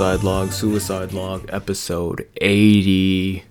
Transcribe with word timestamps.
suicide 0.00 0.24
log, 0.24 0.50
suicide 0.50 1.12
log, 1.12 1.44
episode 1.50 2.26
80. 2.40 3.44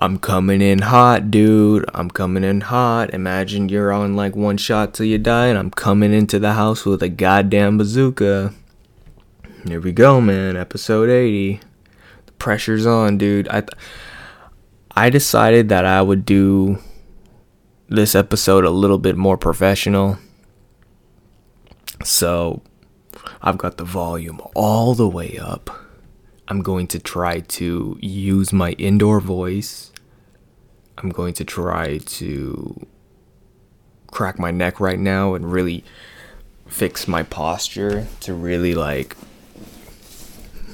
I'm 0.00 0.18
coming 0.18 0.62
in 0.62 0.78
hot, 0.78 1.30
dude. 1.30 1.84
I'm 1.92 2.10
coming 2.10 2.44
in 2.44 2.62
hot. 2.62 3.12
Imagine 3.12 3.68
you're 3.68 3.92
on 3.92 4.16
like 4.16 4.34
one 4.34 4.56
shot 4.56 4.94
till 4.94 5.04
you 5.04 5.18
die, 5.18 5.48
and 5.48 5.58
I'm 5.58 5.70
coming 5.70 6.14
into 6.14 6.38
the 6.38 6.54
house 6.54 6.86
with 6.86 7.02
a 7.02 7.10
goddamn 7.10 7.76
bazooka. 7.76 8.54
Here 9.66 9.82
we 9.82 9.92
go, 9.92 10.18
man. 10.22 10.56
Episode 10.56 11.10
80. 11.10 11.60
The 12.24 12.32
pressure's 12.32 12.86
on, 12.86 13.18
dude. 13.18 13.48
I, 13.48 13.60
th- 13.60 13.78
I 14.96 15.10
decided 15.10 15.68
that 15.68 15.84
I 15.84 16.00
would 16.00 16.24
do 16.24 16.78
this 17.90 18.14
episode 18.14 18.64
a 18.64 18.70
little 18.70 18.96
bit 18.96 19.18
more 19.18 19.36
professional. 19.36 20.16
So 22.02 22.62
I've 23.42 23.58
got 23.58 23.76
the 23.76 23.84
volume 23.84 24.40
all 24.54 24.94
the 24.94 25.08
way 25.08 25.38
up. 25.38 25.70
I'm 26.48 26.62
going 26.62 26.86
to 26.88 26.98
try 26.98 27.40
to 27.40 27.98
use 28.00 28.52
my 28.52 28.72
indoor 28.72 29.20
voice. 29.20 29.92
I'm 30.96 31.10
going 31.10 31.34
to 31.34 31.44
try 31.44 31.98
to 31.98 32.86
crack 34.10 34.38
my 34.38 34.50
neck 34.50 34.80
right 34.80 34.98
now 34.98 35.34
and 35.34 35.52
really 35.52 35.84
fix 36.66 37.06
my 37.06 37.22
posture 37.22 38.06
to 38.20 38.34
really 38.34 38.74
like 38.74 39.16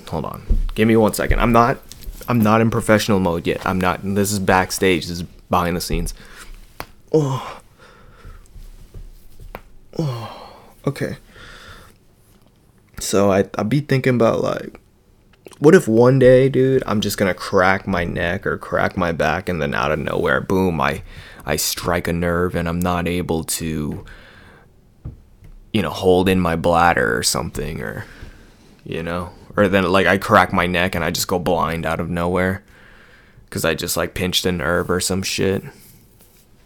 hold 0.08 0.24
on. 0.24 0.42
Give 0.74 0.86
me 0.88 0.96
one 0.96 1.12
second. 1.12 1.40
I'm 1.40 1.52
not 1.52 1.78
i'm 2.28 2.40
not 2.40 2.60
in 2.60 2.70
professional 2.70 3.20
mode 3.20 3.46
yet. 3.46 3.64
I'm 3.66 3.80
not 3.80 4.00
this 4.02 4.32
is 4.32 4.38
backstage. 4.38 5.06
This 5.08 5.18
is 5.18 5.22
behind 5.50 5.76
the 5.76 5.80
scenes. 5.80 6.14
Oh. 7.12 7.60
Oh. 9.98 10.52
Okay 10.86 11.16
so 13.04 13.30
I 13.30 13.44
I 13.56 13.62
be 13.62 13.80
thinking 13.80 14.14
about 14.14 14.42
like 14.42 14.80
what 15.58 15.74
if 15.74 15.86
one 15.86 16.18
day, 16.18 16.48
dude, 16.48 16.82
I'm 16.86 17.00
just 17.00 17.16
gonna 17.16 17.34
crack 17.34 17.86
my 17.86 18.04
neck 18.04 18.46
or 18.46 18.58
crack 18.58 18.96
my 18.96 19.12
back 19.12 19.48
and 19.48 19.62
then 19.62 19.74
out 19.74 19.92
of 19.92 19.98
nowhere, 19.98 20.40
boom, 20.40 20.80
I 20.80 21.02
I 21.46 21.56
strike 21.56 22.08
a 22.08 22.12
nerve 22.12 22.54
and 22.54 22.68
I'm 22.68 22.80
not 22.80 23.06
able 23.06 23.44
to 23.44 24.04
you 25.72 25.82
know, 25.82 25.90
hold 25.90 26.28
in 26.28 26.38
my 26.38 26.54
bladder 26.54 27.16
or 27.16 27.22
something 27.22 27.80
or 27.80 28.04
you 28.84 29.02
know, 29.02 29.30
or 29.56 29.68
then 29.68 29.84
like 29.84 30.06
I 30.06 30.18
crack 30.18 30.52
my 30.52 30.66
neck 30.66 30.94
and 30.94 31.04
I 31.04 31.10
just 31.10 31.28
go 31.28 31.38
blind 31.38 31.86
out 31.86 32.00
of 32.00 32.10
nowhere 32.10 32.64
cuz 33.50 33.64
I 33.64 33.74
just 33.74 33.96
like 33.96 34.14
pinched 34.14 34.46
a 34.46 34.52
nerve 34.52 34.90
or 34.90 35.00
some 35.00 35.22
shit. 35.22 35.62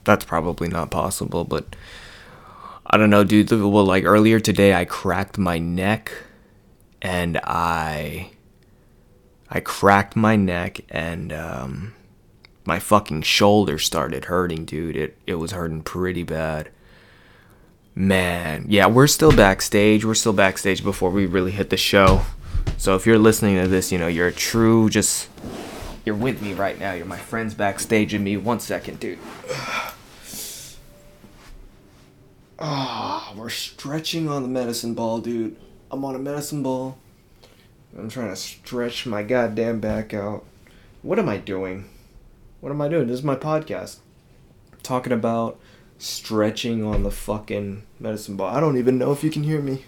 That's 0.04 0.24
probably 0.24 0.68
not 0.68 0.90
possible, 0.90 1.44
but 1.44 1.76
I 2.90 2.96
don't 2.96 3.10
know, 3.10 3.24
dude. 3.24 3.50
Well, 3.50 3.84
like 3.84 4.04
earlier 4.04 4.40
today, 4.40 4.72
I 4.74 4.86
cracked 4.86 5.36
my 5.36 5.58
neck, 5.58 6.10
and 7.00 7.38
I, 7.44 8.30
I 9.50 9.60
cracked 9.60 10.16
my 10.16 10.36
neck, 10.36 10.80
and 10.90 11.32
um, 11.32 11.94
my 12.64 12.78
fucking 12.78 13.22
shoulder 13.22 13.78
started 13.78 14.26
hurting, 14.26 14.64
dude. 14.64 14.96
It 14.96 15.16
it 15.26 15.36
was 15.36 15.52
hurting 15.52 15.82
pretty 15.82 16.22
bad. 16.22 16.70
Man, 17.94 18.66
yeah, 18.68 18.86
we're 18.86 19.06
still 19.06 19.32
backstage. 19.32 20.04
We're 20.04 20.14
still 20.14 20.32
backstage 20.32 20.84
before 20.84 21.10
we 21.10 21.26
really 21.26 21.50
hit 21.50 21.70
the 21.70 21.76
show. 21.76 22.22
So 22.76 22.94
if 22.94 23.06
you're 23.06 23.18
listening 23.18 23.60
to 23.60 23.66
this, 23.66 23.90
you 23.90 23.98
know 23.98 24.06
you're 24.06 24.28
a 24.28 24.32
true 24.32 24.90
just. 24.90 25.28
You're 26.04 26.14
with 26.14 26.40
me 26.40 26.54
right 26.54 26.78
now. 26.78 26.92
You're 26.92 27.06
my 27.06 27.18
friends 27.18 27.54
backstage 27.54 28.14
and 28.14 28.24
me. 28.24 28.36
One 28.36 28.60
second, 28.60 29.00
dude. 29.00 29.18
Ah, 32.58 33.32
we're 33.36 33.50
stretching 33.50 34.28
on 34.28 34.42
the 34.42 34.48
medicine 34.48 34.94
ball, 34.94 35.20
dude. 35.20 35.56
I'm 35.90 36.04
on 36.04 36.14
a 36.14 36.18
medicine 36.18 36.62
ball. 36.62 36.98
I'm 37.96 38.10
trying 38.10 38.28
to 38.28 38.36
stretch 38.36 39.06
my 39.06 39.22
goddamn 39.22 39.80
back 39.80 40.12
out. 40.12 40.44
What 41.00 41.18
am 41.18 41.28
I 41.28 41.38
doing? 41.38 41.88
What 42.60 42.70
am 42.70 42.80
I 42.82 42.88
doing? 42.88 43.06
This 43.06 43.20
is 43.20 43.24
my 43.24 43.36
podcast. 43.36 43.98
Talking 44.82 45.12
about 45.12 45.58
stretching 45.96 46.84
on 46.84 47.04
the 47.04 47.10
fucking 47.10 47.84
medicine 47.98 48.36
ball. 48.36 48.54
I 48.54 48.60
don't 48.60 48.76
even 48.76 48.98
know 48.98 49.12
if 49.12 49.24
you 49.24 49.30
can 49.30 49.44
hear 49.44 49.62
me. 49.62 49.84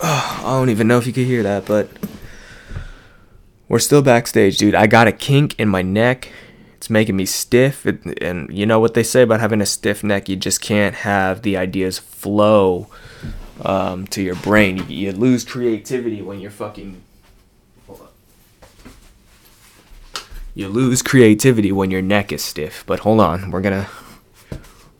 Ah, 0.00 0.40
I 0.46 0.58
don't 0.58 0.70
even 0.70 0.88
know 0.88 0.96
if 0.96 1.06
you 1.06 1.12
can 1.12 1.26
hear 1.26 1.42
that, 1.42 1.66
but 1.66 1.90
we're 3.68 3.80
still 3.80 4.02
backstage, 4.02 4.56
dude. 4.56 4.74
I 4.74 4.86
got 4.86 5.06
a 5.06 5.12
kink 5.12 5.58
in 5.58 5.68
my 5.68 5.82
neck. 5.82 6.32
It's 6.76 6.88
making 6.88 7.16
me 7.16 7.26
stiff. 7.26 7.84
And 7.84 8.48
you 8.50 8.64
know 8.64 8.80
what 8.80 8.94
they 8.94 9.02
say 9.02 9.22
about 9.22 9.40
having 9.40 9.60
a 9.60 9.66
stiff 9.66 10.02
neck? 10.02 10.30
You 10.30 10.36
just 10.36 10.62
can't 10.62 10.94
have 10.94 11.42
the 11.42 11.58
ideas 11.58 11.98
flow 11.98 12.88
um, 13.62 14.06
to 14.08 14.22
your 14.22 14.36
brain. 14.36 14.76
You, 14.76 14.84
you 14.84 15.12
lose 15.12 15.44
creativity 15.44 16.22
when 16.22 16.40
you're 16.40 16.50
fucking. 16.50 17.02
You 20.54 20.68
lose 20.68 21.00
creativity 21.00 21.70
when 21.70 21.90
your 21.90 22.02
neck 22.02 22.32
is 22.32 22.42
stiff. 22.42 22.84
But 22.86 23.00
hold 23.00 23.20
on, 23.20 23.50
we're 23.50 23.60
gonna 23.60 23.88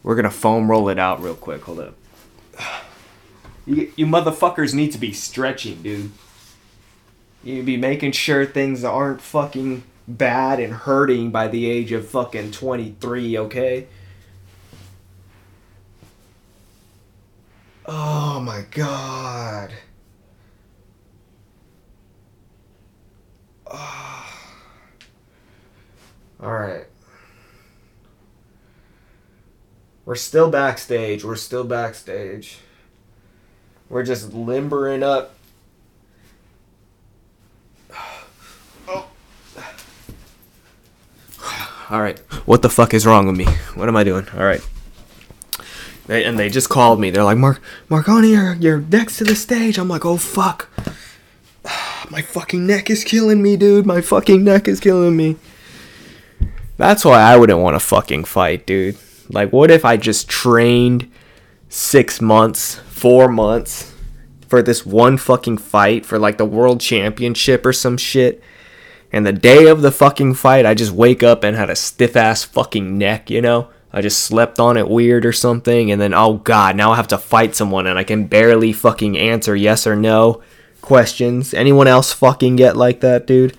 we're 0.02 0.16
gonna 0.16 0.30
foam 0.30 0.70
roll 0.70 0.88
it 0.88 0.98
out 0.98 1.20
real 1.22 1.34
quick. 1.34 1.62
Hold 1.64 1.80
up. 1.80 1.94
You, 3.66 3.92
you 3.94 4.06
motherfuckers 4.06 4.74
need 4.74 4.92
to 4.92 4.98
be 4.98 5.12
stretching, 5.12 5.82
dude. 5.82 6.10
You 7.44 7.62
be 7.62 7.76
making 7.76 8.12
sure 8.12 8.44
things 8.44 8.84
aren't 8.84 9.20
fucking 9.20 9.82
bad 10.08 10.60
and 10.60 10.72
hurting 10.72 11.30
by 11.30 11.48
the 11.48 11.70
age 11.70 11.92
of 11.92 12.08
fucking 12.08 12.50
23, 12.50 13.38
okay? 13.38 13.86
Oh 17.92 18.38
my 18.38 18.64
god. 18.70 19.72
Oh. 23.66 24.32
All 26.40 26.52
right. 26.52 26.86
We're 30.04 30.14
still 30.14 30.48
backstage. 30.52 31.24
We're 31.24 31.34
still 31.34 31.64
backstage. 31.64 32.58
We're 33.88 34.04
just 34.04 34.32
limbering 34.32 35.02
up. 35.02 35.34
Oh. 38.86 39.08
All 41.90 42.00
right. 42.00 42.20
What 42.46 42.62
the 42.62 42.70
fuck 42.70 42.94
is 42.94 43.04
wrong 43.04 43.26
with 43.26 43.36
me? 43.36 43.46
What 43.74 43.88
am 43.88 43.96
I 43.96 44.04
doing? 44.04 44.28
All 44.36 44.44
right. 44.44 44.64
They, 46.10 46.24
and 46.24 46.36
they 46.36 46.48
just 46.48 46.68
called 46.68 46.98
me. 46.98 47.10
They're 47.10 47.22
like, 47.22 47.38
Mark, 47.38 47.62
Marconi, 47.88 48.30
you're, 48.30 48.54
you're 48.54 48.80
next 48.80 49.18
to 49.18 49.24
the 49.24 49.36
stage. 49.36 49.78
I'm 49.78 49.86
like, 49.86 50.04
oh 50.04 50.16
fuck. 50.16 50.68
My 52.10 52.20
fucking 52.20 52.66
neck 52.66 52.90
is 52.90 53.04
killing 53.04 53.40
me, 53.40 53.56
dude. 53.56 53.86
My 53.86 54.00
fucking 54.00 54.42
neck 54.42 54.66
is 54.66 54.80
killing 54.80 55.16
me. 55.16 55.36
That's 56.78 57.04
why 57.04 57.20
I 57.20 57.36
wouldn't 57.36 57.60
want 57.60 57.76
to 57.76 57.78
fucking 57.78 58.24
fight, 58.24 58.66
dude. 58.66 58.96
Like, 59.28 59.52
what 59.52 59.70
if 59.70 59.84
I 59.84 59.96
just 59.96 60.28
trained 60.28 61.08
six 61.68 62.20
months, 62.20 62.74
four 62.74 63.28
months 63.28 63.94
for 64.48 64.62
this 64.62 64.84
one 64.84 65.16
fucking 65.16 65.58
fight 65.58 66.04
for 66.04 66.18
like 66.18 66.38
the 66.38 66.44
world 66.44 66.80
championship 66.80 67.64
or 67.64 67.72
some 67.72 67.96
shit? 67.96 68.42
And 69.12 69.24
the 69.24 69.32
day 69.32 69.68
of 69.68 69.82
the 69.82 69.92
fucking 69.92 70.34
fight, 70.34 70.66
I 70.66 70.74
just 70.74 70.90
wake 70.90 71.22
up 71.22 71.44
and 71.44 71.56
had 71.56 71.70
a 71.70 71.76
stiff 71.76 72.16
ass 72.16 72.42
fucking 72.42 72.98
neck, 72.98 73.30
you 73.30 73.40
know? 73.40 73.68
I 73.92 74.00
just 74.02 74.20
slept 74.20 74.60
on 74.60 74.76
it 74.76 74.88
weird 74.88 75.26
or 75.26 75.32
something, 75.32 75.90
and 75.90 76.00
then, 76.00 76.14
oh 76.14 76.34
god, 76.34 76.76
now 76.76 76.92
I 76.92 76.96
have 76.96 77.08
to 77.08 77.18
fight 77.18 77.54
someone 77.54 77.86
and 77.86 77.98
I 77.98 78.04
can 78.04 78.26
barely 78.26 78.72
fucking 78.72 79.18
answer 79.18 79.56
yes 79.56 79.86
or 79.86 79.96
no 79.96 80.42
questions. 80.80 81.52
Anyone 81.52 81.88
else 81.88 82.12
fucking 82.12 82.56
get 82.56 82.76
like 82.76 83.00
that, 83.00 83.26
dude? 83.26 83.56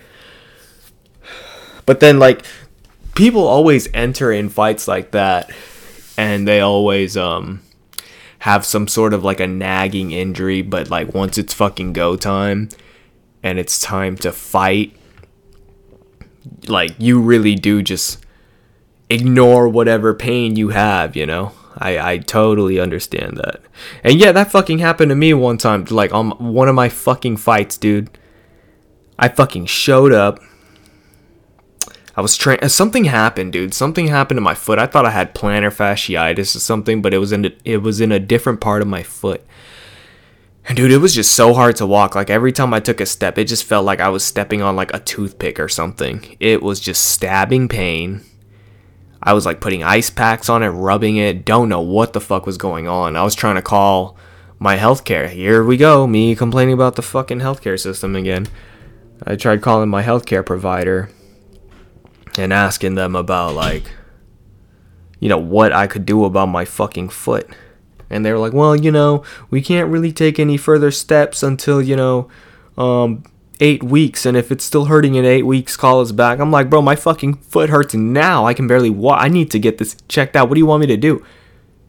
But 1.85 1.99
then, 1.99 2.19
like, 2.19 2.45
people 3.15 3.45
always 3.45 3.89
enter 3.93 4.31
in 4.31 4.49
fights 4.49 4.87
like 4.87 5.11
that, 5.11 5.51
and 6.17 6.47
they 6.47 6.61
always, 6.61 7.17
um, 7.17 7.61
have 8.39 8.65
some 8.65 8.87
sort 8.87 9.13
of 9.13 9.23
like 9.23 9.39
a 9.39 9.45
nagging 9.45 10.11
injury, 10.11 10.63
but 10.63 10.89
like 10.89 11.13
once 11.13 11.37
it's 11.37 11.53
fucking 11.53 11.93
go 11.93 12.15
time 12.15 12.67
and 13.43 13.59
it's 13.59 13.79
time 13.79 14.15
to 14.15 14.31
fight, 14.31 14.95
like 16.67 16.91
you 16.97 17.21
really 17.21 17.53
do 17.53 17.83
just 17.83 18.20
ignore 19.11 19.67
whatever 19.67 20.13
pain 20.13 20.55
you 20.55 20.69
have, 20.69 21.15
you 21.15 21.25
know? 21.25 21.51
I, 21.77 22.13
I 22.13 22.17
totally 22.17 22.79
understand 22.79 23.37
that. 23.37 23.61
And 24.03 24.15
yeah, 24.15 24.31
that 24.31 24.51
fucking 24.51 24.79
happened 24.79 25.09
to 25.09 25.15
me 25.15 25.33
one 25.33 25.57
time. 25.57 25.85
Like, 25.85 26.13
on 26.13 26.31
one 26.31 26.67
of 26.67 26.75
my 26.75 26.89
fucking 26.89 27.37
fights, 27.37 27.77
dude. 27.77 28.09
I 29.17 29.29
fucking 29.29 29.67
showed 29.67 30.11
up. 30.11 30.39
I 32.15 32.21
was 32.21 32.35
trying. 32.35 32.59
Uh, 32.61 32.67
something 32.67 33.05
happened, 33.05 33.53
dude. 33.53 33.73
Something 33.73 34.07
happened 34.07 34.37
to 34.37 34.41
my 34.41 34.55
foot. 34.55 34.79
I 34.79 34.87
thought 34.87 35.05
I 35.05 35.11
had 35.11 35.33
plantar 35.33 35.73
fasciitis 35.73 36.55
or 36.55 36.59
something, 36.59 37.01
but 37.01 37.13
it 37.13 37.19
was 37.19 37.31
in 37.31 37.45
a, 37.45 37.51
it 37.63 37.77
was 37.77 38.01
in 38.01 38.11
a 38.11 38.19
different 38.19 38.59
part 38.59 38.81
of 38.81 38.87
my 38.87 39.03
foot. 39.03 39.45
And 40.67 40.75
dude, 40.75 40.91
it 40.91 40.97
was 40.97 41.15
just 41.15 41.31
so 41.31 41.53
hard 41.53 41.77
to 41.77 41.85
walk. 41.85 42.15
Like 42.15 42.29
every 42.29 42.51
time 42.51 42.73
I 42.73 42.79
took 42.79 42.99
a 42.99 43.05
step, 43.05 43.37
it 43.37 43.45
just 43.45 43.63
felt 43.63 43.85
like 43.85 43.99
I 43.99 44.09
was 44.09 44.23
stepping 44.23 44.61
on 44.61 44.75
like 44.75 44.93
a 44.93 44.99
toothpick 44.99 45.59
or 45.59 45.69
something. 45.69 46.35
It 46.39 46.61
was 46.61 46.79
just 46.79 47.05
stabbing 47.05 47.67
pain. 47.67 48.21
I 49.23 49.33
was 49.33 49.45
like 49.45 49.61
putting 49.61 49.83
ice 49.83 50.09
packs 50.09 50.49
on 50.49 50.63
it, 50.63 50.69
rubbing 50.69 51.17
it. 51.17 51.45
Don't 51.45 51.69
know 51.69 51.81
what 51.81 52.13
the 52.13 52.21
fuck 52.21 52.45
was 52.45 52.57
going 52.57 52.87
on. 52.87 53.15
I 53.15 53.23
was 53.23 53.35
trying 53.35 53.55
to 53.55 53.61
call 53.61 54.17
my 54.59 54.77
healthcare. 54.77 55.29
Here 55.29 55.63
we 55.63 55.77
go, 55.77 56.07
me 56.07 56.35
complaining 56.35 56.73
about 56.73 56.95
the 56.95 57.01
fucking 57.01 57.39
healthcare 57.39 57.79
system 57.79 58.15
again. 58.15 58.47
I 59.25 59.35
tried 59.35 59.61
calling 59.61 59.89
my 59.89 60.01
healthcare 60.03 60.45
provider 60.45 61.09
and 62.37 62.51
asking 62.51 62.95
them 62.95 63.15
about 63.15 63.53
like 63.53 63.91
you 65.19 65.29
know 65.29 65.37
what 65.37 65.71
I 65.71 65.87
could 65.87 66.05
do 66.05 66.25
about 66.25 66.47
my 66.47 66.65
fucking 66.65 67.09
foot. 67.09 67.47
And 68.09 68.25
they 68.25 68.33
were 68.33 68.39
like, 68.39 68.53
"Well, 68.53 68.75
you 68.75 68.91
know, 68.91 69.23
we 69.49 69.61
can't 69.61 69.89
really 69.89 70.11
take 70.11 70.39
any 70.39 70.57
further 70.57 70.91
steps 70.91 71.43
until, 71.43 71.81
you 71.81 71.95
know, 71.95 72.27
um 72.77 73.23
8 73.61 73.83
weeks 73.83 74.25
and 74.25 74.35
if 74.35 74.51
it's 74.51 74.65
still 74.65 74.85
hurting 74.85 75.15
in 75.15 75.23
8 75.23 75.43
weeks, 75.43 75.77
call 75.77 76.01
us 76.01 76.11
back." 76.11 76.39
I'm 76.39 76.51
like, 76.51 76.69
"Bro, 76.69 76.81
my 76.81 76.95
fucking 76.95 77.35
foot 77.35 77.69
hurts 77.69 77.93
now. 77.93 78.45
I 78.45 78.53
can 78.53 78.67
barely 78.67 78.89
walk. 78.89 79.19
I 79.21 79.29
need 79.29 79.49
to 79.51 79.59
get 79.59 79.77
this 79.77 79.95
checked 80.09 80.35
out. 80.35 80.49
What 80.49 80.55
do 80.55 80.59
you 80.59 80.65
want 80.65 80.81
me 80.81 80.87
to 80.87 80.97
do?" 80.97 81.23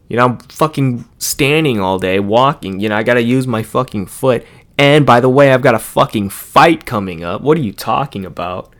You 0.09 0.19
know, 0.19 0.27
I'm 0.27 0.39
fucking 0.39 1.07
standing 1.19 1.81
all 1.81 1.99
day, 1.99 2.21
walking. 2.21 2.81
You 2.81 2.91
know, 2.91 2.97
I 2.97 3.03
gotta 3.03 3.23
use 3.23 3.47
my 3.47 3.63
fucking 3.63 4.07
foot. 4.07 4.45
And 4.79 5.07
by 5.07 5.21
the 5.21 5.29
way, 5.29 5.53
I've 5.53 5.63
got 5.63 5.75
a 5.75 5.79
fucking 5.79 6.31
fight 6.31 6.87
coming 6.87 7.25
up. 7.25 7.41
What 7.41 7.57
are 7.57 7.63
you 7.63 7.73
talking 7.73 8.25
about? 8.25 8.75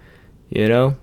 You 0.51 0.69
know? 0.69 0.97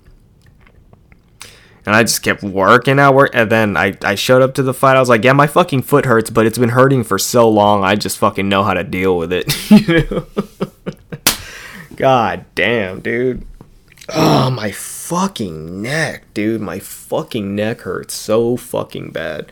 And 1.85 1.95
I 1.95 2.03
just 2.03 2.21
kept 2.21 2.43
working 2.43 2.99
out, 2.99 3.15
work, 3.15 3.31
and 3.33 3.49
then 3.49 3.75
I, 3.75 3.97
I 4.03 4.15
showed 4.15 4.41
up 4.41 4.53
to 4.55 4.61
the 4.61 4.73
fight. 4.73 4.95
I 4.95 4.99
was 4.99 5.09
like, 5.09 5.23
yeah, 5.23 5.33
my 5.33 5.47
fucking 5.47 5.81
foot 5.83 6.05
hurts, 6.05 6.29
but 6.29 6.45
it's 6.45 6.57
been 6.57 6.69
hurting 6.69 7.03
for 7.03 7.17
so 7.17 7.49
long. 7.49 7.83
I 7.83 7.95
just 7.95 8.17
fucking 8.19 8.47
know 8.47 8.63
how 8.63 8.75
to 8.75 8.83
deal 8.83 9.17
with 9.17 9.33
it. 9.33 9.71
you 9.71 10.05
know? 10.11 10.93
God 11.99 12.45
damn, 12.55 13.01
dude. 13.01 13.45
Oh, 14.07 14.49
my 14.49 14.71
fucking 14.71 15.81
neck, 15.81 16.33
dude. 16.33 16.61
My 16.61 16.79
fucking 16.79 17.53
neck 17.53 17.81
hurts 17.81 18.13
so 18.13 18.55
fucking 18.55 19.11
bad. 19.11 19.51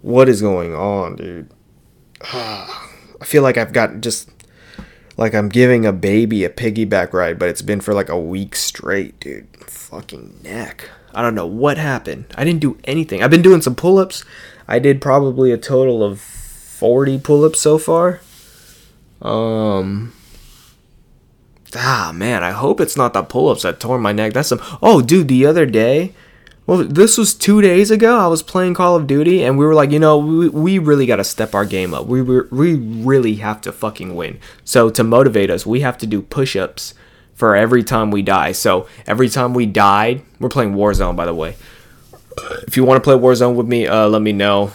What 0.00 0.30
is 0.30 0.40
going 0.40 0.74
on, 0.74 1.16
dude? 1.16 1.50
I 2.22 3.24
feel 3.24 3.42
like 3.42 3.58
I've 3.58 3.74
got 3.74 4.00
just 4.00 4.30
like 5.18 5.34
I'm 5.34 5.50
giving 5.50 5.84
a 5.84 5.92
baby 5.92 6.44
a 6.44 6.48
piggyback 6.48 7.12
ride, 7.12 7.38
but 7.38 7.50
it's 7.50 7.60
been 7.60 7.82
for 7.82 7.92
like 7.92 8.08
a 8.08 8.18
week 8.18 8.56
straight, 8.56 9.20
dude. 9.20 9.46
Fucking 9.66 10.40
neck. 10.42 10.88
I 11.14 11.20
don't 11.20 11.34
know 11.34 11.46
what 11.46 11.76
happened. 11.76 12.24
I 12.36 12.44
didn't 12.44 12.60
do 12.60 12.78
anything. 12.84 13.22
I've 13.22 13.30
been 13.30 13.42
doing 13.42 13.60
some 13.60 13.74
pull 13.74 13.98
ups. 13.98 14.24
I 14.66 14.78
did 14.78 15.02
probably 15.02 15.52
a 15.52 15.58
total 15.58 16.02
of 16.02 16.20
40 16.20 17.18
pull 17.18 17.44
ups 17.44 17.60
so 17.60 17.76
far. 17.76 18.20
Um. 19.20 20.14
Ah, 21.76 22.12
man, 22.14 22.42
I 22.42 22.50
hope 22.50 22.80
it's 22.80 22.96
not 22.96 23.12
the 23.12 23.22
pull 23.22 23.48
ups 23.48 23.62
that 23.62 23.80
tore 23.80 23.98
my 23.98 24.12
neck. 24.12 24.32
That's 24.32 24.48
some. 24.48 24.60
Oh, 24.82 25.00
dude, 25.02 25.28
the 25.28 25.46
other 25.46 25.66
day. 25.66 26.12
Well, 26.66 26.84
this 26.84 27.18
was 27.18 27.34
two 27.34 27.60
days 27.60 27.90
ago. 27.90 28.18
I 28.18 28.28
was 28.28 28.42
playing 28.42 28.74
Call 28.74 28.94
of 28.94 29.06
Duty, 29.06 29.42
and 29.42 29.58
we 29.58 29.64
were 29.64 29.74
like, 29.74 29.90
you 29.90 29.98
know, 29.98 30.18
we, 30.18 30.48
we 30.48 30.78
really 30.78 31.06
got 31.06 31.16
to 31.16 31.24
step 31.24 31.54
our 31.54 31.64
game 31.64 31.94
up. 31.94 32.06
We, 32.06 32.22
we, 32.22 32.42
we 32.50 32.74
really 32.74 33.36
have 33.36 33.60
to 33.62 33.72
fucking 33.72 34.14
win. 34.14 34.38
So, 34.64 34.88
to 34.90 35.02
motivate 35.02 35.50
us, 35.50 35.66
we 35.66 35.80
have 35.80 35.98
to 35.98 36.06
do 36.06 36.22
push 36.22 36.54
ups 36.54 36.94
for 37.40 37.56
every 37.56 37.82
time 37.82 38.10
we 38.10 38.20
die. 38.20 38.52
So 38.52 38.86
every 39.06 39.30
time 39.30 39.54
we 39.54 39.64
died, 39.64 40.22
we're 40.38 40.50
playing 40.50 40.74
Warzone, 40.74 41.16
by 41.16 41.24
the 41.24 41.34
way. 41.34 41.56
If 42.68 42.76
you 42.76 42.84
want 42.84 43.02
to 43.02 43.02
play 43.02 43.16
Warzone 43.16 43.54
with 43.54 43.66
me, 43.66 43.86
uh, 43.86 44.08
let 44.08 44.20
me 44.20 44.32
know. 44.32 44.72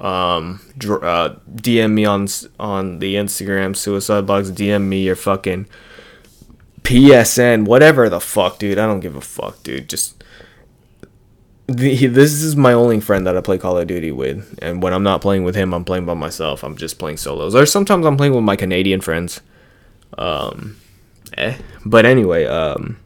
Um, 0.00 0.60
dr- 0.78 1.04
uh, 1.04 1.34
DM 1.54 1.92
me 1.92 2.06
on 2.06 2.26
on 2.58 3.00
the 3.00 3.16
Instagram, 3.16 3.76
Suicide 3.76 4.26
Bugs. 4.26 4.50
DM 4.50 4.84
me 4.84 5.02
your 5.04 5.14
fucking 5.14 5.66
PSN, 6.86 7.64
whatever 7.64 8.08
the 8.08 8.20
fuck, 8.20 8.60
dude. 8.60 8.78
I 8.78 8.86
don't 8.86 9.00
give 9.00 9.16
a 9.16 9.20
fuck, 9.20 9.60
dude. 9.64 9.88
Just 9.88 10.22
the, 11.66 12.06
this 12.06 12.32
is 12.32 12.54
my 12.54 12.72
only 12.72 13.00
friend 13.00 13.26
that 13.26 13.36
I 13.36 13.40
play 13.40 13.58
Call 13.58 13.76
of 13.76 13.88
Duty 13.88 14.12
with, 14.12 14.56
and 14.62 14.80
when 14.80 14.92
I'm 14.92 15.02
not 15.02 15.20
playing 15.20 15.42
with 15.42 15.56
him, 15.56 15.74
I'm 15.74 15.84
playing 15.84 16.06
by 16.06 16.14
myself. 16.14 16.62
I'm 16.62 16.76
just 16.76 17.00
playing 17.00 17.16
solos, 17.16 17.56
or 17.56 17.66
sometimes 17.66 18.06
I'm 18.06 18.16
playing 18.16 18.34
with 18.34 18.44
my 18.44 18.54
Canadian 18.54 19.00
friends. 19.00 19.40
Um, 20.16 20.76
eh. 21.36 21.58
But 21.84 22.06
anyway, 22.06 22.44
um, 22.44 22.98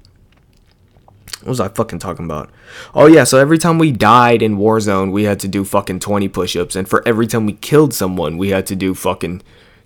what 1.40 1.48
was 1.48 1.60
I 1.60 1.68
fucking 1.68 2.00
talking 2.00 2.26
about? 2.26 2.50
Oh 2.94 3.06
yeah, 3.06 3.24
so 3.24 3.38
every 3.38 3.56
time 3.56 3.78
we 3.78 3.92
died 3.92 4.42
in 4.42 4.58
Warzone, 4.58 5.10
we 5.10 5.22
had 5.22 5.40
to 5.40 5.48
do 5.48 5.64
fucking 5.64 6.00
20 6.00 6.28
push-ups, 6.28 6.76
and 6.76 6.86
for 6.86 7.02
every 7.08 7.26
time 7.26 7.46
we 7.46 7.54
killed 7.54 7.94
someone, 7.94 8.36
we 8.36 8.50
had 8.50 8.66
to 8.66 8.76
do 8.76 8.94
fucking 8.94 9.40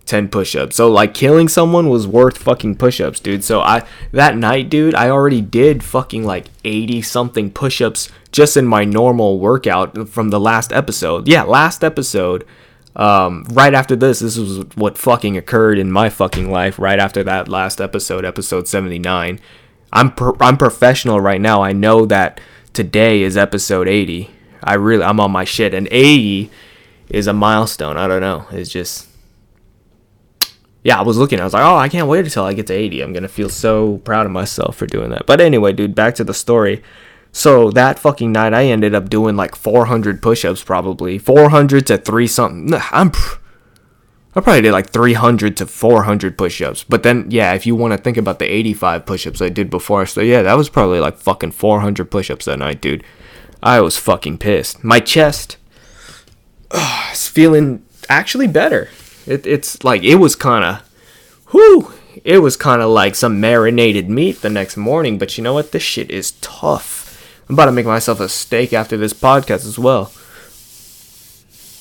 10 0.07 0.29
push-ups. 0.29 0.77
So 0.77 0.91
like 0.91 1.15
killing 1.15 1.49
someone 1.49 1.89
was 1.89 2.07
worth 2.07 2.39
fucking 2.39 2.77
push-ups, 2.77 3.21
dude. 3.21 3.45
So 3.45 3.61
I 3.61 3.87
that 4.13 4.37
night, 4.37 4.69
dude, 4.69 4.95
I 4.95 5.09
already 5.09 5.41
did 5.41 5.83
fucking 5.83 6.25
like 6.25 6.47
80 6.65 7.03
something 7.03 7.51
push-ups 7.51 8.11
just 8.33 8.57
in 8.57 8.67
my 8.67 8.85
normal 8.85 9.39
workout 9.39 10.09
from 10.09 10.31
the 10.31 10.41
last 10.41 10.73
episode. 10.73 11.29
Yeah, 11.29 11.43
last 11.45 11.83
episode 11.83 12.45
um, 12.97 13.45
right 13.51 13.75
after 13.75 13.97
this, 13.97 14.21
this 14.21 14.37
was 14.37 14.65
what 14.77 14.97
fucking 14.97 15.37
occurred 15.37 15.79
in 15.79 15.91
my 15.91 16.09
fucking 16.11 16.51
life. 16.51 16.79
Right 16.79 16.99
after 16.99 17.25
that 17.25 17.49
last 17.49 17.81
episode, 17.81 18.25
episode 18.25 18.69
79. 18.69 19.41
I'm 19.93 20.13
pro- 20.13 20.37
I'm 20.41 20.57
professional 20.57 21.21
right 21.21 21.41
now. 21.41 21.63
I 21.63 21.73
know 21.73 22.07
that 22.07 22.41
today 22.73 23.23
is 23.23 23.37
episode 23.37 23.89
80. 23.89 24.31
I 24.63 24.75
really 24.75 25.03
I'm 25.03 25.21
on 25.21 25.33
my 25.33 25.45
shit, 25.45 25.75
and 25.75 25.89
80 25.91 26.51
is 27.09 27.27
a 27.27 27.33
milestone. 27.33 27.97
I 27.97 28.07
don't 28.07 28.21
know. 28.21 28.47
It's 28.51 28.71
just 28.71 29.09
yeah. 30.85 30.99
I 30.99 31.03
was 31.03 31.17
looking. 31.17 31.41
I 31.41 31.45
was 31.45 31.55
like, 31.55 31.65
oh, 31.65 31.77
I 31.77 31.89
can't 31.89 32.07
wait 32.07 32.25
until 32.25 32.45
I 32.45 32.53
get 32.53 32.69
to 32.69 32.75
80. 32.75 33.01
I'm 33.01 33.13
gonna 33.13 33.27
feel 33.27 33.49
so 33.49 33.99
proud 33.99 34.27
of 34.27 34.33
myself 34.33 34.77
for 34.77 34.87
doing 34.87 35.11
that. 35.11 35.27
But 35.27 35.41
anyway, 35.41 35.73
dude, 35.73 35.97
back 35.97 36.15
to 36.17 36.25
the 36.25 36.35
story. 36.35 36.83
So 37.37 37.73
that 37.73 37.99
fucking 37.99 38.31
night, 38.31 38.55
I 38.55 38.67
ended 38.67 38.95
up 38.95 39.11
doing 39.11 39.35
like 39.35 39.57
400 39.57 40.23
push-ups, 40.23 40.63
probably 40.63 41.19
400 41.19 41.85
to 41.89 41.99
three 41.99 42.29
something. 42.29 42.73
I'm, 42.93 43.11
I 44.37 44.41
probably 44.41 44.63
did 44.63 44.71
like 44.71 44.91
300 44.91 45.57
to 45.57 45.67
400 45.67 46.39
push-ups. 46.39 46.85
But 46.85 47.03
then, 47.03 47.27
yeah, 47.31 47.53
if 47.55 47.67
you 47.67 47.75
want 47.75 47.91
to 47.93 47.99
think 47.99 48.17
about 48.17 48.39
the 48.39 48.47
85 48.47 49.05
push-ups 49.05 49.43
I 49.43 49.49
did 49.49 49.69
before, 49.69 50.07
so 50.07 50.21
yeah, 50.21 50.43
that 50.43 50.55
was 50.55 50.69
probably 50.69 51.01
like 51.01 51.17
fucking 51.17 51.51
400 51.51 52.09
push-ups 52.09 52.45
that 52.45 52.61
night, 52.61 52.81
dude. 52.81 53.03
I 53.61 53.81
was 53.81 53.97
fucking 53.97 54.39
pissed. 54.39 54.85
My 54.85 55.01
chest 55.01 55.57
is 57.13 57.27
feeling 57.27 57.85
actually 58.09 58.47
better. 58.47 58.91
It, 59.27 59.47
it's 59.47 59.83
like 59.85 60.03
it 60.03 60.17
was 60.17 60.37
kind 60.37 60.65
of, 60.65 61.53
whoo, 61.53 61.93
it 62.25 62.39
was 62.39 62.57
kind 62.57 62.83
of 62.83 62.91
like 62.91 63.15
some 63.15 63.41
marinated 63.41 64.09
meat 64.09 64.43
the 64.43 64.51
next 64.51 64.77
morning. 64.77 65.19
But 65.19 65.37
you 65.37 65.45
know 65.45 65.55
what? 65.55 65.73
This 65.73 65.83
shit 65.83 66.11
is 66.11 66.33
tough. 66.41 67.03
I'm 67.49 67.55
about 67.55 67.67
to 67.67 67.73
make 67.73 67.87
myself 67.87 68.21
a 68.21 68.29
steak 68.29 68.73
after 68.73 68.97
this 68.97 69.13
podcast 69.13 69.67
as 69.67 69.79
well. 69.79 70.13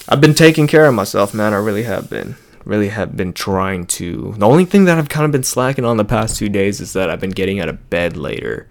I've 0.09 0.21
been 0.21 0.33
taking 0.33 0.67
care 0.67 0.85
of 0.85 0.93
myself, 0.93 1.33
man. 1.33 1.53
I 1.53 1.57
really 1.57 1.83
have 1.83 2.09
been. 2.09 2.35
Really 2.65 2.89
have 2.89 3.15
been 3.15 3.33
trying 3.33 3.85
to. 3.87 4.33
The 4.37 4.47
only 4.47 4.65
thing 4.65 4.85
that 4.85 4.97
I've 4.97 5.09
kind 5.09 5.25
of 5.25 5.31
been 5.31 5.43
slacking 5.43 5.85
on 5.85 5.97
the 5.97 6.05
past 6.05 6.37
two 6.37 6.49
days 6.49 6.81
is 6.81 6.93
that 6.93 7.09
I've 7.09 7.19
been 7.19 7.29
getting 7.31 7.59
out 7.59 7.69
of 7.69 7.89
bed 7.89 8.17
later. 8.17 8.67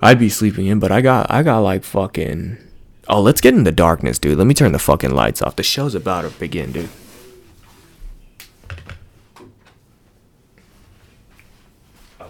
I'd 0.00 0.18
be 0.18 0.28
sleeping 0.28 0.66
in, 0.66 0.80
but 0.80 0.90
I 0.90 1.00
got 1.00 1.30
I 1.30 1.42
got 1.42 1.60
like 1.60 1.84
fucking. 1.84 2.58
Oh, 3.08 3.20
let's 3.20 3.40
get 3.40 3.54
in 3.54 3.64
the 3.64 3.72
darkness, 3.72 4.18
dude. 4.18 4.38
Let 4.38 4.46
me 4.46 4.54
turn 4.54 4.72
the 4.72 4.78
fucking 4.78 5.14
lights 5.14 5.42
off. 5.42 5.56
The 5.56 5.62
show's 5.62 5.94
about 5.94 6.22
to 6.22 6.30
begin, 6.30 6.72
dude. 6.72 6.90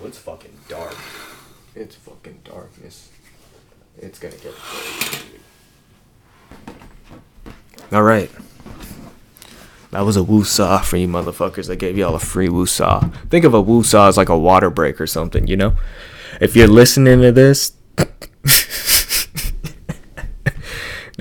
It's 0.04 0.18
fucking 0.18 0.56
dark. 0.68 0.96
It's 1.74 1.94
fucking 1.96 2.40
darkness. 2.44 3.10
It's 3.98 4.18
gonna 4.18 4.34
get. 4.36 4.54
All 7.92 8.02
right. 8.02 8.30
That 9.90 10.00
was 10.00 10.16
a 10.16 10.20
woosah 10.20 10.82
for 10.82 10.96
you 10.96 11.06
motherfuckers. 11.06 11.70
I 11.70 11.74
gave 11.74 11.98
y'all 11.98 12.14
a 12.14 12.18
free 12.18 12.48
woosah. 12.48 13.14
Think 13.28 13.44
of 13.44 13.52
a 13.52 13.62
woosah 13.62 14.08
as 14.08 14.16
like 14.16 14.30
a 14.30 14.38
water 14.38 14.70
break 14.70 14.98
or 14.98 15.06
something, 15.06 15.46
you 15.46 15.56
know? 15.56 15.74
If 16.40 16.56
you're 16.56 16.66
listening 16.66 17.20
to 17.20 17.30
this, 17.30 17.72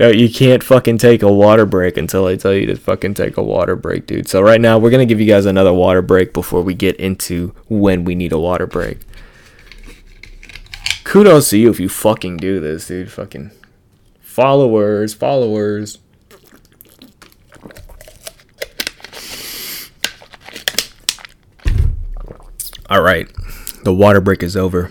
no, 0.02 0.10
you 0.10 0.30
can't 0.30 0.62
fucking 0.62 0.98
take 0.98 1.22
a 1.22 1.32
water 1.32 1.64
break 1.64 1.96
until 1.96 2.26
I 2.26 2.36
tell 2.36 2.52
you 2.52 2.66
to 2.66 2.76
fucking 2.76 3.14
take 3.14 3.38
a 3.38 3.42
water 3.42 3.76
break, 3.76 4.06
dude. 4.06 4.28
So 4.28 4.42
right 4.42 4.60
now, 4.60 4.78
we're 4.78 4.90
gonna 4.90 5.06
give 5.06 5.20
you 5.20 5.26
guys 5.26 5.46
another 5.46 5.72
water 5.72 6.02
break 6.02 6.34
before 6.34 6.60
we 6.60 6.74
get 6.74 6.96
into 6.96 7.54
when 7.68 8.04
we 8.04 8.14
need 8.14 8.32
a 8.32 8.38
water 8.38 8.66
break 8.66 8.98
kudos 11.12 11.50
to 11.50 11.58
you 11.58 11.68
if 11.68 11.78
you 11.78 11.90
fucking 11.90 12.38
do 12.38 12.58
this, 12.58 12.86
dude. 12.86 13.12
Fucking 13.12 13.50
followers, 14.22 15.12
followers. 15.12 15.98
All 22.88 23.02
right, 23.02 23.28
the 23.84 23.92
water 23.92 24.22
break 24.22 24.42
is 24.42 24.56
over. 24.56 24.90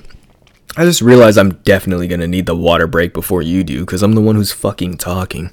I 0.78 0.86
just 0.86 1.02
realized 1.02 1.38
I'm 1.38 1.56
definitely 1.64 2.08
gonna 2.08 2.28
need 2.28 2.46
the 2.46 2.56
water 2.56 2.88
break 2.88 3.14
before 3.14 3.42
you 3.42 3.64
do, 3.64 3.82
because 3.82 4.04
I'm 4.04 4.14
the 4.14 4.22
one 4.22 4.36
who's 4.36 4.52
fucking 4.52 4.98
talking. 4.98 5.52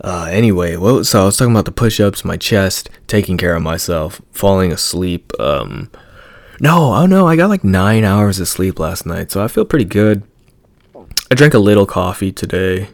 Uh, 0.00 0.28
anyway, 0.30 0.76
well, 0.76 1.02
so 1.04 1.22
I 1.22 1.24
was 1.24 1.36
talking 1.36 1.52
about 1.52 1.64
the 1.64 1.72
push-ups, 1.72 2.24
my 2.24 2.36
chest, 2.36 2.88
taking 3.06 3.36
care 3.36 3.54
of 3.54 3.62
myself, 3.62 4.20
falling 4.32 4.70
asleep. 4.72 5.32
Um, 5.40 5.90
no, 6.60 6.94
oh 6.94 7.06
no, 7.06 7.26
I 7.26 7.36
got 7.36 7.48
like 7.50 7.64
nine 7.64 8.04
hours 8.04 8.38
of 8.38 8.48
sleep 8.48 8.78
last 8.78 9.06
night, 9.06 9.30
so 9.30 9.42
I 9.42 9.48
feel 9.48 9.64
pretty 9.64 9.84
good. 9.84 10.22
I 11.30 11.34
drank 11.34 11.54
a 11.54 11.58
little 11.58 11.86
coffee 11.86 12.32
today. 12.32 12.88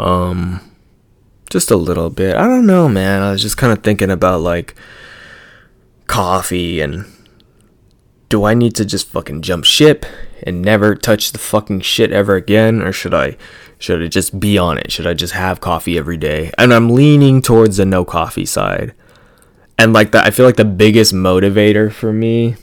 Um, 0.00 0.60
just 1.50 1.70
a 1.70 1.76
little 1.76 2.10
bit. 2.10 2.36
I 2.36 2.46
don't 2.46 2.66
know, 2.66 2.88
man. 2.88 3.22
I 3.22 3.30
was 3.30 3.42
just 3.42 3.56
kind 3.56 3.72
of 3.72 3.84
thinking 3.84 4.10
about 4.10 4.40
like 4.40 4.74
coffee 6.06 6.80
and 6.80 7.04
do 8.32 8.44
I 8.44 8.54
need 8.54 8.74
to 8.76 8.86
just 8.86 9.08
fucking 9.08 9.42
jump 9.42 9.66
ship 9.66 10.06
and 10.42 10.62
never 10.62 10.94
touch 10.94 11.32
the 11.32 11.38
fucking 11.38 11.82
shit 11.82 12.12
ever 12.12 12.34
again 12.34 12.80
or 12.80 12.90
should 12.90 13.12
I 13.12 13.36
should 13.78 14.02
I 14.02 14.06
just 14.06 14.40
be 14.40 14.56
on 14.56 14.78
it? 14.78 14.90
Should 14.90 15.06
I 15.06 15.12
just 15.12 15.34
have 15.34 15.60
coffee 15.60 15.98
every 15.98 16.16
day? 16.16 16.50
And 16.56 16.72
I'm 16.72 16.88
leaning 16.88 17.42
towards 17.42 17.76
the 17.76 17.84
no 17.84 18.06
coffee 18.06 18.46
side. 18.46 18.94
And 19.78 19.92
like 19.92 20.12
that 20.12 20.26
I 20.26 20.30
feel 20.30 20.46
like 20.46 20.56
the 20.56 20.64
biggest 20.64 21.12
motivator 21.12 21.92
for 21.92 22.10
me 22.10 22.56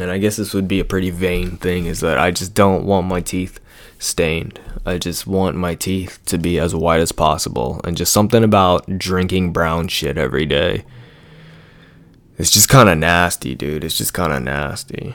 and 0.00 0.10
I 0.10 0.16
guess 0.16 0.36
this 0.36 0.54
would 0.54 0.68
be 0.68 0.80
a 0.80 0.86
pretty 0.86 1.10
vain 1.10 1.58
thing 1.58 1.84
is 1.84 2.00
that 2.00 2.16
I 2.16 2.30
just 2.30 2.54
don't 2.54 2.86
want 2.86 3.06
my 3.06 3.20
teeth 3.20 3.60
stained. 3.98 4.58
I 4.86 4.96
just 4.96 5.26
want 5.26 5.56
my 5.56 5.74
teeth 5.74 6.18
to 6.26 6.38
be 6.38 6.58
as 6.58 6.74
white 6.74 7.00
as 7.00 7.12
possible 7.12 7.82
and 7.84 7.94
just 7.94 8.10
something 8.10 8.42
about 8.42 8.98
drinking 8.98 9.52
brown 9.52 9.88
shit 9.88 10.16
every 10.16 10.46
day. 10.46 10.86
It's 12.38 12.50
just 12.50 12.68
kind 12.68 12.88
of 12.88 12.98
nasty, 12.98 13.54
dude. 13.54 13.84
It's 13.84 13.96
just 13.96 14.14
kind 14.14 14.32
of 14.32 14.42
nasty. 14.42 15.14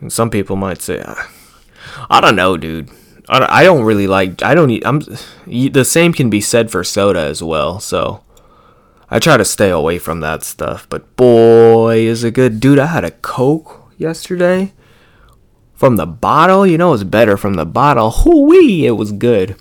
And 0.00 0.12
some 0.12 0.30
people 0.30 0.56
might 0.56 0.82
say, 0.82 1.02
ah, 1.06 1.30
I 2.08 2.20
don't 2.20 2.36
know, 2.36 2.56
dude. 2.56 2.90
I 3.32 3.62
don't 3.62 3.84
really 3.84 4.08
like. 4.08 4.42
I 4.42 4.56
don't. 4.56 4.70
Eat, 4.70 4.84
I'm. 4.84 5.02
The 5.46 5.84
same 5.84 6.12
can 6.12 6.30
be 6.30 6.40
said 6.40 6.68
for 6.68 6.82
soda 6.82 7.20
as 7.20 7.44
well. 7.44 7.78
So 7.78 8.24
I 9.08 9.20
try 9.20 9.36
to 9.36 9.44
stay 9.44 9.70
away 9.70 10.00
from 10.00 10.18
that 10.20 10.42
stuff. 10.42 10.88
But 10.88 11.14
boy, 11.14 11.98
is 11.98 12.24
it 12.24 12.34
good, 12.34 12.58
dude. 12.58 12.80
I 12.80 12.86
had 12.86 13.04
a 13.04 13.12
Coke 13.12 13.92
yesterday 13.96 14.72
from 15.74 15.94
the 15.94 16.06
bottle. 16.06 16.66
You 16.66 16.76
know, 16.76 16.92
it's 16.92 17.04
better 17.04 17.36
from 17.36 17.54
the 17.54 17.64
bottle. 17.64 18.10
Hoo-wee, 18.10 18.84
it 18.84 18.92
was 18.92 19.12
good. 19.12 19.54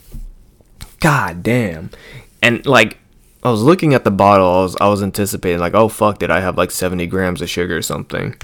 God 1.00 1.44
damn. 1.44 1.92
And 2.42 2.66
like, 2.66 2.98
I 3.42 3.52
was 3.52 3.62
looking 3.62 3.94
at 3.94 4.04
the 4.04 4.12
bottle. 4.12 4.48
I 4.48 4.62
was, 4.62 4.76
I 4.82 4.88
was 4.90 5.02
anticipating 5.02 5.60
like, 5.60 5.74
oh 5.74 5.88
fuck, 5.88 6.20
did 6.20 6.30
I 6.30 6.42
have 6.42 6.58
like 6.58 6.72
70 6.72 7.08
grams 7.08 7.42
of 7.42 7.50
sugar 7.50 7.78
or 7.78 7.82
something? 7.82 8.36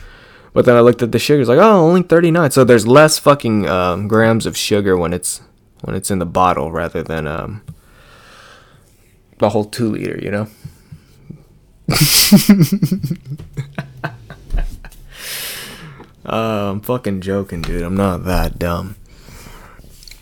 But 0.54 0.66
then 0.66 0.78
I 0.78 0.80
looked 0.80 1.02
at 1.02 1.12
the 1.12 1.20
sugar. 1.20 1.42
It's 1.42 1.50
like, 1.50 1.60
oh, 1.60 1.86
only 1.86 2.02
39. 2.02 2.52
So 2.52 2.64
there's 2.64 2.88
less 2.88 3.20
fucking 3.20 3.68
um, 3.68 4.08
grams 4.08 4.46
of 4.46 4.56
sugar 4.56 4.96
when 4.96 5.12
it's 5.12 5.42
when 5.82 5.96
it's 5.96 6.10
in 6.10 6.20
the 6.20 6.26
bottle 6.26 6.72
rather 6.72 7.04
than 7.04 7.28
um, 7.28 7.62
the 9.40 9.50
whole 9.50 9.66
two 9.66 9.90
liter. 9.90 10.18
You 10.22 10.32
know. 10.32 10.48
uh, 16.26 16.26
I'm 16.72 16.80
fucking 16.80 17.20
joking, 17.20 17.62
dude. 17.62 17.84
I'm 17.84 17.98
not 17.98 18.24
that 18.24 18.58
dumb. 18.58 18.96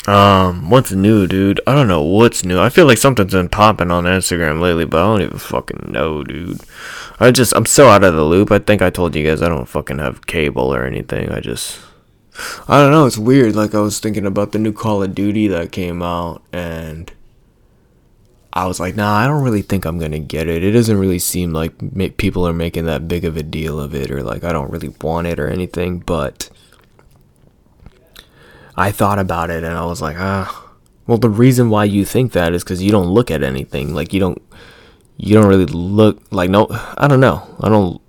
Um, 0.08 0.70
what's 0.70 0.92
new, 0.92 1.28
dude? 1.28 1.62
I 1.66 1.74
don't 1.74 1.88
know 1.88 2.02
what's 2.02 2.44
new. 2.44 2.60
I 2.60 2.70
feel 2.70 2.86
like 2.86 2.98
something's 2.98 3.32
been 3.32 3.48
popping 3.48 3.90
on 3.90 4.04
Instagram 4.04 4.60
lately, 4.60 4.86
but 4.86 5.02
I 5.02 5.06
don't 5.06 5.22
even 5.22 5.38
fucking 5.38 5.92
know, 5.92 6.24
dude. 6.24 6.60
I 7.20 7.32
just, 7.32 7.56
I'm 7.56 7.66
so 7.66 7.88
out 7.88 8.04
of 8.04 8.14
the 8.14 8.24
loop. 8.24 8.52
I 8.52 8.60
think 8.60 8.82
I 8.82 8.90
told 8.90 9.16
you 9.16 9.26
guys 9.26 9.42
I 9.42 9.48
don't 9.48 9.66
fucking 9.66 10.00
have 10.00 10.26
cable 10.26 10.74
or 10.74 10.84
anything. 10.86 11.30
I 11.30 11.40
just, 11.40 11.80
I 12.68 12.82
don't 12.82 12.92
know. 12.92 13.06
It's 13.06 13.18
weird. 13.18 13.56
Like, 13.56 13.74
I 13.74 13.80
was 13.80 14.00
thinking 14.00 14.26
about 14.26 14.52
the 14.52 14.60
new 14.60 14.74
Call 14.74 15.04
of 15.04 15.16
Duty 15.16 15.48
that 15.48 15.72
came 15.72 16.02
out, 16.02 16.42
and 16.52 17.10
I 18.52 18.68
was 18.68 18.80
like, 18.80 18.96
nah, 18.96 19.16
I 19.16 19.26
don't 19.26 19.44
really 19.44 19.64
think 19.64 19.86
I'm 19.86 20.00
gonna 20.00 20.20
get 20.20 20.48
it. 20.48 20.64
It 20.64 20.72
doesn't 20.72 20.98
really 20.98 21.20
seem 21.20 21.54
like 21.54 21.82
ma- 21.82 22.10
people 22.18 22.48
are 22.48 22.54
making 22.54 22.86
that 22.86 23.08
big 23.08 23.26
of 23.26 23.36
a 23.36 23.44
deal 23.44 23.80
of 23.80 23.96
it, 23.96 24.12
or 24.12 24.22
like 24.22 24.44
I 24.44 24.52
don't 24.52 24.70
really 24.70 24.90
want 25.02 25.28
it 25.28 25.40
or 25.40 25.48
anything, 25.48 26.00
but 26.00 26.50
I 28.75 28.92
thought 28.92 29.20
about 29.20 29.50
it 29.50 29.63
and 29.63 29.74
I 29.74 29.86
was 29.86 30.01
like, 30.01 30.18
ah, 30.18 30.63
well, 31.06 31.18
the 31.18 31.30
reason 31.30 31.70
why 31.70 31.86
you 31.86 32.06
think 32.06 32.32
that 32.32 32.53
is 32.53 32.63
because 32.63 32.82
you 32.82 32.92
don't 32.92 33.08
look 33.08 33.30
at 33.30 33.44
anything. 33.44 33.94
Like 33.94 34.13
you 34.13 34.20
don't, 34.20 34.42
you 35.18 35.34
don't 35.34 35.48
really 35.48 35.65
look 35.65 36.22
like 36.32 36.50
no. 36.50 36.68
I 36.98 37.08
don't 37.08 37.20
know. 37.20 37.56
I 37.60 37.70
don't. 37.70 38.01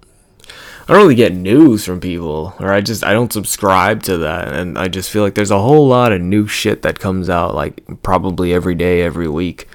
I 0.87 0.93
don't 0.93 1.03
really 1.03 1.15
get 1.15 1.33
news 1.33 1.87
from 1.87 1.99
people, 1.99 2.55
or 2.61 2.71
I 2.71 2.83
just 2.83 3.05
I 3.05 3.15
don't 3.15 3.33
subscribe 3.33 4.03
to 4.05 4.19
that, 4.19 4.53
and 4.53 4.79
I 4.79 4.89
just 4.89 5.11
feel 5.11 5.23
like 5.23 5.35
there's 5.35 5.51
a 5.51 5.59
whole 5.59 5.89
lot 5.89 6.13
of 6.13 6.21
new 6.21 6.47
shit 6.47 6.83
that 6.83 6.99
comes 6.99 7.31
out 7.31 7.55
like 7.55 8.03
probably 8.03 8.53
every 8.53 8.75
day, 8.75 9.03
every 9.03 9.29
week. 9.29 9.67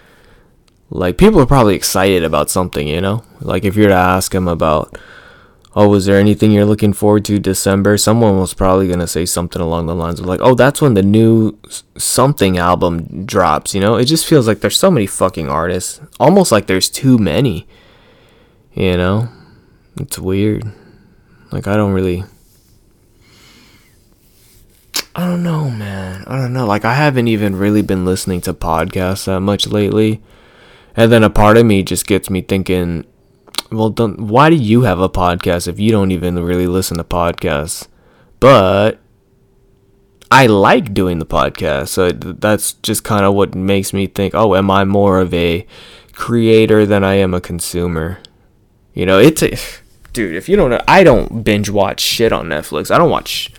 Like 0.92 1.18
people 1.18 1.40
are 1.40 1.48
probably 1.48 1.76
excited 1.76 2.24
about 2.24 2.50
something, 2.50 2.88
you 2.88 3.02
know. 3.02 3.24
Like 3.42 3.66
if 3.66 3.76
you're 3.76 3.90
to 3.90 3.94
ask 3.94 4.32
them 4.32 4.48
about 4.48 4.98
oh, 5.76 5.88
was 5.88 6.06
there 6.06 6.20
anything 6.20 6.52
you're 6.52 6.66
looking 6.66 6.94
forward 6.94 7.26
to 7.26 7.40
December? 7.40 7.98
Someone 7.98 8.40
was 8.40 8.54
probably 8.54 8.88
going 8.88 9.00
to 9.00 9.08
say 9.08 9.26
something 9.26 9.62
along 9.62 9.86
the 9.86 9.96
lines 9.96 10.20
of 10.20 10.26
like, 10.26 10.42
oh, 10.42 10.56
that's 10.56 10.82
when 10.82 10.96
the 10.96 11.04
new 11.04 11.58
something 11.98 12.58
album 12.58 13.26
drops, 13.26 13.76
you 13.76 13.82
know? 13.82 13.96
It 13.96 14.06
just 14.06 14.26
feels 14.26 14.48
like 14.48 14.62
there's 14.62 14.80
so 14.80 14.92
many 14.92 15.06
fucking 15.06 15.50
artists. 15.50 16.02
Almost 16.20 16.52
like 16.52 16.68
there's 16.68 16.90
too 16.90 17.18
many. 17.18 17.68
You 18.74 18.98
know? 18.98 19.30
It's 20.00 20.18
weird. 20.18 20.72
Like 21.52 21.68
I 21.68 21.76
don't 21.76 21.94
really 21.94 22.24
I 25.16 25.26
don't 25.26 25.44
know, 25.44 25.70
man. 25.70 26.24
I 26.28 26.38
don't 26.38 26.54
know. 26.54 26.66
Like 26.66 26.86
I 26.86 26.94
haven't 26.94 27.28
even 27.28 27.56
really 27.56 27.82
been 27.82 28.06
listening 28.06 28.42
to 28.42 28.54
podcasts 28.54 29.26
that 29.26 29.42
much 29.42 29.68
lately. 29.68 30.22
And 30.96 31.12
then 31.12 31.24
a 31.24 31.30
part 31.30 31.58
of 31.58 31.66
me 31.66 31.84
just 31.84 32.08
gets 32.08 32.30
me 32.30 32.42
thinking 32.42 33.06
well, 33.72 33.90
don't, 33.90 34.20
why 34.20 34.50
do 34.50 34.56
you 34.56 34.82
have 34.82 35.00
a 35.00 35.10
podcast 35.10 35.68
if 35.68 35.80
you 35.80 35.92
don't 35.92 36.12
even 36.12 36.44
really 36.44 36.68
listen 36.68 36.98
to 36.98 37.04
podcasts? 37.04 37.88
But 38.40 39.00
I 40.32 40.48
like 40.48 40.94
doing 40.94 41.20
the 41.20 41.26
podcast, 41.26 41.90
so 41.90 42.12
that's 42.12 42.74
just 42.74 43.04
kind 43.04 43.26
of 43.26 43.34
what 43.34 43.56
makes 43.56 43.94
me 43.94 44.08
think, 44.08 44.34
oh, 44.34 44.56
am 44.56 44.72
I 44.72 44.86
more 44.86 45.20
of 45.20 45.34
a 45.34 45.66
creator 46.14 46.86
than 46.86 47.04
I 47.04 47.16
am 47.16 47.34
a 47.34 47.42
consumer? 47.42 48.20
You 48.94 49.06
know, 49.06 49.20
it's 49.20 49.44
a 49.44 49.56
dude. 50.14 50.36
If 50.36 50.50
you 50.50 50.56
don't 50.56 50.70
know, 50.70 50.82
I 50.88 51.04
don't 51.04 51.44
binge 51.44 51.70
watch 51.70 52.00
shit 52.00 52.32
on 52.32 52.48
Netflix. 52.48 52.94
I 52.94 52.98
don't 52.98 53.10
watch. 53.12 53.52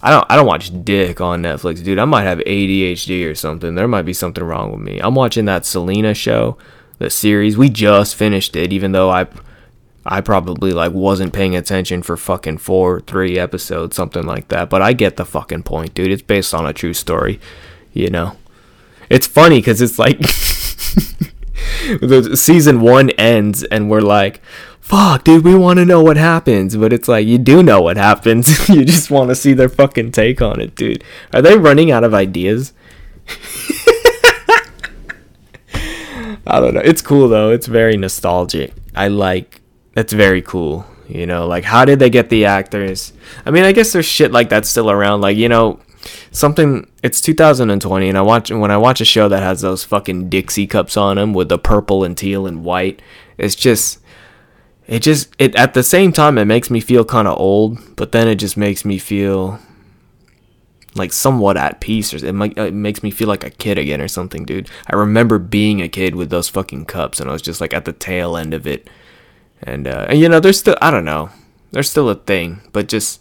I 0.00 0.10
don't 0.10 0.26
I 0.30 0.36
don't 0.36 0.46
watch 0.46 0.70
dick 0.84 1.20
on 1.20 1.42
Netflix, 1.42 1.82
dude. 1.82 1.98
I 1.98 2.04
might 2.04 2.22
have 2.22 2.38
ADHD 2.38 3.28
or 3.28 3.34
something. 3.34 3.74
There 3.74 3.88
might 3.88 4.02
be 4.02 4.12
something 4.12 4.44
wrong 4.44 4.70
with 4.70 4.80
me. 4.80 5.00
I'm 5.00 5.14
watching 5.14 5.44
that 5.46 5.66
Selena 5.66 6.14
show, 6.14 6.56
the 6.98 7.10
series. 7.10 7.56
We 7.56 7.68
just 7.68 8.14
finished 8.14 8.54
it, 8.54 8.72
even 8.72 8.92
though 8.92 9.10
I 9.10 9.26
I 10.10 10.22
probably 10.22 10.72
like 10.72 10.92
wasn't 10.92 11.34
paying 11.34 11.54
attention 11.54 12.02
for 12.02 12.16
fucking 12.16 12.58
four, 12.58 13.00
three 13.00 13.38
episodes, 13.38 13.94
something 13.94 14.24
like 14.24 14.48
that. 14.48 14.70
But 14.70 14.80
I 14.80 14.94
get 14.94 15.16
the 15.16 15.26
fucking 15.26 15.64
point, 15.64 15.92
dude. 15.92 16.10
It's 16.10 16.22
based 16.22 16.54
on 16.54 16.64
a 16.66 16.72
true 16.72 16.94
story, 16.94 17.38
you 17.92 18.08
know. 18.08 18.36
It's 19.10 19.26
funny 19.26 19.58
because 19.58 19.82
it's 19.82 19.98
like 19.98 20.18
the 22.00 22.36
season 22.36 22.80
one 22.80 23.10
ends 23.10 23.64
and 23.64 23.90
we're 23.90 24.00
like, 24.00 24.40
fuck, 24.80 25.24
dude, 25.24 25.44
we 25.44 25.54
want 25.54 25.78
to 25.78 25.84
know 25.84 26.02
what 26.02 26.16
happens. 26.16 26.74
But 26.74 26.94
it's 26.94 27.08
like, 27.08 27.26
you 27.26 27.36
do 27.36 27.62
know 27.62 27.82
what 27.82 27.98
happens. 27.98 28.68
you 28.70 28.86
just 28.86 29.10
want 29.10 29.28
to 29.28 29.34
see 29.34 29.52
their 29.52 29.68
fucking 29.68 30.12
take 30.12 30.40
on 30.40 30.58
it, 30.58 30.74
dude. 30.74 31.04
Are 31.34 31.42
they 31.42 31.58
running 31.58 31.90
out 31.90 32.04
of 32.04 32.14
ideas? 32.14 32.72
I 36.46 36.60
don't 36.60 36.72
know. 36.72 36.80
It's 36.82 37.02
cool 37.02 37.28
though. 37.28 37.50
It's 37.50 37.66
very 37.66 37.98
nostalgic. 37.98 38.72
I 38.94 39.08
like 39.08 39.60
that's 39.98 40.12
very 40.12 40.42
cool. 40.42 40.86
You 41.08 41.26
know, 41.26 41.48
like 41.48 41.64
how 41.64 41.84
did 41.84 41.98
they 41.98 42.08
get 42.08 42.28
the 42.30 42.44
actors? 42.44 43.12
I 43.44 43.50
mean, 43.50 43.64
I 43.64 43.72
guess 43.72 43.92
there's 43.92 44.06
shit 44.06 44.30
like 44.30 44.48
that 44.50 44.64
still 44.64 44.92
around. 44.92 45.22
Like 45.22 45.36
you 45.36 45.48
know, 45.48 45.80
something. 46.30 46.88
It's 47.02 47.20
2020, 47.20 48.08
and 48.08 48.16
I 48.16 48.20
watch 48.22 48.52
when 48.52 48.70
I 48.70 48.76
watch 48.76 49.00
a 49.00 49.04
show 49.04 49.28
that 49.28 49.42
has 49.42 49.60
those 49.60 49.82
fucking 49.82 50.28
Dixie 50.28 50.68
cups 50.68 50.96
on 50.96 51.16
them 51.16 51.34
with 51.34 51.48
the 51.48 51.58
purple 51.58 52.04
and 52.04 52.16
teal 52.16 52.46
and 52.46 52.64
white. 52.64 53.02
It's 53.38 53.56
just, 53.56 53.98
it 54.86 55.00
just 55.00 55.34
it 55.36 55.56
at 55.56 55.74
the 55.74 55.82
same 55.82 56.12
time 56.12 56.38
it 56.38 56.44
makes 56.44 56.70
me 56.70 56.78
feel 56.78 57.04
kind 57.04 57.26
of 57.26 57.36
old, 57.36 57.96
but 57.96 58.12
then 58.12 58.28
it 58.28 58.36
just 58.36 58.56
makes 58.56 58.84
me 58.84 58.98
feel 58.98 59.58
like 60.94 61.12
somewhat 61.12 61.56
at 61.56 61.80
peace 61.80 62.14
or 62.14 62.24
it, 62.24 62.32
might, 62.32 62.56
it 62.56 62.72
makes 62.72 63.02
me 63.02 63.10
feel 63.10 63.26
like 63.26 63.42
a 63.42 63.50
kid 63.50 63.78
again 63.78 64.00
or 64.00 64.08
something 64.08 64.44
dude 64.44 64.68
i 64.88 64.96
remember 64.96 65.38
being 65.38 65.80
a 65.80 65.88
kid 65.88 66.16
with 66.16 66.28
those 66.28 66.48
fucking 66.48 66.84
cups 66.84 67.20
and 67.20 67.30
i 67.30 67.32
was 67.32 67.42
just 67.42 67.60
like 67.60 67.72
at 67.72 67.84
the 67.84 67.92
tail 67.92 68.36
end 68.36 68.52
of 68.52 68.66
it 68.66 68.88
and 69.62 69.86
uh, 69.86 70.06
and 70.08 70.18
you 70.18 70.28
know 70.28 70.40
there's 70.40 70.58
still 70.58 70.76
I 70.80 70.90
don't 70.90 71.04
know 71.04 71.30
there's 71.70 71.90
still 71.90 72.08
a 72.08 72.14
thing, 72.14 72.60
but 72.72 72.88
just 72.88 73.20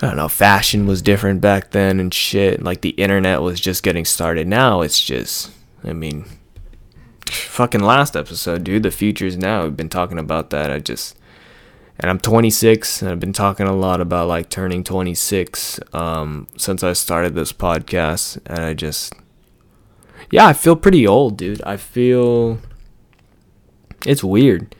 I 0.00 0.08
don't 0.08 0.16
know 0.16 0.28
fashion 0.28 0.86
was 0.86 1.02
different 1.02 1.40
back 1.40 1.70
then 1.70 1.98
and 2.00 2.12
shit. 2.12 2.62
Like 2.62 2.82
the 2.82 2.90
internet 2.90 3.42
was 3.42 3.60
just 3.60 3.82
getting 3.82 4.04
started. 4.04 4.46
Now 4.46 4.82
it's 4.82 5.00
just 5.00 5.50
I 5.84 5.92
mean 5.92 6.26
fucking 7.26 7.82
last 7.82 8.16
episode, 8.16 8.64
dude. 8.64 8.82
The 8.82 8.90
future's 8.90 9.36
now. 9.36 9.64
We've 9.64 9.76
been 9.76 9.88
talking 9.88 10.18
about 10.18 10.50
that. 10.50 10.70
I 10.70 10.78
just 10.78 11.16
and 11.98 12.10
I'm 12.10 12.20
26 12.20 13.02
and 13.02 13.10
I've 13.10 13.20
been 13.20 13.32
talking 13.32 13.66
a 13.66 13.74
lot 13.74 14.00
about 14.00 14.28
like 14.28 14.48
turning 14.48 14.84
26 14.84 15.80
um, 15.92 16.46
since 16.56 16.84
I 16.84 16.92
started 16.92 17.34
this 17.34 17.52
podcast 17.52 18.38
and 18.46 18.60
I 18.60 18.74
just 18.74 19.12
yeah, 20.30 20.46
I 20.46 20.52
feel 20.52 20.76
pretty 20.76 21.06
old, 21.06 21.36
dude. 21.38 21.62
I 21.62 21.76
feel 21.76 22.58
it's 24.06 24.24
weird. 24.24 24.74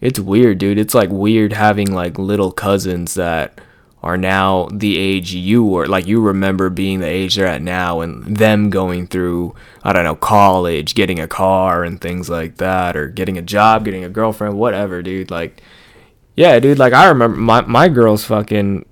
It's 0.00 0.18
weird, 0.18 0.58
dude. 0.58 0.78
It's 0.78 0.94
like 0.94 1.10
weird 1.10 1.52
having 1.52 1.92
like 1.92 2.18
little 2.18 2.52
cousins 2.52 3.14
that 3.14 3.60
are 4.04 4.18
now 4.18 4.68
the 4.70 4.98
age 4.98 5.32
you 5.32 5.64
were 5.64 5.86
like 5.86 6.06
you 6.06 6.20
remember 6.20 6.68
being 6.68 7.00
the 7.00 7.06
age 7.06 7.36
they're 7.36 7.46
at 7.46 7.62
now 7.62 8.02
and 8.02 8.36
them 8.36 8.68
going 8.68 9.06
through 9.06 9.54
I 9.82 9.94
don't 9.94 10.04
know 10.04 10.14
college, 10.14 10.94
getting 10.94 11.18
a 11.18 11.26
car 11.26 11.84
and 11.84 11.98
things 11.98 12.28
like 12.28 12.58
that 12.58 12.98
or 12.98 13.08
getting 13.08 13.38
a 13.38 13.42
job, 13.42 13.86
getting 13.86 14.04
a 14.04 14.10
girlfriend, 14.10 14.58
whatever, 14.58 15.00
dude. 15.00 15.30
Like 15.30 15.62
yeah, 16.36 16.60
dude, 16.60 16.78
like 16.78 16.92
I 16.92 17.08
remember 17.08 17.38
my 17.38 17.62
my 17.62 17.88
girl's 17.88 18.24
fucking 18.24 18.84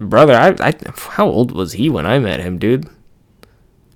brother. 0.00 0.34
I 0.34 0.56
I 0.58 0.74
how 0.96 1.28
old 1.28 1.52
was 1.52 1.74
he 1.74 1.88
when 1.88 2.04
I 2.04 2.18
met 2.18 2.40
him, 2.40 2.58
dude? 2.58 2.88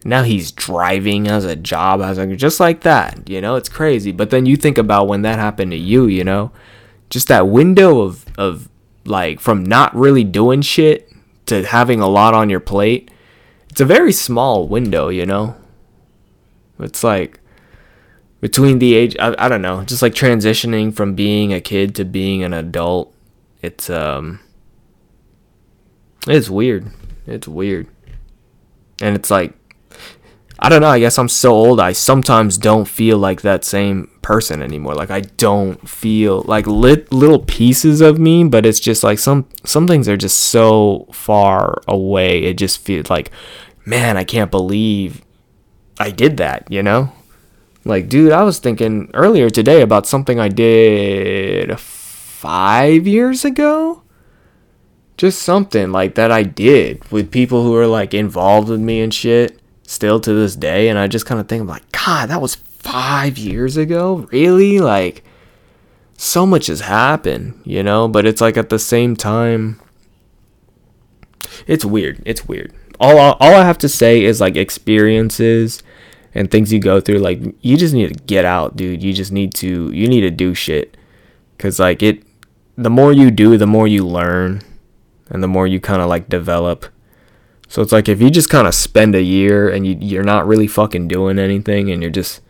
Now 0.05 0.23
he's 0.23 0.51
driving, 0.51 1.29
as 1.29 1.45
a 1.45 1.57
job, 1.57 2.01
has 2.01 2.19
a 2.19 2.37
just 2.37 2.61
like 2.61 2.81
that. 2.83 3.29
You 3.29 3.41
know, 3.41 3.57
it's 3.57 3.69
crazy. 3.69 4.13
But 4.13 4.31
then 4.31 4.47
you 4.47 4.57
think 4.57 4.79
about 4.79 5.09
when 5.09 5.23
that 5.23 5.39
happened 5.39 5.71
to 5.73 5.77
you. 5.77 6.07
You 6.07 6.25
know, 6.25 6.53
just 7.11 7.29
that 7.29 7.49
window 7.49 8.01
of 8.01 8.25
of 8.37 8.69
like 9.05 9.41
from 9.41 9.65
not 9.65 9.95
really 9.95 10.25
doing 10.25 10.63
shit 10.63 11.11
to 11.47 11.65
having 11.65 12.01
a 12.01 12.09
lot 12.09 12.35
on 12.35 12.51
your 12.51 12.61
plate. 12.61 13.11
It's 13.71 13.81
a 13.81 13.87
very 13.87 14.13
small 14.13 14.69
window. 14.69 15.09
You 15.09 15.27
know, 15.27 15.57
it's 16.79 17.05
like 17.05 17.41
between 18.43 18.81
the 18.81 18.95
age 18.95 19.17
I, 19.19 19.35
I 19.39 19.49
don't 19.49 19.63
know 19.63 19.83
just 19.85 20.03
like 20.03 20.15
transitioning 20.15 20.95
from 20.95 21.15
being 21.15 21.55
a 21.55 21.61
kid 21.61 21.95
to 21.95 22.05
being 22.05 22.43
an 22.43 22.53
adult 22.53 23.15
it's 23.63 23.89
um 23.89 24.41
it's 26.27 26.51
weird 26.51 26.91
it's 27.27 27.49
weird 27.49 27.87
and 29.01 29.17
it's 29.17 29.31
like 29.31 29.55
i 30.63 30.69
don't 30.69 30.81
know 30.81 30.89
i 30.89 30.99
guess 30.99 31.19
i'm 31.19 31.29
so 31.29 31.53
old 31.53 31.79
i 31.79 31.93
sometimes 31.93 32.57
don't 32.57 32.87
feel 32.87 33.19
like 33.19 33.43
that 33.43 33.65
same 33.65 34.09
person 34.23 34.63
anymore. 34.63 34.95
Like 34.95 35.11
i 35.11 35.21
don't 35.21 35.87
feel 35.89 36.43
like 36.43 36.67
lit, 36.67 37.13
little 37.13 37.41
pieces 37.41 38.01
of 38.01 38.19
me 38.19 38.45
but 38.45 38.65
it's 38.65 38.81
just 38.81 39.03
like 39.03 39.19
some 39.19 39.49
some 39.65 39.87
things 39.87 40.09
are 40.09 40.17
just 40.17 40.39
so 40.39 41.09
far 41.13 41.83
away. 41.89 42.45
It 42.45 42.55
just 42.55 42.79
feels 42.79 43.11
like 43.11 43.31
man 43.85 44.17
i 44.17 44.23
can't 44.25 44.51
believe 44.51 45.23
i 45.99 46.11
did 46.11 46.37
that 46.39 46.71
you 46.71 46.83
know? 46.83 47.13
Like, 47.85 48.09
dude, 48.09 48.31
I 48.31 48.45
was 48.45 48.61
thinking 48.61 49.11
earlier 49.13 49.51
today 49.51 49.83
about 49.83 50.07
something 50.07 50.39
I 50.39 50.49
did 50.49 51.79
five 51.81 53.09
years 53.09 53.45
ago. 53.45 54.03
Just 55.17 55.43
something 55.43 55.91
like 55.91 56.15
that 56.15 56.31
I 56.31 56.45
did 56.45 57.11
with 57.11 57.33
people 57.33 57.65
who 57.65 57.75
are 57.75 57.89
like 57.89 58.15
involved 58.15 58.69
with 58.69 58.81
me 58.81 59.01
and 59.01 59.13
shit 59.13 59.61
still 59.93 60.19
to 60.21 60.33
this 60.33 60.57
day. 60.57 60.89
And 60.89 60.99
I 60.99 61.07
just 61.07 61.27
kind 61.27 61.41
of 61.41 61.49
think, 61.49 61.61
I'm 61.61 61.69
like, 61.69 61.91
God, 61.93 62.31
that 62.31 62.41
was 62.41 62.55
five 62.55 63.39
years 63.39 63.77
ago? 63.77 64.29
Really? 64.33 64.79
Like, 64.79 65.23
so 66.17 66.47
much 66.47 66.67
has 66.67 66.81
happened, 66.81 67.61
you 67.65 67.83
know? 67.83 68.09
But 68.09 68.27
it's 68.27 68.41
like 68.41 68.57
at 68.57 68.71
the 68.71 68.79
same 68.79 69.15
time, 69.17 69.81
it's 71.67 71.85
weird. 71.85 72.23
It's 72.25 72.47
weird. 72.47 72.73
All, 72.99 73.19
all 73.19 73.55
I 73.55 73.65
have 73.65 73.79
to 73.79 73.89
say 73.89 74.25
is 74.25 74.41
like 74.41 74.57
experiences 74.57 75.83
and 76.35 76.51
things 76.51 76.73
you 76.73 76.79
go 76.79 77.01
through 77.01 77.19
like 77.19 77.41
you 77.61 77.77
just 77.77 77.93
need 77.93 78.09
to 78.09 78.25
get 78.25 78.45
out 78.45 78.75
dude 78.75 79.03
you 79.03 79.13
just 79.13 79.33
need 79.33 79.53
to 79.53 79.91
you 79.93 80.09
need 80.09 80.23
to 80.23 80.31
do 80.31 80.55
shit 80.55 80.97
because 81.57 81.79
like 81.79 82.03
it 82.03 82.23
the 82.77 82.89
more 82.89 83.13
you 83.13 83.31
do 83.31 83.59
the 83.59 83.67
more 83.67 83.87
you 83.87 84.07
learn 84.07 84.63
and 85.29 85.43
the 85.43 85.49
more 85.49 85.67
you 85.67 85.79
kind 85.79 86.01
of 86.01 86.09
like 86.09 86.29
develop 86.29 86.87
so 87.73 87.81
it's 87.81 87.93
like 87.93 88.09
if 88.09 88.21
you 88.21 88.31
just 88.31 88.51
kind 88.51 88.67
of 88.67 88.75
spend 88.75 89.15
a 89.15 89.23
year 89.23 89.69
and 89.69 89.87
you, 89.87 89.97
you're 90.01 90.23
not 90.23 90.47
really 90.47 90.67
fucking 90.67 91.09
doing 91.09 91.39
anything 91.39 91.91
and 91.91 92.03
you're 92.03 92.11
just 92.11 92.41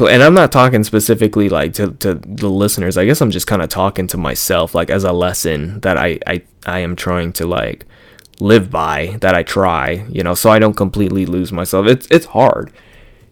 and 0.00 0.22
i'm 0.22 0.34
not 0.34 0.50
talking 0.50 0.82
specifically 0.82 1.48
like 1.48 1.72
to, 1.72 1.92
to 1.92 2.14
the 2.14 2.50
listeners 2.50 2.98
i 2.98 3.04
guess 3.04 3.20
i'm 3.20 3.30
just 3.30 3.46
kind 3.46 3.62
of 3.62 3.68
talking 3.68 4.06
to 4.06 4.16
myself 4.16 4.74
like 4.74 4.90
as 4.90 5.04
a 5.04 5.12
lesson 5.12 5.78
that 5.80 5.96
I, 5.96 6.18
I 6.26 6.42
i 6.66 6.80
am 6.80 6.96
trying 6.96 7.32
to 7.34 7.46
like 7.46 7.86
live 8.40 8.70
by 8.70 9.16
that 9.20 9.34
I 9.34 9.42
try, 9.42 10.06
you 10.08 10.22
know, 10.22 10.34
so 10.34 10.50
I 10.50 10.58
don't 10.58 10.76
completely 10.76 11.26
lose 11.26 11.52
myself. 11.52 11.86
It's 11.86 12.06
it's 12.10 12.26
hard. 12.26 12.72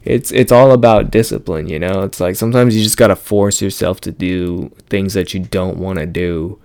It's 0.05 0.33
it's 0.33 0.53
all 0.53 0.73
about 0.73 1.11
discipline, 1.11 1.69
you 1.69 1.79
know. 1.79 2.03
It's 2.03 2.21
like 2.21 2.37
sometimes 2.37 2.77
you 2.77 2.83
just 2.83 2.97
got 2.97 3.09
to 3.09 3.17
force 3.17 3.63
yourself 3.63 4.01
to 4.03 4.13
do 4.13 4.73
things 4.89 5.15
that 5.15 5.33
you 5.35 5.41
don't 5.41 5.79
want 5.79 5.99
to 5.99 6.07
do. 6.07 6.61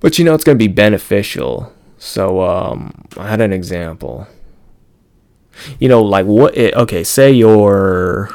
But 0.00 0.18
you 0.18 0.24
know 0.24 0.34
it's 0.34 0.44
going 0.44 0.56
to 0.56 0.64
be 0.64 0.72
beneficial. 0.72 1.72
So 2.00 2.42
um 2.42 3.04
I 3.16 3.28
had 3.28 3.40
an 3.40 3.52
example. 3.52 4.26
You 5.78 5.88
know, 5.88 6.02
like 6.02 6.26
what 6.26 6.56
it, 6.56 6.74
okay, 6.74 7.04
say 7.04 7.30
you're 7.30 8.30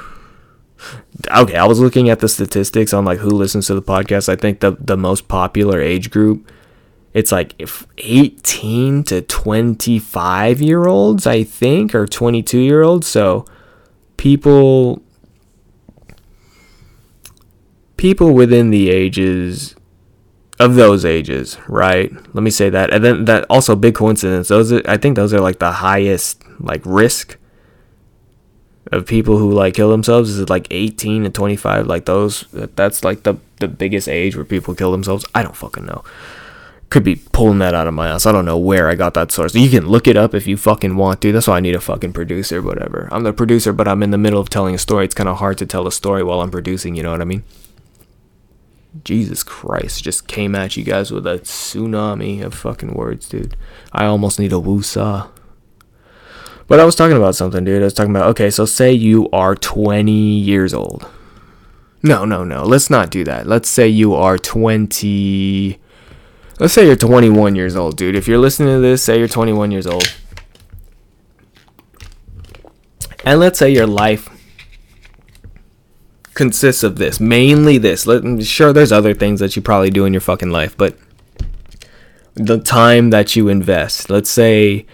okay, 1.35 1.55
I 1.57 1.65
was 1.65 1.79
looking 1.79 2.09
at 2.09 2.19
the 2.19 2.29
statistics 2.29 2.93
on 2.93 3.03
like 3.03 3.17
who 3.17 3.31
listens 3.31 3.67
to 3.67 3.73
the 3.73 3.81
podcast. 3.81 4.29
I 4.29 4.35
think 4.37 4.59
the 4.61 4.77
the 4.79 4.95
most 4.95 5.27
popular 5.27 5.81
age 5.81 6.11
group 6.11 6.49
it's 7.15 7.31
like 7.31 7.55
if 7.57 7.87
18 7.97 9.05
to 9.05 9.21
25 9.21 10.61
year 10.61 10.85
olds, 10.85 11.25
I 11.25 11.43
think, 11.43 11.95
or 11.95 12.05
22 12.05 12.59
year 12.59 12.83
olds. 12.83 13.07
So 13.07 13.45
people 14.17 15.01
people 17.95 18.33
within 18.33 18.69
the 18.69 18.91
ages 18.91 19.75
of 20.59 20.75
those 20.75 21.03
ages, 21.03 21.57
right? 21.67 22.11
Let 22.33 22.43
me 22.43 22.51
say 22.51 22.69
that. 22.69 22.93
And 22.93 23.03
then 23.03 23.25
that 23.25 23.45
also 23.49 23.75
big 23.75 23.95
coincidence. 23.95 24.47
Those 24.47 24.71
are, 24.71 24.81
I 24.87 24.97
think 24.97 25.15
those 25.15 25.33
are 25.33 25.41
like 25.41 25.59
the 25.59 25.71
highest 25.71 26.43
like 26.59 26.81
risk 26.85 27.37
of 28.91 29.05
people 29.05 29.37
who 29.37 29.51
like 29.51 29.73
kill 29.73 29.89
themselves 29.89 30.29
is 30.29 30.39
it 30.39 30.49
like 30.49 30.67
18 30.69 31.23
to 31.23 31.29
25 31.31 31.87
like 31.87 32.05
those 32.05 32.45
that's 32.51 33.03
like 33.03 33.23
the 33.23 33.33
the 33.57 33.67
biggest 33.67 34.07
age 34.07 34.35
where 34.35 34.45
people 34.45 34.75
kill 34.75 34.91
themselves. 34.91 35.25
I 35.33 35.43
don't 35.43 35.55
fucking 35.55 35.85
know 35.85 36.03
could 36.89 37.03
be 37.03 37.15
pulling 37.15 37.59
that 37.59 37.73
out 37.73 37.87
of 37.87 37.93
my 37.93 38.07
ass. 38.07 38.25
I 38.25 38.31
don't 38.31 38.45
know 38.45 38.57
where 38.57 38.89
I 38.89 38.95
got 38.95 39.15
that 39.15 39.31
source. 39.31 39.55
You 39.55 39.69
can 39.69 39.87
look 39.87 40.07
it 40.07 40.15
up 40.15 40.33
if 40.33 40.47
you 40.47 40.55
fucking 40.55 40.95
want 40.95 41.21
to. 41.21 41.31
That's 41.31 41.47
why 41.47 41.57
I 41.57 41.59
need 41.59 41.75
a 41.75 41.81
fucking 41.81 42.13
producer, 42.13 42.61
whatever. 42.61 43.09
I'm 43.11 43.23
the 43.23 43.33
producer, 43.33 43.73
but 43.73 43.87
I'm 43.87 44.03
in 44.03 44.11
the 44.11 44.17
middle 44.17 44.39
of 44.39 44.49
telling 44.49 44.75
a 44.75 44.77
story. 44.77 45.05
It's 45.05 45.15
kind 45.15 45.29
of 45.29 45.39
hard 45.39 45.57
to 45.57 45.65
tell 45.65 45.87
a 45.87 45.91
story 45.91 46.23
while 46.23 46.41
I'm 46.41 46.51
producing, 46.51 46.95
you 46.95 47.03
know 47.03 47.11
what 47.11 47.21
I 47.21 47.25
mean? 47.25 47.43
Jesus 49.03 49.43
Christ, 49.43 50.03
just 50.03 50.27
came 50.27 50.55
at 50.55 50.77
you 50.77 50.83
guys 50.83 51.11
with 51.11 51.27
a 51.27 51.39
tsunami 51.39 52.43
of 52.43 52.53
fucking 52.53 52.93
words, 52.93 53.27
dude. 53.27 53.55
I 53.91 54.05
almost 54.05 54.39
need 54.39 54.53
a 54.53 54.55
woosah. 54.55 55.29
But 56.67 56.79
I 56.79 56.85
was 56.85 56.95
talking 56.95 57.17
about 57.17 57.35
something, 57.35 57.63
dude. 57.63 57.81
I 57.81 57.85
was 57.85 57.93
talking 57.93 58.15
about, 58.15 58.29
okay, 58.29 58.49
so 58.49 58.65
say 58.65 58.91
you 58.91 59.29
are 59.31 59.55
20 59.55 60.11
years 60.11 60.73
old. 60.73 61.07
No, 62.01 62.25
no, 62.25 62.43
no. 62.43 62.63
Let's 62.63 62.89
not 62.89 63.11
do 63.11 63.23
that. 63.25 63.47
Let's 63.47 63.69
say 63.69 63.87
you 63.87 64.13
are 64.13 64.37
20 64.37 65.79
Let's 66.57 66.73
say 66.73 66.85
you're 66.85 66.95
21 66.95 67.55
years 67.55 67.75
old, 67.75 67.97
dude. 67.97 68.15
If 68.15 68.29
you're 68.29 68.37
listening 68.37 68.75
to 68.75 68.79
this, 68.79 69.03
say 69.03 69.19
you're 69.19 69.27
21 69.27 69.71
years 69.71 69.85
old. 69.85 70.15
And 73.25 73.39
let's 73.39 73.59
say 73.59 73.71
your 73.71 73.87
life 73.87 74.29
consists 76.35 76.83
of 76.83 76.97
this, 76.97 77.19
mainly 77.19 77.79
this. 77.79 78.07
Sure, 78.47 78.71
there's 78.71 78.91
other 78.91 79.15
things 79.15 79.39
that 79.39 79.55
you 79.55 79.61
probably 79.61 79.89
do 79.89 80.05
in 80.05 80.13
your 80.13 80.21
fucking 80.21 80.51
life, 80.51 80.77
but 80.77 80.97
the 82.35 82.59
time 82.59 83.09
that 83.09 83.35
you 83.35 83.47
invest. 83.47 84.09
Let's 84.09 84.29
say 84.29 84.85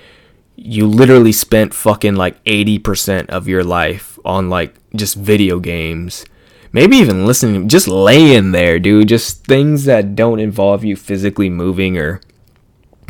you 0.55 0.87
literally 0.87 1.33
spent 1.33 1.73
fucking 1.73 2.15
like 2.15 2.41
80% 2.45 3.29
of 3.29 3.47
your 3.47 3.63
life 3.63 4.17
on 4.23 4.49
like 4.49 4.75
just 4.95 5.15
video 5.15 5.59
games 5.59 6.23
maybe 6.71 6.97
even 6.97 7.25
listening, 7.25 7.67
just 7.67 7.87
laying 7.87 8.51
there, 8.51 8.79
dude. 8.79 9.07
Just 9.07 9.45
things 9.45 9.85
that 9.85 10.15
don't 10.15 10.39
involve 10.39 10.83
you 10.83 10.95
physically 10.95 11.49
moving 11.49 11.97
or 11.97 12.21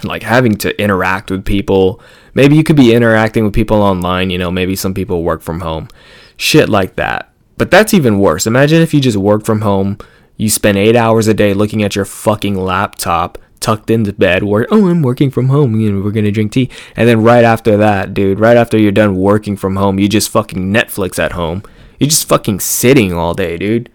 like 0.04 0.24
having 0.24 0.56
to 0.58 0.82
interact 0.82 1.30
with 1.30 1.46
people. 1.46 2.02
Maybe 2.34 2.56
you 2.56 2.63
could 2.63 2.76
be 2.76 2.94
interacting 2.94 3.44
with 3.44 3.54
people 3.54 3.82
online, 3.82 4.30
you 4.30 4.38
know, 4.38 4.52
maybe 4.52 4.76
some 4.76 4.94
people 4.94 5.24
work 5.24 5.41
from 5.41 5.62
home. 5.62 5.89
Shit 6.38 6.70
like 6.70 6.96
that. 6.96 7.31
But 7.62 7.71
that's 7.71 7.93
even 7.93 8.19
worse. 8.19 8.47
Imagine 8.47 8.82
if 8.82 8.93
you 8.93 9.00
just 9.00 9.17
work 9.17 9.45
from 9.45 9.62
home, 9.62 9.97
you 10.36 10.50
spend 10.50 10.78
eight 10.78 10.95
hours 10.95 11.28
a 11.28 11.34
day 11.34 11.54
looking 11.54 11.84
at 11.84 11.95
your 11.95 12.06
fucking 12.06 12.56
laptop, 12.56 13.38
tucked 13.60 13.89
into 13.89 14.13
bed, 14.13 14.43
where, 14.43 14.67
oh, 14.71 14.88
I'm 14.88 15.02
working 15.02 15.30
from 15.30 15.50
home, 15.50 15.80
you 15.80 15.91
know, 15.91 16.02
we're 16.04 16.12
gonna 16.12 16.32
drink 16.32 16.52
tea. 16.52 16.69
And 16.95 17.08
then 17.08 17.21
right 17.21 17.43
after 17.43 17.78
that, 17.78 18.13
dude, 18.13 18.39
right 18.39 18.58
after 18.58 18.78
you're 18.78 18.91
done 18.91 19.15
working 19.15 19.56
from 19.56 19.76
home, 19.76 20.00
you 20.00 20.10
just 20.10 20.30
fucking 20.30 20.74
Netflix 20.74 21.19
at 21.19 21.34
home 21.34 21.63
you're 22.02 22.10
just 22.10 22.28
fucking 22.28 22.60
sitting 22.60 23.13
all 23.13 23.36
day, 23.36 23.58
dude. 23.58 23.91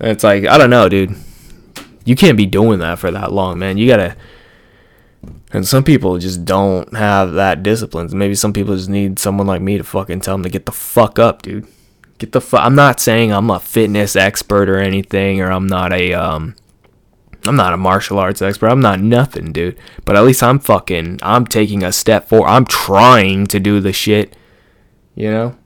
And 0.00 0.10
it's 0.10 0.24
like, 0.24 0.48
I 0.48 0.58
don't 0.58 0.68
know, 0.68 0.88
dude. 0.88 1.14
You 2.04 2.16
can't 2.16 2.36
be 2.36 2.44
doing 2.44 2.80
that 2.80 2.98
for 2.98 3.12
that 3.12 3.30
long, 3.30 3.60
man. 3.60 3.78
You 3.78 3.86
gotta. 3.86 4.16
And 5.52 5.64
some 5.64 5.84
people 5.84 6.18
just 6.18 6.44
don't 6.44 6.92
have 6.92 7.34
that 7.34 7.62
discipline. 7.62 8.10
Maybe 8.12 8.34
some 8.34 8.52
people 8.52 8.74
just 8.74 8.88
need 8.88 9.20
someone 9.20 9.46
like 9.46 9.62
me 9.62 9.78
to 9.78 9.84
fucking 9.84 10.22
tell 10.22 10.34
them 10.34 10.42
to 10.42 10.48
get 10.48 10.66
the 10.66 10.72
fuck 10.72 11.20
up, 11.20 11.42
dude. 11.42 11.68
Get 12.18 12.32
the 12.32 12.40
fuck. 12.40 12.62
I'm 12.62 12.74
not 12.74 13.00
saying 13.00 13.32
I'm 13.32 13.50
a 13.50 13.60
fitness 13.60 14.16
expert 14.16 14.68
or 14.68 14.78
anything, 14.78 15.40
or 15.40 15.50
I'm 15.50 15.66
not 15.66 15.92
a 15.92 16.12
um. 16.14 16.56
I'm 17.46 17.56
not 17.56 17.74
a 17.74 17.76
martial 17.76 18.18
arts 18.18 18.40
expert. 18.40 18.68
I'm 18.68 18.80
not 18.80 19.00
nothing, 19.00 19.52
dude. 19.52 19.78
But 20.06 20.16
at 20.16 20.24
least 20.24 20.42
I'm 20.42 20.58
fucking. 20.58 21.20
I'm 21.22 21.46
taking 21.46 21.82
a 21.84 21.92
step 21.92 22.28
forward. 22.28 22.48
I'm 22.48 22.64
trying 22.64 23.46
to 23.48 23.60
do 23.60 23.80
the 23.80 23.92
shit 23.92 24.34
You 25.14 25.30
know? 25.30 25.56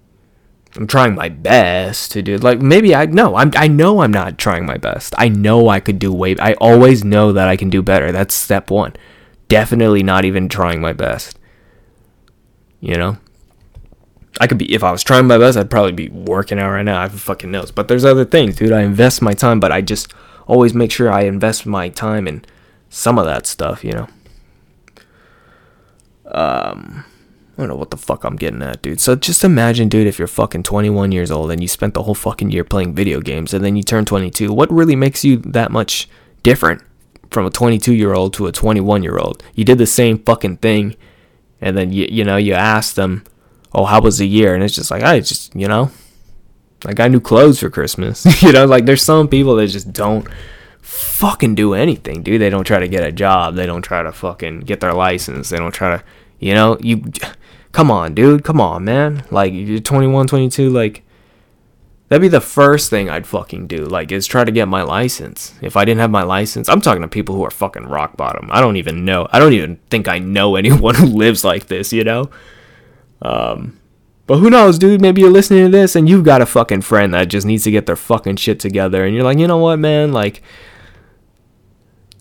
I'm 0.76 0.86
trying 0.86 1.14
my 1.14 1.28
best 1.28 2.12
to 2.12 2.22
do 2.22 2.36
like 2.38 2.60
maybe 2.60 2.94
I 2.94 3.06
no 3.06 3.36
I'm 3.36 3.50
I 3.56 3.68
know 3.68 4.02
I'm 4.02 4.12
not 4.12 4.38
trying 4.38 4.66
my 4.66 4.76
best. 4.76 5.14
I 5.16 5.28
know 5.28 5.68
I 5.68 5.80
could 5.80 5.98
do 5.98 6.12
way 6.12 6.36
I 6.38 6.54
always 6.54 7.04
know 7.04 7.32
that 7.32 7.48
I 7.48 7.56
can 7.56 7.70
do 7.70 7.82
better. 7.82 8.12
That's 8.12 8.34
step 8.34 8.70
1. 8.70 8.94
Definitely 9.48 10.02
not 10.02 10.24
even 10.24 10.48
trying 10.48 10.80
my 10.80 10.92
best. 10.92 11.38
You 12.80 12.96
know? 12.96 13.16
I 14.40 14.46
could 14.46 14.58
be 14.58 14.72
if 14.72 14.84
I 14.84 14.92
was 14.92 15.02
trying 15.02 15.26
my 15.26 15.38
best, 15.38 15.58
I'd 15.58 15.70
probably 15.70 15.92
be 15.92 16.08
working 16.08 16.58
out 16.58 16.70
right 16.70 16.84
now. 16.84 17.02
I 17.02 17.08
fucking 17.08 17.50
knows. 17.50 17.70
But 17.70 17.88
there's 17.88 18.04
other 18.04 18.24
things, 18.24 18.56
dude. 18.56 18.72
I 18.72 18.82
invest 18.82 19.22
my 19.22 19.32
time, 19.32 19.58
but 19.60 19.72
I 19.72 19.80
just 19.80 20.12
always 20.46 20.74
make 20.74 20.90
sure 20.90 21.10
I 21.10 21.22
invest 21.22 21.66
my 21.66 21.88
time 21.88 22.28
in 22.28 22.44
some 22.88 23.18
of 23.18 23.26
that 23.26 23.46
stuff, 23.46 23.84
you 23.84 23.92
know. 23.92 24.08
Um 26.26 27.04
I 27.56 27.62
don't 27.62 27.70
know 27.70 27.76
what 27.76 27.90
the 27.90 27.96
fuck 27.96 28.22
I'm 28.22 28.36
getting 28.36 28.62
at, 28.62 28.82
dude. 28.82 29.00
So 29.00 29.16
just 29.16 29.42
imagine, 29.42 29.88
dude, 29.88 30.06
if 30.06 30.16
you're 30.16 30.28
fucking 30.28 30.62
21 30.62 31.10
years 31.10 31.32
old 31.32 31.50
and 31.50 31.60
you 31.60 31.66
spent 31.66 31.94
the 31.94 32.04
whole 32.04 32.14
fucking 32.14 32.52
year 32.52 32.62
playing 32.62 32.94
video 32.94 33.20
games 33.20 33.52
and 33.52 33.64
then 33.64 33.74
you 33.74 33.82
turn 33.82 34.04
22. 34.04 34.52
What 34.52 34.70
really 34.70 34.94
makes 34.94 35.24
you 35.24 35.38
that 35.38 35.72
much 35.72 36.08
different 36.44 36.82
from 37.32 37.46
a 37.46 37.50
22 37.50 37.92
year 37.92 38.14
old 38.14 38.32
to 38.34 38.46
a 38.46 38.52
21 38.52 39.02
year 39.02 39.18
old? 39.18 39.42
You 39.56 39.64
did 39.64 39.78
the 39.78 39.86
same 39.86 40.20
fucking 40.20 40.58
thing 40.58 40.94
and 41.60 41.76
then 41.76 41.92
you 41.92 42.06
you 42.08 42.22
know, 42.22 42.36
you 42.36 42.54
ask 42.54 42.94
them, 42.94 43.24
"Oh, 43.78 43.84
how 43.84 44.00
was 44.00 44.18
the 44.18 44.28
year?" 44.28 44.54
And 44.54 44.62
it's 44.62 44.74
just 44.74 44.90
like, 44.90 45.02
"I 45.02 45.20
just, 45.20 45.54
you 45.54 45.68
know, 45.68 45.90
I 46.84 46.92
got 46.94 47.10
new 47.10 47.20
clothes 47.20 47.60
for 47.60 47.70
Christmas." 47.70 48.42
you 48.42 48.52
know, 48.52 48.66
like 48.66 48.86
there's 48.86 49.02
some 49.02 49.28
people 49.28 49.56
that 49.56 49.68
just 49.68 49.92
don't 49.92 50.26
fucking 50.80 51.54
do 51.54 51.74
anything, 51.74 52.22
dude. 52.22 52.40
They 52.40 52.50
don't 52.50 52.64
try 52.64 52.78
to 52.78 52.88
get 52.88 53.04
a 53.04 53.12
job. 53.12 53.54
They 53.56 53.66
don't 53.66 53.82
try 53.82 54.02
to 54.02 54.12
fucking 54.12 54.60
get 54.60 54.80
their 54.80 54.94
license. 54.94 55.50
They 55.50 55.58
don't 55.58 55.74
try 55.74 55.96
to, 55.96 56.04
you 56.38 56.54
know, 56.54 56.78
you 56.80 57.04
come 57.72 57.90
on, 57.90 58.14
dude. 58.14 58.44
Come 58.44 58.60
on, 58.60 58.84
man. 58.84 59.24
Like 59.30 59.52
you're 59.52 59.80
21, 59.80 60.28
22, 60.28 60.70
like 60.70 61.02
that'd 62.08 62.22
be 62.22 62.28
the 62.28 62.40
first 62.40 62.90
thing 62.90 63.10
I'd 63.10 63.26
fucking 63.26 63.66
do. 63.66 63.84
Like 63.84 64.12
is 64.12 64.26
try 64.26 64.44
to 64.44 64.52
get 64.52 64.68
my 64.68 64.82
license. 64.82 65.54
If 65.60 65.76
I 65.76 65.84
didn't 65.84 66.00
have 66.00 66.10
my 66.10 66.22
license, 66.22 66.68
I'm 66.68 66.80
talking 66.80 67.02
to 67.02 67.08
people 67.08 67.34
who 67.34 67.44
are 67.44 67.50
fucking 67.50 67.86
rock 67.86 68.16
bottom. 68.16 68.48
I 68.50 68.60
don't 68.60 68.76
even 68.76 69.04
know. 69.04 69.28
I 69.30 69.38
don't 69.38 69.52
even 69.52 69.76
think 69.90 70.08
I 70.08 70.18
know 70.18 70.56
anyone 70.56 70.94
who 70.94 71.06
lives 71.06 71.44
like 71.44 71.66
this, 71.66 71.92
you 71.92 72.04
know? 72.04 72.30
Um 73.22 73.78
but 74.26 74.38
who 74.38 74.50
knows, 74.50 74.78
dude? 74.78 75.00
Maybe 75.00 75.22
you're 75.22 75.30
listening 75.30 75.64
to 75.64 75.70
this 75.70 75.96
and 75.96 76.06
you've 76.06 76.24
got 76.24 76.42
a 76.42 76.46
fucking 76.46 76.82
friend 76.82 77.14
that 77.14 77.28
just 77.28 77.46
needs 77.46 77.64
to 77.64 77.70
get 77.70 77.86
their 77.86 77.96
fucking 77.96 78.36
shit 78.36 78.60
together 78.60 79.04
and 79.04 79.14
you're 79.14 79.24
like, 79.24 79.38
"You 79.38 79.46
know 79.46 79.56
what, 79.56 79.78
man? 79.78 80.12
Like 80.12 80.42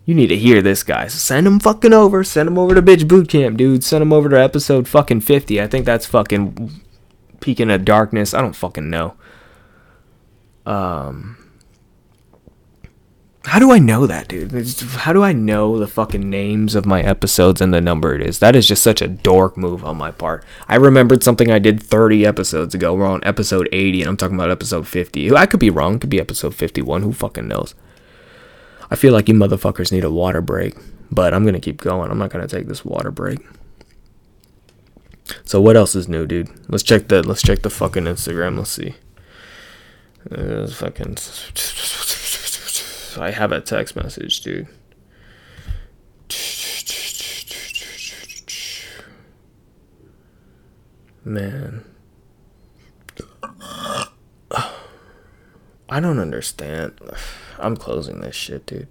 you 0.07 0.15
need 0.15 0.27
to 0.27 0.37
hear 0.37 0.61
this, 0.61 0.83
guys. 0.83 1.13
Send 1.13 1.45
him 1.45 1.59
fucking 1.59 1.91
over. 1.91 2.23
Send 2.23 2.47
him 2.47 2.57
over 2.57 2.73
to 2.73 2.81
Bitch 2.81 3.05
Boot 3.09 3.27
Camp, 3.27 3.57
dude. 3.57 3.83
Send 3.83 4.01
him 4.01 4.13
over 4.13 4.29
to 4.29 4.39
episode 4.39 4.87
fucking 4.87 5.19
50. 5.19 5.61
I 5.61 5.67
think 5.67 5.85
that's 5.85 6.05
fucking 6.05 6.71
Peaking 7.41 7.69
of 7.69 7.83
Darkness. 7.83 8.33
I 8.33 8.41
don't 8.41 8.55
fucking 8.55 8.89
know. 8.89 9.15
Um. 10.65 11.36
How 13.47 13.59
do 13.59 13.71
I 13.71 13.79
know 13.79 14.05
that, 14.05 14.27
dude? 14.27 14.51
How 14.97 15.13
do 15.13 15.23
I 15.23 15.31
know 15.31 15.79
the 15.79 15.87
fucking 15.87 16.29
names 16.29 16.75
of 16.75 16.85
my 16.85 17.01
episodes 17.01 17.61
and 17.61 17.73
the 17.73 17.79
number 17.79 18.13
it 18.13 18.21
is? 18.21 18.39
That 18.39 18.57
is 18.57 18.67
just 18.67 18.83
such 18.83 19.01
a 19.01 19.07
dork 19.07 19.55
move 19.55 19.85
on 19.85 19.95
my 19.95 20.11
part. 20.11 20.43
I 20.67 20.75
remembered 20.75 21.23
something 21.23 21.49
I 21.49 21.57
did 21.57 21.81
30 21.81 22.25
episodes 22.25 22.75
ago. 22.75 22.93
We're 22.93 23.05
on 23.05 23.23
episode 23.23 23.69
80, 23.71 24.01
and 24.01 24.09
I'm 24.09 24.17
talking 24.17 24.35
about 24.35 24.51
episode 24.51 24.85
50. 24.85 25.33
I 25.33 25.45
could 25.45 25.61
be 25.61 25.69
wrong. 25.69 25.95
It 25.95 26.01
could 26.01 26.09
be 26.09 26.19
episode 26.19 26.55
51. 26.55 27.03
Who 27.03 27.13
fucking 27.13 27.47
knows? 27.47 27.73
I 28.91 28.97
feel 28.97 29.13
like 29.13 29.29
you 29.29 29.33
motherfuckers 29.33 29.93
need 29.93 30.03
a 30.03 30.11
water 30.11 30.41
break, 30.41 30.75
but 31.09 31.33
I'm 31.33 31.45
gonna 31.45 31.61
keep 31.61 31.79
going. 31.79 32.11
I'm 32.11 32.19
not 32.19 32.31
gonna 32.31 32.49
take 32.49 32.67
this 32.67 32.83
water 32.83 33.11
break. 33.11 33.39
So 35.45 35.61
what 35.61 35.77
else 35.77 35.95
is 35.95 36.09
new, 36.09 36.27
dude? 36.27 36.49
Let's 36.69 36.83
check 36.83 37.07
the 37.07 37.23
let's 37.23 37.41
check 37.41 37.61
the 37.61 37.69
fucking 37.69 38.03
Instagram. 38.03 38.57
Let's 38.57 38.71
see. 38.71 38.95
Uh, 40.29 40.67
fucking. 40.67 41.15
I 43.17 43.31
have 43.31 43.51
a 43.51 43.61
text 43.61 43.95
message, 43.95 44.41
dude. 44.41 44.67
Man. 51.23 51.83
I 55.89 55.99
don't 55.99 56.19
understand. 56.19 56.99
I'm 57.57 57.77
closing 57.77 58.21
this 58.21 58.35
shit, 58.35 58.65
dude. 58.65 58.87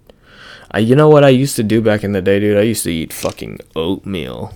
I, 0.71 0.79
you 0.79 0.95
know 0.95 1.09
what 1.09 1.23
I 1.23 1.29
used 1.29 1.55
to 1.55 1.63
do 1.63 1.81
back 1.81 2.03
in 2.03 2.11
the 2.11 2.21
day, 2.21 2.39
dude? 2.39 2.57
I 2.57 2.61
used 2.61 2.83
to 2.83 2.91
eat 2.91 3.13
fucking 3.13 3.59
oatmeal. 3.75 4.53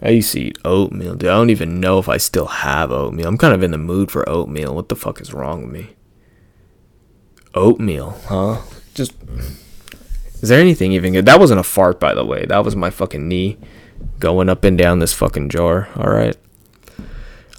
I 0.00 0.10
used 0.10 0.32
to 0.32 0.40
eat 0.40 0.58
oatmeal, 0.64 1.14
dude. 1.14 1.28
I 1.28 1.34
don't 1.34 1.50
even 1.50 1.80
know 1.80 1.98
if 1.98 2.08
I 2.08 2.16
still 2.16 2.46
have 2.46 2.92
oatmeal. 2.92 3.28
I'm 3.28 3.38
kind 3.38 3.54
of 3.54 3.62
in 3.62 3.70
the 3.70 3.78
mood 3.78 4.10
for 4.10 4.28
oatmeal. 4.28 4.74
What 4.74 4.88
the 4.88 4.96
fuck 4.96 5.20
is 5.20 5.32
wrong 5.32 5.62
with 5.62 5.72
me? 5.72 5.95
Oatmeal, 7.56 8.18
huh? 8.26 8.60
Just. 8.94 9.14
Is 10.42 10.50
there 10.50 10.60
anything 10.60 10.92
even 10.92 11.14
good? 11.14 11.26
That 11.26 11.40
wasn't 11.40 11.60
a 11.60 11.64
fart, 11.64 11.98
by 11.98 12.14
the 12.14 12.24
way. 12.24 12.44
That 12.44 12.64
was 12.64 12.76
my 12.76 12.90
fucking 12.90 13.26
knee 13.26 13.56
going 14.18 14.48
up 14.48 14.62
and 14.64 14.76
down 14.76 14.98
this 14.98 15.14
fucking 15.14 15.48
jar. 15.48 15.88
Alright? 15.96 16.36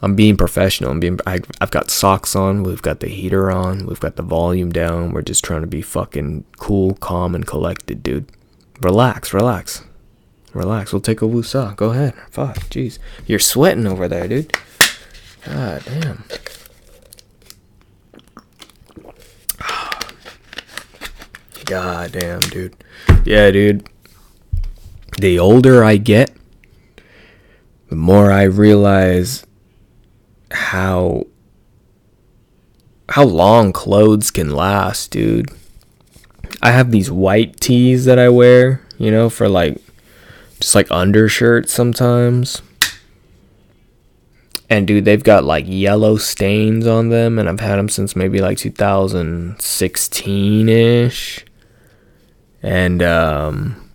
I'm 0.01 0.15
being 0.15 0.37
professional. 0.37 0.91
I'm 0.91 0.99
being. 0.99 1.19
I, 1.25 1.39
I've 1.59 1.71
got 1.71 1.89
socks 1.89 2.35
on. 2.35 2.61
We've 2.61 2.81
got 2.81 2.99
the 2.99 3.07
heater 3.07 3.49
on. 3.49 3.87
We've 3.87 3.99
got 3.99 4.15
the 4.15 4.23
volume 4.23 4.71
down. 4.71 5.11
We're 5.11 5.23
just 5.23 5.43
trying 5.43 5.61
to 5.61 5.67
be 5.67 5.81
fucking 5.81 6.45
cool, 6.57 6.93
calm, 6.95 7.33
and 7.33 7.47
collected, 7.47 8.03
dude. 8.03 8.29
Relax, 8.81 9.33
relax, 9.33 9.83
relax. 10.53 10.93
We'll 10.93 11.01
take 11.01 11.23
a 11.23 11.25
woosah. 11.25 11.75
Go 11.75 11.89
ahead. 11.89 12.13
Fuck, 12.29 12.57
jeez. 12.69 12.99
You're 13.25 13.39
sweating 13.39 13.87
over 13.87 14.07
there, 14.07 14.27
dude. 14.27 14.55
God 15.43 15.81
damn. 15.85 16.23
God 21.67 22.13
damn, 22.13 22.39
dude. 22.39 22.75
Yeah, 23.25 23.51
dude. 23.51 23.87
The 25.19 25.37
older 25.37 25.83
I 25.83 25.97
get, 25.97 26.31
the 27.89 27.97
more 27.97 28.31
I 28.31 28.43
realize 28.43 29.45
how 30.49 31.27
how 33.09 33.25
long 33.25 33.73
clothes 33.73 34.31
can 34.31 34.55
last, 34.55 35.11
dude. 35.11 35.51
I 36.61 36.71
have 36.71 36.91
these 36.91 37.11
white 37.11 37.59
tees 37.59 38.05
that 38.05 38.17
I 38.17 38.29
wear, 38.29 38.81
you 38.97 39.11
know, 39.11 39.29
for 39.29 39.49
like 39.49 39.77
just 40.61 40.73
like 40.73 40.89
undershirts 40.89 41.73
sometimes. 41.73 42.61
And 44.69 44.87
dude, 44.87 45.03
they've 45.05 45.23
got 45.23 45.43
like 45.43 45.65
yellow 45.67 46.15
stains 46.15 46.87
on 46.87 47.09
them 47.09 47.37
and 47.39 47.49
I've 47.49 47.59
had 47.59 47.75
them 47.77 47.89
since 47.89 48.15
maybe 48.15 48.39
like 48.39 48.57
2016ish. 48.57 51.43
And 52.67 53.01
um 53.03 53.89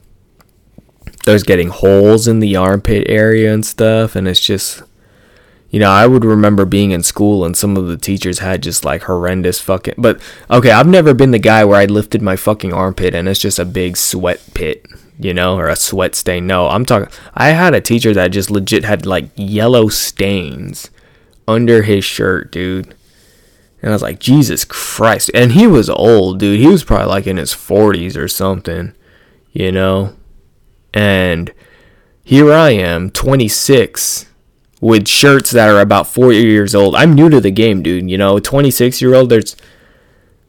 there's 1.24 1.44
getting 1.44 1.68
holes 1.68 2.26
in 2.26 2.40
the 2.40 2.56
armpit 2.56 3.06
area 3.08 3.52
and 3.54 3.64
stuff 3.64 4.16
and 4.16 4.26
it's 4.26 4.40
just 4.40 4.82
you 5.72 5.78
know, 5.80 5.90
I 5.90 6.06
would 6.06 6.22
remember 6.22 6.66
being 6.66 6.90
in 6.90 7.02
school 7.02 7.46
and 7.46 7.56
some 7.56 7.78
of 7.78 7.87
the 7.87 7.96
teachers 7.96 8.40
had 8.40 8.62
just 8.62 8.85
like 8.85 9.04
horrendous 9.04 9.58
fucking. 9.58 9.94
But 9.96 10.20
okay, 10.50 10.70
I've 10.70 10.87
never 10.87 11.14
been 11.14 11.30
the 11.30 11.38
guy 11.38 11.64
where 11.64 11.80
I 11.80 11.87
lifted 11.87 12.20
my 12.20 12.37
fucking 12.37 12.74
armpit 12.74 13.14
and 13.14 13.26
it's 13.26 13.40
just 13.40 13.58
a 13.58 13.64
big 13.64 13.96
sweat 13.96 14.42
pit, 14.52 14.85
you 15.18 15.32
know, 15.32 15.56
or 15.56 15.68
a 15.68 15.76
sweat 15.76 16.14
stain. 16.14 16.46
No, 16.46 16.68
I'm 16.68 16.85
talking. 16.85 17.08
I 17.32 17.48
had 17.50 17.74
a 17.74 17.80
teacher 17.80 18.12
that 18.12 18.32
just 18.32 18.50
legit 18.50 18.85
had 18.85 19.06
like 19.06 19.30
yellow 19.35 19.88
stains 19.88 20.90
under 21.48 21.82
his 21.82 22.04
shirt, 22.04 22.52
dude. 22.52 22.94
And 23.83 23.90
I 23.90 23.95
was 23.95 24.03
like, 24.03 24.21
Jesus 24.21 24.64
Christ. 24.64 25.31
And 25.35 25.53
he 25.53 25.66
was 25.66 25.90
old, 25.90 26.38
dude. 26.38 26.61
He 26.61 26.68
was 26.68 26.85
probably 26.85 27.09
like 27.09 27.27
in 27.27 27.37
his 27.37 27.53
40s 27.53 28.16
or 28.16 28.29
something, 28.29 28.95
you 29.53 29.73
know? 29.73 30.14
And 30.95 31.53
here 32.23 32.53
I 32.53 32.71
am, 32.71 33.11
26 33.11 34.27
with 34.81 35.09
shirts 35.09 35.51
that 35.51 35.68
are 35.68 35.81
about 35.81 36.07
four 36.07 36.33
years 36.33 36.75
old. 36.75 36.95
I'm 36.95 37.14
new 37.14 37.29
to 37.31 37.40
the 37.40 37.51
game, 37.51 37.83
dude. 37.83 38.09
You 38.09 38.18
know, 38.18 38.38
26 38.38 39.01
year 39.01 39.14
old. 39.14 39.31
There's, 39.31 39.57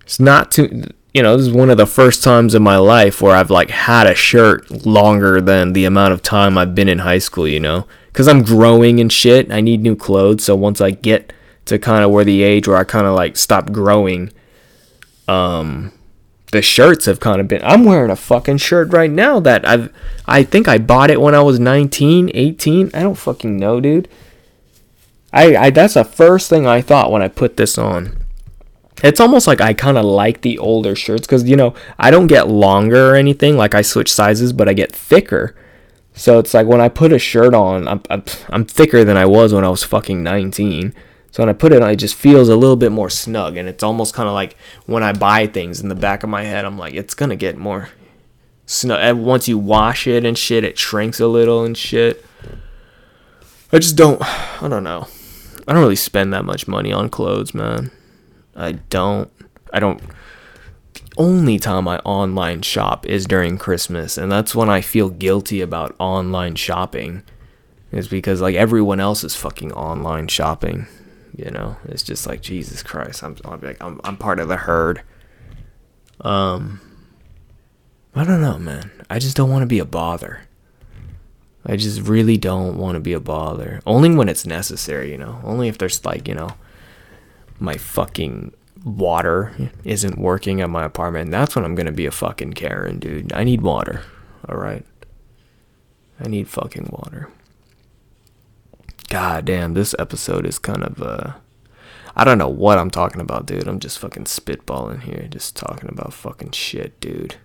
it's 0.02 0.19
not 0.19 0.52
too. 0.52 0.84
You 1.13 1.22
know, 1.22 1.38
this 1.38 1.46
is 1.46 1.54
one 1.54 1.69
of 1.69 1.78
the 1.78 1.86
first 1.86 2.24
times 2.24 2.56
in 2.56 2.63
my 2.63 2.78
life 2.78 3.22
where 3.22 3.36
I've 3.36 3.52
like 3.52 3.69
had 3.69 4.08
a 4.08 4.15
shirt 4.15 4.86
longer 4.86 5.39
than 5.39 5.74
the 5.74 5.86
amount 5.86 6.13
of 6.13 6.24
time 6.24 6.58
I've 6.58 6.74
been 6.74 6.89
in 6.89 7.00
high 7.00 7.19
school. 7.19 7.48
You 7.48 7.60
know, 7.60 7.88
because 8.08 8.28
I'm 8.28 8.43
growing 8.43 9.00
and 9.00 9.12
shit. 9.12 9.52
I 9.52 9.62
need 9.62 9.82
new 9.82 9.96
clothes. 9.96 10.43
So 10.43 10.56
once 10.56 10.82
I 10.82 10.91
get 10.91 11.32
to 11.65 11.80
kind 11.80 12.04
of 12.04 12.12
where 12.12 12.26
the 12.26 12.43
age 12.43 12.67
where 12.67 12.78
I 12.78 12.84
kind 12.84 13.08
of 13.08 13.15
like 13.15 13.38
stopped 13.38 13.71
growing, 13.71 14.32
um, 15.28 15.91
the 16.52 16.62
shirts 16.62 17.06
have 17.06 17.19
kind 17.19 17.41
of 17.41 17.47
been 17.47 17.62
I'm 17.63 17.84
wearing 17.84 18.12
a 18.12 18.15
fucking 18.15 18.58
shirt 18.58 18.93
right 18.93 19.10
now 19.10 19.39
that 19.39 19.67
I've 19.67 19.91
I 20.28 20.43
think 20.43 20.67
I 20.67 20.78
bought 20.78 21.10
it 21.10 21.19
when 21.19 21.36
I 21.36 21.41
was 21.41 21.60
19, 21.60 22.32
18. 22.34 22.91
I 22.93 23.02
don't 23.02 23.15
fucking 23.15 23.58
know, 23.58 23.82
dude. 23.82 24.08
I, 25.34 25.56
I 25.56 25.69
that's 25.71 25.95
the 25.95 26.04
first 26.04 26.49
thing 26.49 26.67
I 26.67 26.82
thought 26.82 27.12
when 27.12 27.23
I 27.23 27.28
put 27.28 27.58
this 27.58 27.78
on. 27.78 28.15
It's 29.04 29.19
almost 29.19 29.47
like 29.47 29.60
I 29.60 29.73
kind 29.73 29.97
of 29.97 30.06
like 30.06 30.41
the 30.41 30.60
older 30.60 30.95
shirts 30.95 31.26
cuz 31.26 31.43
you 31.43 31.56
know, 31.56 31.73
I 31.97 32.12
don't 32.12 32.28
get 32.28 32.47
longer 32.47 33.12
or 33.12 33.15
anything 33.15 33.58
like 33.58 33.73
I 33.73 33.82
switch 33.82 34.13
sizes, 34.13 34.54
but 34.54 34.69
I 34.69 34.73
get 34.73 34.95
thicker. 34.95 35.56
So 36.13 36.38
it's 36.38 36.54
like 36.54 36.67
when 36.67 36.82
I 36.82 36.89
put 36.89 37.12
a 37.12 37.17
shirt 37.17 37.56
on, 37.56 37.88
I'm, 37.88 38.02
I'm, 38.12 38.23
I'm 38.49 38.65
thicker 38.65 39.04
than 39.04 39.17
I 39.17 39.26
was 39.26 39.54
when 39.54 39.65
I 39.65 39.69
was 39.69 39.84
fucking 39.84 40.21
19. 40.21 40.93
So 41.34 41.41
when 41.41 41.50
I 41.50 41.54
put 41.54 41.74
it 41.74 41.82
on, 41.82 41.89
it 41.89 41.96
just 41.96 42.13
feels 42.13 42.48
a 42.48 42.56
little 42.56 42.76
bit 42.76 42.91
more 42.91 43.10
snug. 43.10 43.58
And 43.58 43.67
it's 43.67 43.82
almost 43.82 44.13
kind 44.13 44.30
of 44.30 44.36
like 44.36 44.56
when 44.86 45.02
I 45.02 45.13
buy 45.13 45.48
things 45.48 45.82
in 45.82 45.89
the 45.89 45.96
back 45.96 46.22
of 46.22 46.30
my 46.30 46.43
head, 46.43 46.63
I'm 46.63 46.78
like, 46.78 46.93
it's 46.93 47.15
going 47.15 47.32
to 47.32 47.36
get 47.36 47.58
more 47.58 47.89
snug. 48.67 49.00
And 49.02 49.26
once 49.26 49.48
you 49.48 49.58
wash 49.58 50.06
it 50.06 50.26
and 50.26 50.38
shit, 50.38 50.63
it 50.63 50.78
shrinks 50.78 51.19
a 51.19 51.26
little 51.26 51.63
and 51.63 51.76
shit. 51.76 52.24
I 53.72 53.80
just 53.80 53.96
don't, 53.96 54.22
I 54.62 54.67
don't 54.67 54.84
know. 54.84 55.08
I 55.67 55.74
don't 55.74 55.82
really 55.82 55.96
spend 55.96 56.32
that 56.34 56.46
much 56.46 56.67
money 56.67 56.93
on 56.93 57.10
clothes, 57.10 57.56
man. 57.56 57.89
I 58.56 58.74
don't. 58.74 59.32
I 59.74 59.80
don't. 59.80 60.00
The 60.93 61.02
only 61.17 61.58
time 61.58 61.88
I 61.88 61.98
online 62.00 62.62
shop 62.62 63.08
is 63.08 63.26
during 63.26 63.58
Christmas, 63.58 64.19
and 64.19 64.32
that's 64.32 64.54
when 64.54 64.69
I 64.69 64.82
feel 64.82 65.10
guilty 65.10 65.62
about 65.62 65.96
online 65.98 66.54
shopping. 66.54 67.24
Is 67.91 68.08
because 68.08 68.39
like 68.39 68.54
everyone 68.54 69.00
else 69.00 69.24
is 69.24 69.36
fucking 69.36 69.72
online 69.72 70.28
shopping. 70.28 70.86
You 71.36 71.50
know, 71.52 71.78
it's 71.86 72.04
just 72.04 72.28
like 72.28 72.41
Jesus 72.41 72.84
Christ. 72.84 73.24
I'm 73.24 73.36
I'm 73.43 73.62
like 73.62 73.82
I'm 73.82 74.00
I'm 74.04 74.17
part 74.17 74.39
of 74.39 74.48
the 74.48 74.58
herd. 74.58 75.02
Um, 76.22 76.80
I 78.15 78.24
don't 78.24 78.41
know, 78.41 78.60
man. 78.60 78.91
I 79.10 79.19
just 79.19 79.36
don't 79.36 79.50
want 79.50 79.63
to 79.63 79.67
be 79.67 79.80
a 79.80 79.86
bother. 79.86 80.41
I 81.65 81.78
just 81.78 82.02
really 82.02 82.38
don't 82.38 82.78
want 82.78 82.96
to 82.96 83.00
be 83.00 83.13
a 83.13 83.19
bother. 83.19 83.82
Only 83.86 84.13
when 84.15 84.30
it's 84.30 84.46
necessary, 84.46 85.12
you 85.12 85.17
know. 85.17 85.39
Only 85.43 85.69
if 85.69 85.78
there's 85.78 86.04
like, 86.06 86.28
you 86.28 86.36
know, 86.36 86.52
my 87.60 87.78
fucking 87.78 88.54
water 88.84 89.72
isn't 89.86 90.17
working 90.17 90.62
at 90.62 90.69
my 90.69 90.84
apartment. 90.84 91.32
That's 91.32 91.56
when 91.56 91.63
I'm 91.63 91.76
going 91.76 91.86
to 91.86 91.93
be 91.93 92.06
a 92.06 92.12
fucking 92.12 92.54
Karen, 92.54 93.00
dude. 93.00 93.32
I 93.32 93.43
need 93.46 93.62
water. 93.62 94.04
All 94.50 94.58
right. 94.58 94.86
I 96.19 96.28
need 96.28 96.50
fucking 96.50 96.89
water. 96.91 97.30
God 99.13 99.45
damn, 99.45 99.76
this 99.76 99.93
episode 99.99 100.43
is 100.43 100.58
kind 100.58 100.82
of 100.82 100.99
uh 100.99 101.34
I 102.15 102.23
don't 102.23 102.39
know 102.39 102.49
what 102.49 102.80
I'm 102.80 102.89
talking 102.89 103.21
about, 103.21 103.45
dude. 103.45 103.67
I'm 103.67 103.78
just 103.78 103.99
fucking 103.99 104.23
spitballing 104.23 105.04
here, 105.04 105.28
just 105.30 105.56
talking 105.56 105.88
about 105.88 106.13
fucking 106.13 106.49
shit, 106.49 106.99
dude. 106.99 107.36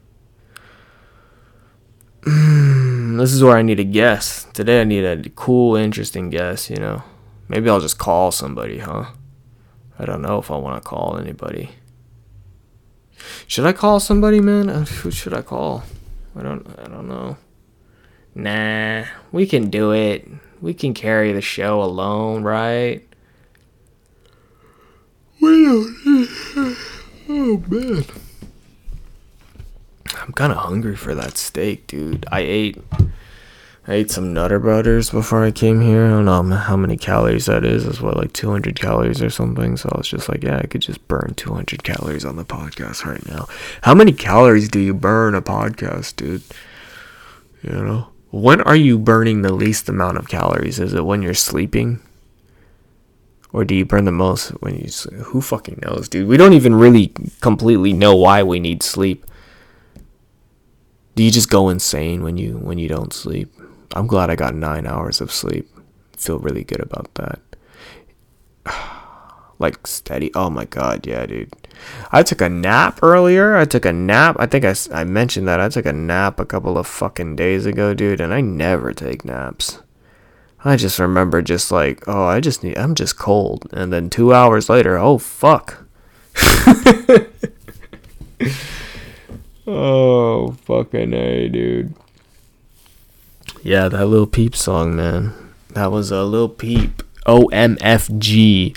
this 2.24 3.35
is 3.35 3.44
where 3.44 3.59
I 3.59 3.61
need 3.61 3.81
a 3.81 3.85
guess. 3.85 4.46
Today 4.54 4.81
I 4.81 4.85
need 4.85 5.04
a 5.04 5.28
cool, 5.37 5.76
interesting 5.76 6.31
guess, 6.31 6.70
you 6.70 6.76
know. 6.76 7.02
Maybe 7.48 7.68
I'll 7.68 7.81
just 7.81 7.98
call 7.98 8.33
somebody, 8.33 8.78
huh? 8.78 9.11
I 9.98 10.07
don't 10.07 10.22
know 10.22 10.38
if 10.38 10.50
I 10.50 10.57
want 10.57 10.83
to 10.83 10.88
call 10.88 11.18
anybody. 11.18 11.72
Should 13.46 13.66
I 13.66 13.74
call 13.74 14.00
somebody, 14.00 14.40
man? 14.40 14.70
Uh, 14.70 14.87
Who 14.87 15.11
should 15.11 15.35
I 15.35 15.42
call? 15.42 15.85
I 16.35 16.42
don't 16.42 16.66
I 16.78 16.88
don't 16.88 17.09
know. 17.09 17.37
Nah, 18.35 19.04
we 19.33 19.46
can 19.46 19.68
do 19.68 19.92
it. 19.92 20.26
We 20.60 20.74
can 20.74 20.94
carry 20.94 21.32
the 21.32 21.40
show 21.40 21.82
alone, 21.82 22.42
right? 22.42 23.06
We 25.40 25.64
don't. 25.64 26.76
Oh 27.30 27.62
man. 27.68 28.04
I'm 30.22 30.32
kind 30.32 30.50
of 30.50 30.58
hungry 30.58 30.96
for 30.96 31.14
that 31.14 31.36
steak, 31.36 31.86
dude. 31.86 32.26
I 32.32 32.40
ate 32.40 32.78
I 33.88 33.94
ate 33.94 34.10
some 34.10 34.34
Nutter 34.34 34.58
Butters 34.58 35.08
before 35.08 35.42
I 35.42 35.50
came 35.50 35.80
here. 35.80 36.04
I 36.04 36.10
don't 36.10 36.26
know 36.26 36.56
how 36.56 36.76
many 36.76 36.98
calories 36.98 37.46
that 37.46 37.64
is. 37.64 37.86
It's 37.86 38.02
what 38.02 38.18
like 38.18 38.34
200 38.34 38.78
calories 38.78 39.22
or 39.22 39.30
something. 39.30 39.78
So 39.78 39.88
I 39.90 39.96
was 39.96 40.06
just 40.06 40.28
like, 40.28 40.44
yeah, 40.44 40.58
I 40.58 40.66
could 40.66 40.82
just 40.82 41.08
burn 41.08 41.32
200 41.36 41.84
calories 41.84 42.26
on 42.26 42.36
the 42.36 42.44
podcast 42.44 43.06
right 43.06 43.26
now. 43.26 43.46
How 43.80 43.94
many 43.94 44.12
calories 44.12 44.68
do 44.68 44.78
you 44.78 44.92
burn 44.92 45.34
a 45.34 45.40
podcast, 45.40 46.16
dude? 46.16 46.42
You 47.62 47.70
know, 47.70 48.08
when 48.30 48.60
are 48.62 48.76
you 48.76 48.98
burning 48.98 49.42
the 49.42 49.52
least 49.52 49.88
amount 49.88 50.18
of 50.18 50.28
calories? 50.28 50.78
Is 50.78 50.94
it 50.94 51.04
when 51.04 51.22
you're 51.22 51.34
sleeping? 51.34 52.00
Or 53.52 53.64
do 53.64 53.74
you 53.74 53.86
burn 53.86 54.04
the 54.04 54.12
most 54.12 54.50
when 54.60 54.78
you 54.78 54.88
sleep? 54.88 55.20
Who 55.20 55.40
fucking 55.40 55.80
knows, 55.82 56.08
dude? 56.08 56.28
We 56.28 56.36
don't 56.36 56.52
even 56.52 56.74
really 56.74 57.12
completely 57.40 57.92
know 57.92 58.14
why 58.14 58.42
we 58.42 58.60
need 58.60 58.82
sleep. 58.82 59.24
Do 61.14 61.22
you 61.22 61.30
just 61.30 61.50
go 61.50 61.68
insane 61.68 62.22
when 62.22 62.36
you 62.36 62.58
when 62.58 62.78
you 62.78 62.88
don't 62.88 63.12
sleep? 63.12 63.52
I'm 63.94 64.06
glad 64.06 64.28
I 64.30 64.36
got 64.36 64.54
9 64.54 64.86
hours 64.86 65.20
of 65.20 65.32
sleep. 65.32 65.68
Feel 66.16 66.38
really 66.38 66.62
good 66.62 66.80
about 66.80 67.12
that. 67.14 67.40
Like 69.58 69.86
steady. 69.86 70.32
Oh 70.34 70.50
my 70.50 70.64
god, 70.64 71.06
yeah, 71.06 71.26
dude. 71.26 71.52
I 72.12 72.22
took 72.22 72.40
a 72.40 72.48
nap 72.48 73.00
earlier. 73.02 73.56
I 73.56 73.64
took 73.64 73.84
a 73.84 73.92
nap. 73.92 74.36
I 74.38 74.46
think 74.46 74.64
I, 74.64 74.74
I 74.92 75.04
mentioned 75.04 75.48
that. 75.48 75.60
I 75.60 75.68
took 75.68 75.86
a 75.86 75.92
nap 75.92 76.38
a 76.38 76.46
couple 76.46 76.78
of 76.78 76.86
fucking 76.86 77.36
days 77.36 77.66
ago, 77.66 77.94
dude, 77.94 78.20
and 78.20 78.32
I 78.32 78.40
never 78.40 78.92
take 78.92 79.24
naps. 79.24 79.80
I 80.64 80.76
just 80.76 80.98
remember 80.98 81.40
just 81.40 81.70
like, 81.70 82.02
oh, 82.08 82.24
I 82.24 82.40
just 82.40 82.64
need, 82.64 82.76
I'm 82.76 82.94
just 82.94 83.16
cold. 83.16 83.68
And 83.72 83.92
then 83.92 84.10
two 84.10 84.34
hours 84.34 84.68
later, 84.68 84.98
oh, 84.98 85.18
fuck. 85.18 85.84
oh, 89.66 90.52
fucking 90.64 91.12
A, 91.14 91.48
dude. 91.48 91.94
Yeah, 93.62 93.88
that 93.88 94.06
Lil 94.06 94.26
Peep 94.26 94.56
song, 94.56 94.96
man. 94.96 95.32
That 95.70 95.92
was 95.92 96.10
a 96.10 96.24
Lil 96.24 96.48
Peep. 96.48 97.02
OMFG. 97.26 98.76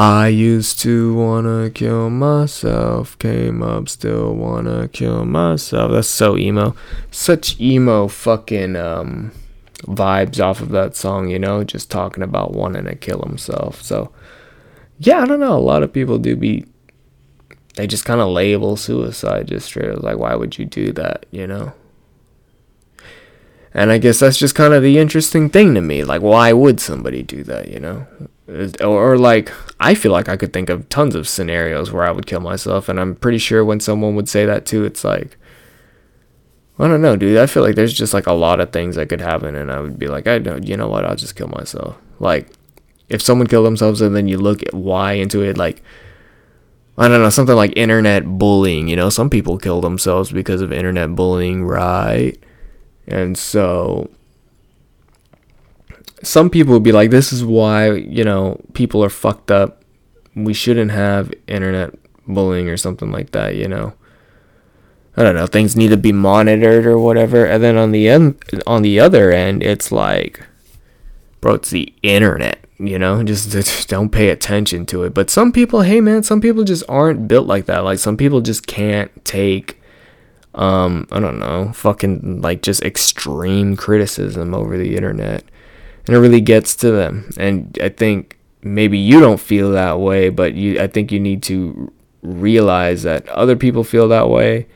I 0.00 0.28
used 0.28 0.80
to 0.80 1.12
wanna 1.12 1.68
kill 1.68 2.08
myself, 2.08 3.18
came 3.18 3.62
up, 3.62 3.86
still 3.90 4.34
wanna 4.34 4.88
kill 4.88 5.26
myself. 5.26 5.92
That's 5.92 6.08
so 6.08 6.38
emo. 6.38 6.74
Such 7.10 7.60
emo 7.60 8.08
fucking 8.08 8.76
um 8.76 9.32
vibes 9.82 10.42
off 10.42 10.62
of 10.62 10.70
that 10.70 10.96
song, 10.96 11.28
you 11.28 11.38
know, 11.38 11.64
just 11.64 11.90
talking 11.90 12.22
about 12.22 12.54
wanting 12.54 12.86
to 12.86 12.94
kill 12.94 13.20
himself. 13.20 13.82
So 13.82 14.10
yeah, 15.00 15.20
I 15.20 15.26
don't 15.26 15.38
know. 15.38 15.58
A 15.58 15.60
lot 15.60 15.82
of 15.82 15.92
people 15.92 16.16
do 16.16 16.34
be 16.34 16.64
they 17.74 17.86
just 17.86 18.06
kind 18.06 18.22
of 18.22 18.28
label 18.28 18.78
suicide 18.78 19.48
just 19.48 19.66
straight 19.66 19.90
up 19.90 20.02
like 20.02 20.16
why 20.16 20.34
would 20.34 20.56
you 20.56 20.64
do 20.64 20.92
that, 20.92 21.26
you 21.30 21.46
know? 21.46 21.74
And 23.74 23.92
I 23.92 23.98
guess 23.98 24.20
that's 24.20 24.38
just 24.38 24.54
kind 24.54 24.72
of 24.72 24.82
the 24.82 24.96
interesting 24.96 25.50
thing 25.50 25.74
to 25.74 25.82
me. 25.82 26.04
Like, 26.04 26.22
why 26.22 26.52
would 26.52 26.80
somebody 26.80 27.22
do 27.22 27.44
that, 27.44 27.68
you 27.68 27.78
know? 27.78 28.06
Or, 28.80 29.16
like, 29.16 29.52
I 29.78 29.94
feel 29.94 30.12
like 30.12 30.28
I 30.28 30.36
could 30.36 30.52
think 30.52 30.70
of 30.70 30.88
tons 30.88 31.14
of 31.14 31.28
scenarios 31.28 31.92
where 31.92 32.04
I 32.04 32.10
would 32.10 32.26
kill 32.26 32.40
myself. 32.40 32.88
And 32.88 32.98
I'm 32.98 33.14
pretty 33.14 33.38
sure 33.38 33.64
when 33.64 33.80
someone 33.80 34.16
would 34.16 34.28
say 34.28 34.44
that 34.44 34.66
too, 34.66 34.84
it's 34.84 35.04
like, 35.04 35.36
I 36.78 36.88
don't 36.88 37.02
know, 37.02 37.14
dude. 37.14 37.38
I 37.38 37.46
feel 37.46 37.62
like 37.62 37.74
there's 37.76 37.92
just 37.92 38.14
like 38.14 38.26
a 38.26 38.32
lot 38.32 38.58
of 38.58 38.72
things 38.72 38.96
that 38.96 39.08
could 39.08 39.20
happen. 39.20 39.54
And 39.54 39.70
I 39.70 39.80
would 39.80 39.98
be 39.98 40.08
like, 40.08 40.26
I 40.26 40.38
don't, 40.38 40.66
you 40.66 40.76
know 40.76 40.88
what? 40.88 41.04
I'll 41.04 41.14
just 41.14 41.36
kill 41.36 41.48
myself. 41.48 41.96
Like, 42.18 42.48
if 43.08 43.22
someone 43.22 43.46
killed 43.46 43.66
themselves 43.66 44.00
and 44.00 44.16
then 44.16 44.28
you 44.28 44.38
look 44.38 44.62
at 44.62 44.74
why 44.74 45.12
into 45.12 45.42
it, 45.42 45.56
like, 45.56 45.82
I 46.98 47.08
don't 47.08 47.22
know, 47.22 47.30
something 47.30 47.56
like 47.56 47.72
internet 47.76 48.24
bullying. 48.26 48.88
You 48.88 48.96
know, 48.96 49.10
some 49.10 49.30
people 49.30 49.58
kill 49.58 49.80
themselves 49.80 50.32
because 50.32 50.60
of 50.60 50.72
internet 50.72 51.14
bullying, 51.14 51.64
right? 51.64 52.36
And 53.06 53.38
so 53.38 54.10
some 56.22 56.50
people 56.50 56.74
would 56.74 56.82
be 56.82 56.92
like, 56.92 57.10
this 57.10 57.32
is 57.32 57.44
why, 57.44 57.92
you 57.92 58.24
know, 58.24 58.60
people 58.74 59.02
are 59.04 59.10
fucked 59.10 59.50
up. 59.50 59.82
We 60.34 60.54
shouldn't 60.54 60.90
have 60.90 61.32
internet 61.46 61.94
bullying 62.26 62.68
or 62.68 62.76
something 62.76 63.10
like 63.10 63.32
that, 63.32 63.56
you 63.56 63.68
know. 63.68 63.94
I 65.16 65.22
don't 65.22 65.34
know, 65.34 65.46
things 65.46 65.76
need 65.76 65.88
to 65.88 65.96
be 65.96 66.12
monitored 66.12 66.86
or 66.86 66.98
whatever. 66.98 67.44
And 67.44 67.62
then 67.62 67.76
on 67.76 67.90
the 67.90 68.08
end 68.08 68.42
on 68.66 68.82
the 68.82 69.00
other 69.00 69.32
end, 69.32 69.62
it's 69.62 69.90
like 69.90 70.46
bro, 71.40 71.54
it's 71.54 71.70
the 71.70 71.92
internet, 72.02 72.64
you 72.78 72.98
know? 72.98 73.22
Just, 73.30 73.50
just 73.50 73.88
don't 73.88 74.10
pay 74.10 74.28
attention 74.28 74.86
to 74.86 75.04
it. 75.04 75.14
But 75.14 75.30
some 75.30 75.52
people, 75.52 75.82
hey 75.82 76.00
man, 76.00 76.22
some 76.22 76.40
people 76.40 76.64
just 76.64 76.84
aren't 76.88 77.28
built 77.28 77.46
like 77.46 77.66
that. 77.66 77.84
Like 77.84 77.98
some 77.98 78.16
people 78.16 78.40
just 78.40 78.66
can't 78.66 79.24
take 79.24 79.80
um 80.54 81.06
i 81.12 81.20
don't 81.20 81.38
know 81.38 81.70
fucking 81.72 82.40
like 82.40 82.60
just 82.60 82.82
extreme 82.82 83.76
criticism 83.76 84.52
over 84.52 84.76
the 84.76 84.96
internet 84.96 85.44
and 86.06 86.16
it 86.16 86.18
really 86.18 86.40
gets 86.40 86.74
to 86.76 86.90
them. 86.90 87.30
And 87.36 87.78
i 87.82 87.88
think 87.88 88.38
maybe 88.62 88.98
you 88.98 89.20
don't 89.20 89.40
feel 89.40 89.70
that 89.72 89.98
way 89.98 90.28
but 90.28 90.54
you 90.54 90.78
i 90.80 90.86
think 90.86 91.10
you 91.10 91.18
need 91.18 91.42
to 91.42 91.90
realize 92.22 93.04
that 93.04 93.26
other 93.30 93.56
people 93.56 93.82
feel 93.84 94.08
that 94.08 94.28
way. 94.28 94.66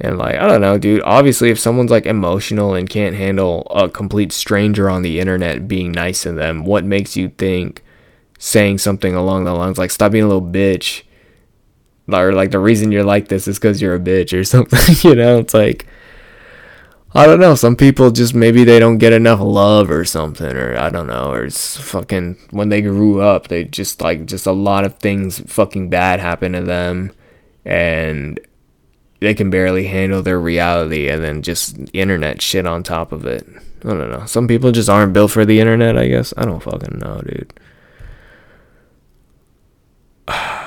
And 0.00 0.18
like 0.18 0.36
i 0.36 0.46
don't 0.46 0.60
know 0.60 0.78
dude. 0.78 1.02
Obviously 1.02 1.50
if 1.50 1.58
someone's 1.58 1.90
like 1.90 2.06
emotional 2.06 2.74
and 2.74 2.88
can't 2.88 3.14
handle 3.14 3.66
a 3.70 3.88
complete 3.88 4.32
stranger 4.32 4.88
on 4.90 5.02
the 5.02 5.20
internet 5.20 5.68
being 5.68 5.92
nice 5.92 6.22
to 6.22 6.32
them 6.32 6.64
what 6.64 6.84
makes 6.84 7.16
you 7.16 7.28
think 7.28 7.84
saying 8.38 8.78
something 8.78 9.14
along 9.14 9.44
the 9.44 9.52
lines 9.52 9.78
like 9.78 9.92
stop 9.92 10.10
being 10.10 10.24
a 10.24 10.26
little 10.26 10.42
bitch 10.42 11.04
or 12.10 12.32
like 12.32 12.50
the 12.50 12.58
reason 12.58 12.92
you're 12.92 13.04
like 13.04 13.28
this 13.28 13.46
is 13.46 13.58
because 13.58 13.80
you're 13.80 13.94
a 13.94 14.00
bitch 14.00 14.38
or 14.38 14.44
something 14.54 14.96
you 15.08 15.14
know? 15.14 15.38
It's 15.38 15.54
like 15.54 15.86
i 17.14 17.26
don't 17.26 17.40
know 17.40 17.54
some 17.54 17.76
people 17.76 18.10
just 18.10 18.34
maybe 18.34 18.64
they 18.64 18.78
don't 18.78 18.98
get 18.98 19.12
enough 19.12 19.40
love 19.40 19.90
or 19.90 20.04
something 20.04 20.56
or 20.56 20.76
i 20.76 20.88
don't 20.90 21.06
know 21.06 21.30
or 21.30 21.44
it's 21.44 21.76
fucking 21.76 22.36
when 22.50 22.68
they 22.68 22.80
grew 22.80 23.20
up 23.20 23.48
they 23.48 23.64
just 23.64 24.00
like 24.00 24.26
just 24.26 24.46
a 24.46 24.52
lot 24.52 24.84
of 24.84 24.98
things 24.98 25.38
fucking 25.40 25.90
bad 25.90 26.20
happen 26.20 26.52
to 26.52 26.62
them 26.62 27.12
and 27.64 28.40
they 29.22 29.34
can 29.34 29.50
barely 29.50 29.86
handle 29.86 30.20
their 30.20 30.40
reality 30.40 31.08
and 31.08 31.22
then 31.22 31.42
just 31.42 31.78
internet 31.92 32.42
shit 32.42 32.66
on 32.66 32.82
top 32.82 33.12
of 33.12 33.24
it. 33.24 33.46
I 33.84 33.88
don't 33.88 34.10
know. 34.10 34.26
Some 34.26 34.48
people 34.48 34.72
just 34.72 34.88
aren't 34.88 35.12
built 35.12 35.30
for 35.30 35.44
the 35.44 35.60
internet, 35.60 35.96
I 35.96 36.08
guess. 36.08 36.34
I 36.36 36.44
don't 36.44 36.62
fucking 36.62 36.98
know, 36.98 37.22
dude. 37.24 37.52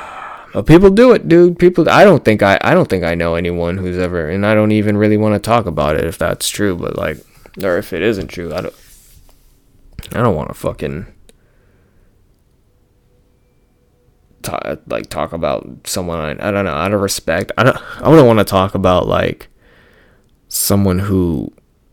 But 0.56 0.68
people 0.68 0.90
do 0.90 1.12
it, 1.12 1.28
dude. 1.28 1.60
People 1.60 1.90
I 1.90 2.06
don't 2.06 2.24
think 2.24 2.42
I 2.42 2.58
I 2.62 2.74
don't 2.74 2.88
think 2.88 3.04
I 3.04 3.14
know 3.14 3.36
anyone 3.36 3.76
who's 3.76 3.98
ever 3.98 4.30
and 4.30 4.46
I 4.46 4.56
don't 4.56 4.72
even 4.72 4.96
really 4.96 5.18
want 5.18 5.36
to 5.36 5.40
talk 5.40 5.66
about 5.66 5.98
it 5.98 6.06
if 6.06 6.18
that's 6.18 6.48
true, 6.48 6.78
but 6.78 6.96
like 6.96 7.18
or 7.62 7.78
if 7.78 7.92
it 7.92 8.02
isn't 8.02 8.30
true. 8.30 8.54
I 8.54 8.62
don't 8.62 8.76
I 10.14 10.22
don't 10.22 10.34
want 10.34 10.48
to 10.48 10.54
fucking 10.54 11.08
talk, 14.44 14.80
like 14.88 15.10
talk 15.10 15.34
about 15.34 15.68
someone 15.84 16.22
I, 16.22 16.48
I 16.48 16.52
don't 16.52 16.64
know 16.64 16.72
out 16.72 16.94
of 16.94 17.02
respect. 17.02 17.52
I 17.58 17.64
don't 17.64 17.78
I 17.98 18.04
don't 18.04 18.26
want 18.26 18.40
to 18.40 18.46
talk 18.46 18.76
about 18.76 19.10
like 19.10 19.50
someone 20.48 21.00
who 21.00 21.52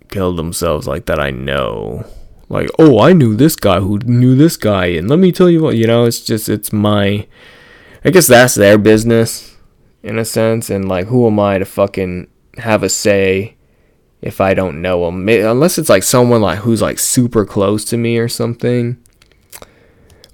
killed 0.08 0.36
themselves 0.36 0.86
like 0.86 1.06
that 1.06 1.18
I 1.18 1.32
know. 1.32 2.06
Like, 2.48 2.70
oh, 2.78 3.00
I 3.00 3.12
knew 3.12 3.34
this 3.34 3.56
guy 3.56 3.80
who 3.80 3.98
knew 4.04 4.36
this 4.36 4.56
guy 4.56 4.86
and 4.86 5.10
let 5.10 5.18
me 5.18 5.32
tell 5.32 5.50
you 5.50 5.60
what, 5.62 5.74
you 5.74 5.88
know, 5.88 6.04
it's 6.04 6.20
just 6.20 6.48
it's 6.48 6.72
my 6.72 7.26
I 8.04 8.10
guess 8.10 8.26
that's 8.26 8.54
their 8.54 8.78
business 8.78 9.56
in 10.02 10.18
a 10.18 10.24
sense 10.24 10.70
and 10.70 10.88
like 10.88 11.06
who 11.06 11.26
am 11.26 11.38
I 11.38 11.58
to 11.58 11.64
fucking 11.64 12.28
have 12.58 12.82
a 12.82 12.88
say 12.88 13.56
if 14.20 14.40
I 14.40 14.54
don't 14.54 14.82
know 14.82 15.06
them 15.06 15.28
unless 15.28 15.78
it's 15.78 15.88
like 15.88 16.02
someone 16.02 16.42
like 16.42 16.60
who's 16.60 16.82
like 16.82 16.98
super 16.98 17.44
close 17.44 17.84
to 17.86 17.96
me 17.96 18.18
or 18.18 18.28
something 18.28 19.02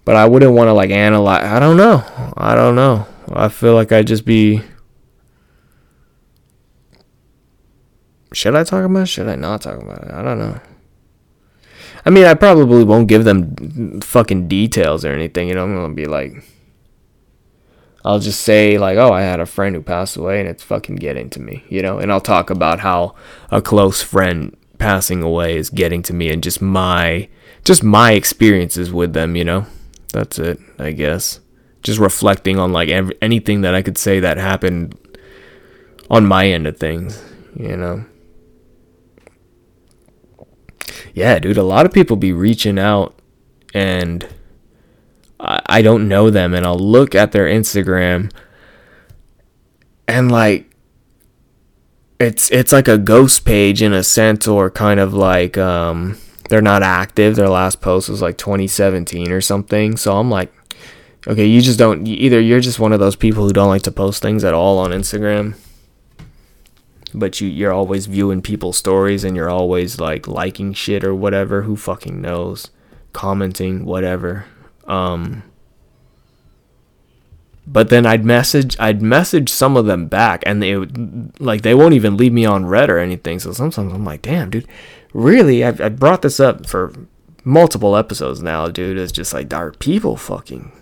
but 0.08 0.16
I 0.16 0.24
wouldn't 0.24 0.54
want 0.54 0.68
to 0.68 0.72
like 0.72 0.88
analyze. 0.88 1.44
I 1.44 1.58
don't 1.58 1.76
know. 1.76 2.02
I 2.34 2.54
don't 2.54 2.74
know. 2.74 3.06
I 3.30 3.50
feel 3.50 3.74
like 3.74 3.92
I'd 3.92 4.06
just 4.06 4.24
be. 4.24 4.62
Should 8.32 8.56
I 8.56 8.64
talk 8.64 8.86
about 8.86 9.02
it? 9.02 9.06
Should 9.08 9.28
I 9.28 9.36
not 9.36 9.60
talk 9.60 9.78
about 9.78 10.04
it? 10.04 10.10
I 10.10 10.22
don't 10.22 10.38
know. 10.38 10.58
I 12.06 12.08
mean, 12.08 12.24
I 12.24 12.32
probably 12.32 12.84
won't 12.84 13.06
give 13.06 13.24
them 13.24 14.00
fucking 14.00 14.48
details 14.48 15.04
or 15.04 15.12
anything. 15.12 15.46
You 15.46 15.56
know, 15.56 15.64
I'm 15.64 15.74
gonna 15.74 15.92
be 15.92 16.06
like, 16.06 16.42
I'll 18.04 18.20
just 18.20 18.40
say 18.40 18.78
like, 18.78 18.96
oh, 18.96 19.12
I 19.12 19.22
had 19.22 19.40
a 19.40 19.46
friend 19.46 19.74
who 19.74 19.82
passed 19.82 20.16
away, 20.16 20.40
and 20.40 20.48
it's 20.48 20.62
fucking 20.62 20.96
getting 20.96 21.30
to 21.30 21.40
me. 21.40 21.64
You 21.68 21.82
know, 21.82 21.98
and 21.98 22.12
I'll 22.12 22.20
talk 22.20 22.50
about 22.50 22.80
how 22.80 23.14
a 23.50 23.60
close 23.60 24.02
friend 24.02 24.56
passing 24.78 25.22
away 25.22 25.56
is 25.56 25.70
getting 25.70 26.02
to 26.04 26.14
me, 26.14 26.30
and 26.30 26.42
just 26.42 26.62
my, 26.62 27.28
just 27.64 27.82
my 27.82 28.12
experiences 28.12 28.92
with 28.92 29.12
them. 29.12 29.36
You 29.36 29.44
know 29.44 29.66
that's 30.12 30.38
it, 30.38 30.58
I 30.78 30.92
guess. 30.92 31.40
Just 31.82 31.98
reflecting 31.98 32.58
on 32.58 32.72
like 32.72 32.88
every, 32.88 33.16
anything 33.22 33.60
that 33.62 33.74
I 33.74 33.82
could 33.82 33.98
say 33.98 34.20
that 34.20 34.36
happened 34.36 34.98
on 36.10 36.26
my 36.26 36.48
end 36.48 36.66
of 36.66 36.78
things, 36.78 37.22
you 37.56 37.76
know. 37.76 38.04
Yeah, 41.14 41.38
dude, 41.38 41.56
a 41.56 41.62
lot 41.62 41.86
of 41.86 41.92
people 41.92 42.16
be 42.16 42.32
reaching 42.32 42.78
out 42.78 43.18
and 43.74 44.26
I, 45.40 45.82
don't 45.82 46.08
know 46.08 46.30
them 46.30 46.52
and 46.52 46.66
I'll 46.66 46.78
look 46.78 47.14
at 47.14 47.32
their 47.32 47.46
Instagram 47.46 48.32
and 50.08 50.32
like 50.32 50.68
it's 52.18 52.50
it's 52.50 52.72
like 52.72 52.88
a 52.88 52.98
ghost 52.98 53.44
page 53.44 53.80
in 53.80 53.92
a 53.92 54.02
sense 54.02 54.48
or 54.48 54.70
kind 54.70 54.98
of 54.98 55.14
like 55.14 55.56
um 55.56 56.18
they're 56.48 56.62
not 56.62 56.82
active. 56.82 57.36
Their 57.36 57.48
last 57.48 57.80
post 57.80 58.08
was 58.08 58.22
like 58.22 58.38
2017 58.38 59.30
or 59.30 59.40
something. 59.40 59.96
So 59.96 60.16
I'm 60.16 60.30
like, 60.30 60.52
okay, 61.26 61.46
you 61.46 61.60
just 61.60 61.78
don't 61.78 62.06
either. 62.06 62.40
You're 62.40 62.60
just 62.60 62.78
one 62.78 62.92
of 62.92 63.00
those 63.00 63.16
people 63.16 63.44
who 63.44 63.52
don't 63.52 63.68
like 63.68 63.82
to 63.82 63.92
post 63.92 64.22
things 64.22 64.44
at 64.44 64.54
all 64.54 64.78
on 64.78 64.90
Instagram, 64.90 65.56
but 67.14 67.40
you 67.40 67.48
you're 67.48 67.72
always 67.72 68.06
viewing 68.06 68.42
people's 68.42 68.78
stories 68.78 69.24
and 69.24 69.36
you're 69.36 69.50
always 69.50 70.00
like 70.00 70.26
liking 70.26 70.72
shit 70.72 71.04
or 71.04 71.14
whatever. 71.14 71.62
Who 71.62 71.76
fucking 71.76 72.20
knows? 72.20 72.70
Commenting 73.12 73.84
whatever. 73.84 74.46
Um. 74.88 75.44
But 77.66 77.90
then 77.90 78.06
I'd 78.06 78.24
message 78.24 78.76
I'd 78.80 79.02
message 79.02 79.50
some 79.50 79.76
of 79.76 79.84
them 79.84 80.06
back 80.06 80.42
and 80.46 80.62
they 80.62 80.74
like 81.38 81.60
they 81.60 81.74
won't 81.74 81.92
even 81.92 82.16
leave 82.16 82.32
me 82.32 82.46
on 82.46 82.64
read 82.64 82.88
or 82.88 82.98
anything. 82.98 83.38
So 83.38 83.52
sometimes 83.52 83.92
I'm 83.92 84.06
like, 84.06 84.22
damn, 84.22 84.48
dude 84.48 84.66
really, 85.12 85.64
I've, 85.64 85.80
I 85.80 85.88
brought 85.88 86.22
this 86.22 86.40
up 86.40 86.66
for 86.66 86.92
multiple 87.44 87.96
episodes 87.96 88.42
now, 88.42 88.68
dude. 88.68 88.98
It's 88.98 89.12
just 89.12 89.32
like, 89.32 89.52
are 89.52 89.72
people 89.72 90.16
fucking 90.16 90.72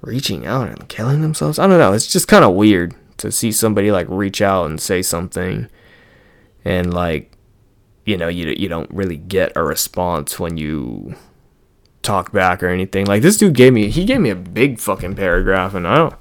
reaching 0.00 0.46
out 0.46 0.68
and 0.68 0.88
killing 0.88 1.22
themselves? 1.22 1.58
I 1.58 1.66
don't 1.66 1.78
know. 1.78 1.92
It's 1.92 2.10
just 2.10 2.28
kind 2.28 2.44
of 2.44 2.54
weird 2.54 2.94
to 3.18 3.32
see 3.32 3.52
somebody 3.52 3.90
like 3.90 4.06
reach 4.08 4.40
out 4.40 4.66
and 4.66 4.80
say 4.80 5.02
something 5.02 5.68
and 6.64 6.92
like, 6.92 7.32
you 8.04 8.16
know, 8.16 8.28
you, 8.28 8.54
you 8.56 8.68
don't 8.68 8.90
really 8.90 9.16
get 9.16 9.52
a 9.56 9.62
response 9.62 10.38
when 10.38 10.56
you 10.56 11.14
talk 12.08 12.32
back 12.32 12.62
or 12.62 12.68
anything. 12.68 13.06
Like 13.06 13.22
this 13.22 13.36
dude 13.36 13.54
gave 13.54 13.72
me, 13.72 13.90
he 13.90 14.04
gave 14.04 14.20
me 14.20 14.30
a 14.30 14.36
big 14.36 14.80
fucking 14.80 15.14
paragraph 15.14 15.74
and 15.74 15.86
I 15.86 15.96
don't, 15.96 16.14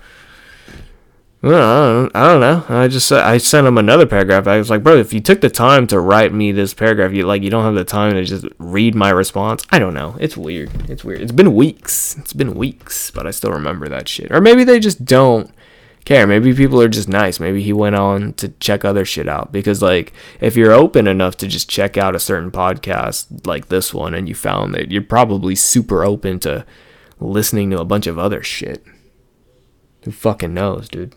well, 1.41 2.09
I 2.15 2.27
don't 2.27 2.41
know. 2.41 2.65
I 2.67 2.87
just 2.87 3.11
I 3.11 3.37
sent 3.37 3.67
him 3.67 3.77
another 3.77 4.07
paragraph. 4.07 4.47
I 4.47 4.57
was 4.57 4.69
like, 4.69 4.83
bro, 4.83 4.97
if 4.97 5.13
you 5.13 5.21
took 5.21 5.39
the 5.39 5.49
time 5.49 5.85
to 5.87 5.99
write 5.99 6.33
me 6.33 6.51
this 6.51 6.73
paragraph, 6.73 7.13
you 7.13 7.25
like 7.25 7.43
you 7.43 7.51
don't 7.51 7.63
have 7.63 7.75
the 7.75 7.85
time 7.85 8.13
to 8.13 8.23
just 8.25 8.45
read 8.57 8.95
my 8.95 9.11
response. 9.11 9.63
I 9.69 9.77
don't 9.77 9.93
know. 9.93 10.17
It's 10.19 10.35
weird. 10.35 10.89
It's 10.89 11.03
weird. 11.05 11.21
It's 11.21 11.31
been 11.31 11.53
weeks. 11.53 12.17
It's 12.17 12.33
been 12.33 12.55
weeks, 12.55 13.11
but 13.11 13.27
I 13.27 13.31
still 13.31 13.51
remember 13.51 13.87
that 13.87 14.09
shit. 14.09 14.31
Or 14.31 14.41
maybe 14.41 14.63
they 14.63 14.79
just 14.79 15.05
don't 15.05 15.51
care. 16.07 16.25
Maybe 16.25 16.53
people 16.53 16.81
are 16.81 16.87
just 16.87 17.09
nice. 17.09 17.37
Maybe 17.39 17.61
he 17.61 17.73
went 17.73 17.95
on 17.95 18.33
to 18.35 18.47
check 18.49 18.85
other 18.85 19.03
shit 19.03 19.27
out 19.27 19.51
because 19.51 19.81
like 19.81 20.13
if 20.39 20.55
you're 20.55 20.71
open 20.71 21.05
enough 21.05 21.35
to 21.37 21.47
just 21.47 21.69
check 21.69 21.97
out 21.97 22.15
a 22.15 22.19
certain 22.19 22.49
podcast 22.49 23.45
like 23.45 23.67
this 23.67 23.93
one 23.93 24.13
and 24.13 24.29
you 24.29 24.33
found 24.33 24.73
that 24.73 24.89
you're 24.89 25.01
probably 25.01 25.53
super 25.53 26.05
open 26.05 26.39
to 26.39 26.65
listening 27.19 27.69
to 27.71 27.79
a 27.79 27.85
bunch 27.85 28.07
of 28.07 28.17
other 28.17 28.41
shit. 28.41 28.83
Who 30.03 30.11
fucking 30.11 30.53
knows, 30.53 30.87
dude? 30.87 31.13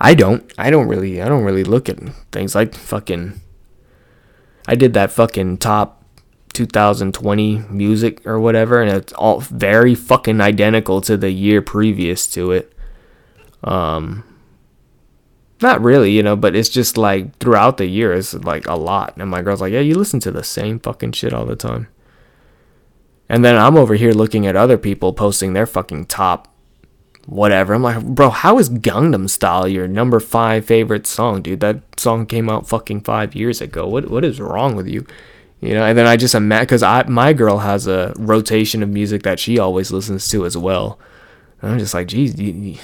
I 0.00 0.14
don't. 0.14 0.52
I 0.58 0.70
don't 0.70 0.88
really. 0.88 1.22
I 1.22 1.28
don't 1.28 1.44
really 1.44 1.64
look 1.64 1.88
at 1.88 1.98
things 2.32 2.54
like 2.54 2.74
fucking. 2.74 3.40
I 4.66 4.74
did 4.74 4.94
that 4.94 5.12
fucking 5.12 5.58
top 5.58 6.03
2020 6.54 7.58
music 7.70 8.26
or 8.26 8.40
whatever, 8.40 8.80
and 8.80 8.90
it's 8.90 9.12
all 9.14 9.40
very 9.40 9.94
fucking 9.94 10.40
identical 10.40 11.00
to 11.02 11.16
the 11.16 11.30
year 11.30 11.60
previous 11.60 12.26
to 12.28 12.52
it. 12.52 12.72
Um, 13.62 14.24
not 15.60 15.82
really, 15.82 16.12
you 16.12 16.22
know, 16.22 16.36
but 16.36 16.56
it's 16.56 16.68
just 16.68 16.96
like 16.96 17.38
throughout 17.38 17.76
the 17.76 17.86
year, 17.86 18.12
it's 18.12 18.34
like 18.34 18.66
a 18.66 18.74
lot. 18.74 19.14
And 19.16 19.30
my 19.30 19.42
girl's 19.42 19.60
like, 19.60 19.72
"Yeah, 19.72 19.80
you 19.80 19.94
listen 19.94 20.20
to 20.20 20.30
the 20.30 20.44
same 20.44 20.78
fucking 20.78 21.12
shit 21.12 21.32
all 21.32 21.46
the 21.46 21.56
time." 21.56 21.88
And 23.28 23.44
then 23.44 23.56
I'm 23.56 23.76
over 23.76 23.94
here 23.94 24.12
looking 24.12 24.46
at 24.46 24.56
other 24.56 24.78
people 24.78 25.12
posting 25.12 25.52
their 25.52 25.66
fucking 25.66 26.06
top 26.06 26.54
whatever. 27.26 27.74
I'm 27.74 27.82
like, 27.82 28.04
bro, 28.04 28.30
how 28.30 28.58
is 28.58 28.68
Gangnam 28.70 29.28
Style 29.28 29.66
your 29.66 29.88
number 29.88 30.20
five 30.20 30.64
favorite 30.64 31.06
song, 31.06 31.42
dude? 31.42 31.60
That 31.60 31.82
song 31.98 32.26
came 32.26 32.50
out 32.50 32.68
fucking 32.68 33.02
five 33.02 33.34
years 33.34 33.60
ago. 33.60 33.86
What 33.86 34.10
what 34.10 34.24
is 34.24 34.40
wrong 34.40 34.76
with 34.76 34.86
you? 34.86 35.06
You 35.64 35.72
know, 35.72 35.82
and 35.82 35.96
then 35.96 36.06
I 36.06 36.18
just 36.18 36.34
imagine 36.34 36.66
because 36.66 36.82
I 36.82 37.04
my 37.04 37.32
girl 37.32 37.56
has 37.56 37.86
a 37.86 38.12
rotation 38.18 38.82
of 38.82 38.90
music 38.90 39.22
that 39.22 39.40
she 39.40 39.58
always 39.58 39.90
listens 39.90 40.28
to 40.28 40.44
as 40.44 40.58
well. 40.58 40.98
And 41.62 41.72
I'm 41.72 41.78
just 41.78 41.94
like, 41.94 42.08
geez, 42.08 42.38
you, 42.38 42.52
you. 42.52 42.78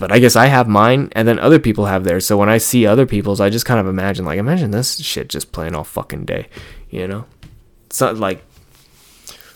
but 0.00 0.10
I 0.10 0.18
guess 0.18 0.34
I 0.34 0.46
have 0.46 0.66
mine, 0.66 1.08
and 1.12 1.28
then 1.28 1.38
other 1.38 1.60
people 1.60 1.86
have 1.86 2.02
theirs. 2.02 2.26
So 2.26 2.36
when 2.36 2.48
I 2.48 2.58
see 2.58 2.84
other 2.84 3.06
people's, 3.06 3.40
I 3.40 3.48
just 3.48 3.64
kind 3.64 3.78
of 3.78 3.86
imagine 3.86 4.24
like, 4.24 4.40
imagine 4.40 4.72
this 4.72 4.98
shit 4.98 5.28
just 5.28 5.52
playing 5.52 5.76
all 5.76 5.84
fucking 5.84 6.24
day, 6.24 6.48
you 6.90 7.06
know? 7.06 7.26
It's 7.84 8.00
not 8.00 8.16
like 8.16 8.38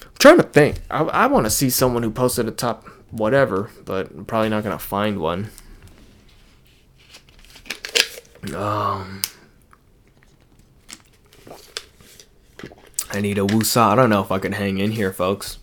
I'm 0.05 0.11
trying 0.21 0.37
to 0.37 0.45
think. 0.45 0.77
I, 0.93 1.03
I 1.03 1.27
want 1.27 1.47
to 1.47 1.51
see 1.51 1.71
someone 1.71 2.05
who 2.05 2.13
posted 2.13 2.47
a 2.47 2.53
top 2.53 2.89
whatever, 3.11 3.69
but 3.85 4.13
I'm 4.13 4.27
probably 4.27 4.51
not 4.51 4.63
gonna 4.63 4.79
find 4.79 5.19
one. 5.19 5.51
Um, 8.55 9.23
I 13.13 13.21
need 13.21 13.39
a 13.39 13.43
woosah. 13.43 13.89
I 13.89 13.95
don't 13.97 14.11
know 14.11 14.23
if 14.23 14.31
I 14.31 14.39
can 14.39 14.53
hang 14.53 14.79
in 14.79 14.93
here, 14.93 15.13
folks. 15.13 15.59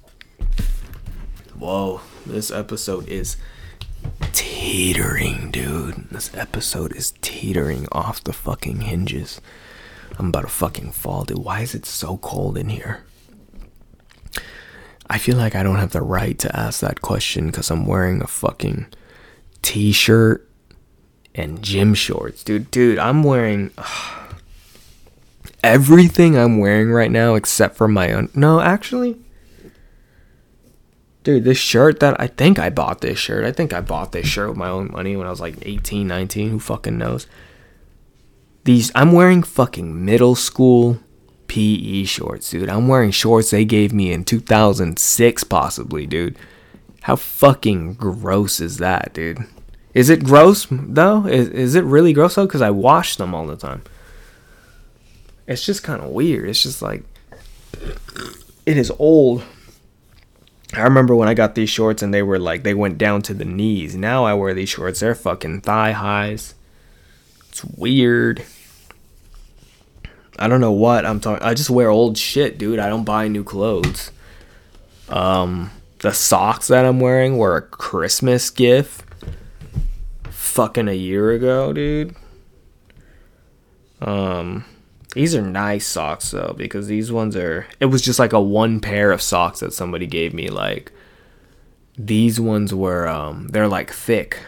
Whoa, 1.58 2.02
this 2.26 2.52
episode 2.52 3.08
is 3.08 3.38
teetering, 4.34 5.52
dude. 5.52 6.10
This 6.12 6.34
episode 6.36 6.94
is 6.96 7.14
teetering 7.22 7.88
off 7.92 8.24
the 8.24 8.34
fucking 8.34 8.82
hinges. 8.82 9.40
I'm 10.20 10.28
about 10.28 10.42
to 10.42 10.48
fucking 10.48 10.92
fall, 10.92 11.24
dude. 11.24 11.38
Why 11.38 11.62
is 11.62 11.74
it 11.74 11.86
so 11.86 12.18
cold 12.18 12.58
in 12.58 12.70
here? 12.70 13.06
I 15.10 15.18
feel 15.18 15.38
like 15.38 15.56
I 15.56 15.64
don't 15.64 15.78
have 15.78 15.92
the 15.92 16.02
right 16.02 16.38
to 16.40 16.54
ask 16.54 16.82
that 16.82 17.02
question 17.02 17.48
because 17.48 17.72
I'm 17.72 17.86
wearing 17.86 18.22
a 18.22 18.28
fucking 18.28 18.88
t 19.62 19.94
shirt 19.94 20.50
and 21.34 21.64
gym 21.64 21.94
shorts. 21.94 22.44
Dude, 22.44 22.70
dude, 22.72 23.00
I'm 23.00 23.24
wearing 23.24 23.72
uh, 23.78 24.27
everything 25.64 26.38
I'm 26.38 26.60
wearing 26.60 26.92
right 26.92 27.12
now 27.12 27.36
except 27.36 27.76
for 27.76 27.88
my 27.88 28.12
own. 28.12 28.30
No, 28.34 28.60
actually. 28.60 29.18
Dude, 31.24 31.44
this 31.44 31.58
shirt 31.58 32.00
that 32.00 32.20
I 32.20 32.28
think 32.28 32.58
I 32.58 32.70
bought 32.70 33.02
this 33.02 33.20
shirt. 33.20 33.44
I 33.44 33.52
think 33.52 33.74
I 33.74 33.82
bought 33.82 34.14
this 34.14 34.28
shirt 34.28 34.50
with 34.50 34.58
my 34.58 34.70
own 34.70 34.92
money 34.92 35.18
when 35.18 35.28
I 35.28 35.30
was 35.30 35.42
like 35.42 35.56
18, 35.62 36.08
19. 36.08 36.50
Who 36.52 36.60
fucking 36.60 36.98
knows? 36.98 37.28
These, 38.64 38.92
I'm 38.96 39.12
wearing 39.12 39.44
fucking 39.44 40.06
middle 40.06 40.36
school 40.36 41.00
PE 41.48 42.04
shorts, 42.04 42.50
dude. 42.50 42.70
I'm 42.70 42.88
wearing 42.88 43.12
shorts 43.12 43.52
they 43.52 43.66
gave 43.66 43.94
me 43.94 44.12
in 44.12 44.24
2006, 44.24 45.44
possibly, 45.46 46.06
dude. 46.06 46.38
How 47.02 47.16
fucking 47.16 47.94
gross 47.96 48.60
is 48.60 48.78
that, 48.78 49.14
dude? 49.14 49.40
Is 49.94 50.10
it 50.10 50.24
gross 50.24 50.68
though? 50.70 51.26
Is, 51.26 51.50
is 51.50 51.76
it 51.76 51.84
really 51.84 52.14
gross 52.14 52.36
though? 52.36 52.46
Because 52.46 52.62
I 52.62 52.70
wash 52.70 53.16
them 53.16 53.34
all 53.34 53.48
the 53.48 53.56
time. 53.56 53.82
It's 55.48 55.66
just 55.66 55.84
kind 55.84 56.02
of 56.02 56.10
weird. 56.10 56.50
It's 56.50 56.62
just 56.62 56.82
like 56.82 57.04
it 58.66 58.78
is 58.78 58.92
old. 59.00 59.44
I 60.74 60.82
remember 60.82 61.16
when 61.16 61.30
I 61.30 61.34
got 61.34 61.56
these 61.56 61.70
shorts 61.70 62.04
and 62.04 62.14
they 62.14 62.22
were 62.22 62.38
like 62.38 62.64
they 62.64 62.74
went 62.74 62.98
down 62.98 63.22
to 63.24 63.34
the 63.34 63.46
knees. 63.46 63.96
Now 63.96 64.26
I 64.26 64.34
wear 64.34 64.54
these 64.54 64.70
shorts. 64.70 65.00
They're 65.00 65.16
fucking 65.16 65.62
thigh 65.62 65.94
highs. 65.94 66.54
It's 67.50 67.64
weird. 67.64 68.44
I 70.38 70.48
don't 70.48 70.62
know 70.62 70.74
what 70.74 71.06
I'm 71.06 71.20
talking. 71.20 71.46
I 71.46 71.54
just 71.54 71.70
wear 71.70 71.90
old 71.90 72.18
shit, 72.18 72.58
dude. 72.58 72.80
I 72.80 72.90
don't 72.90 73.06
buy 73.06 73.28
new 73.28 73.44
clothes. 73.44 74.12
Um, 75.10 75.72
the 76.00 76.12
socks 76.12 76.68
that 76.68 76.86
I'm 76.86 77.00
wearing 77.00 77.38
were 77.38 77.56
a 77.56 77.62
Christmas 77.62 78.50
gift. 78.50 79.04
Fucking 80.30 80.88
a 80.88 80.94
year 80.94 81.32
ago, 81.32 81.74
dude. 81.74 82.16
Um, 84.02 84.66
these 85.18 85.34
are 85.34 85.42
nice 85.42 85.88
socks 85.88 86.30
though 86.30 86.54
because 86.56 86.86
these 86.86 87.12
ones 87.12 87.36
are. 87.36 87.66
It 87.80 87.86
was 87.88 88.04
just 88.04 88.20
like 88.20 88.34
a 88.34 88.40
one 88.40 88.80
pair 88.80 89.12
of 89.12 89.20
socks 89.20 89.62
that 89.62 89.74
somebody 89.74 90.06
gave 90.06 90.32
me. 90.32 90.50
Like 90.50 90.92
these 91.98 92.40
ones 92.40 92.72
were. 92.72 93.08
Um, 93.08 93.48
they're 93.48 93.68
like 93.68 93.92
thick. 93.92 94.40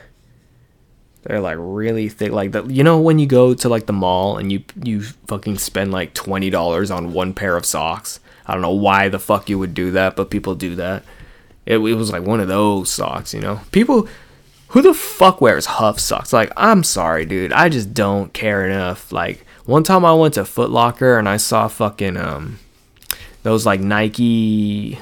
They're 1.23 1.41
like 1.41 1.57
really 1.59 2.07
thick. 2.07 2.31
Like 2.31 2.51
the 2.51 2.63
you 2.65 2.83
know 2.83 2.99
when 2.99 3.17
you 3.17 3.25
go 3.25 3.55
to 3.55 3.67
like 3.67 3.87
the 3.87 3.93
mall 3.93 4.37
and 4.37 4.51
you 4.51 4.63
you 4.83 5.01
fucking 5.01 5.57
spend 5.57 5.91
like 5.91 6.13
twenty 6.13 6.51
dollars 6.51 6.91
on 6.91 7.13
one 7.13 7.33
pair 7.33 7.57
of 7.57 7.65
socks. 7.65 8.19
I 8.45 8.53
don't 8.53 8.61
know 8.61 8.69
why 8.69 9.09
the 9.09 9.17
fuck 9.17 9.49
you 9.49 9.57
would 9.57 9.73
do 9.73 9.89
that, 9.91 10.15
but 10.15 10.29
people 10.29 10.53
do 10.53 10.75
that. 10.75 11.03
It, 11.65 11.77
it 11.77 11.95
was 11.95 12.11
like 12.11 12.21
one 12.21 12.41
of 12.41 12.47
those 12.47 12.91
socks, 12.91 13.33
you 13.33 13.41
know. 13.41 13.61
People, 13.71 14.07
who 14.67 14.83
the 14.83 14.93
fuck 14.93 15.41
wears 15.41 15.65
HUF 15.65 15.99
socks? 15.99 16.31
Like 16.31 16.51
I'm 16.55 16.83
sorry, 16.83 17.25
dude. 17.25 17.53
I 17.53 17.69
just 17.69 17.95
don't 17.95 18.31
care 18.33 18.67
enough. 18.67 19.11
Like 19.11 19.47
one 19.69 19.83
time 19.83 20.03
I 20.03 20.13
went 20.13 20.33
to 20.33 20.45
Foot 20.45 20.71
Locker 20.71 21.19
and 21.19 21.29
I 21.29 21.37
saw 21.37 21.67
fucking 21.67 22.17
um 22.17 22.57
those 23.43 23.67
like 23.67 23.79
Nike 23.79 24.99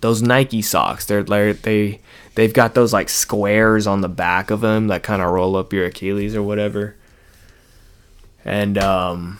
those 0.00 0.22
Nike 0.22 0.62
socks. 0.62 1.04
They're 1.04 1.22
like 1.22 1.62
they 1.62 2.00
they've 2.34 2.52
got 2.52 2.74
those 2.74 2.94
like 2.94 3.10
squares 3.10 3.86
on 3.86 4.00
the 4.00 4.08
back 4.08 4.50
of 4.50 4.62
them 4.62 4.88
that 4.88 5.02
kind 5.02 5.20
of 5.20 5.30
roll 5.30 5.54
up 5.54 5.72
your 5.72 5.84
Achilles 5.84 6.34
or 6.34 6.42
whatever. 6.42 6.96
And 8.42 8.78
um 8.78 9.38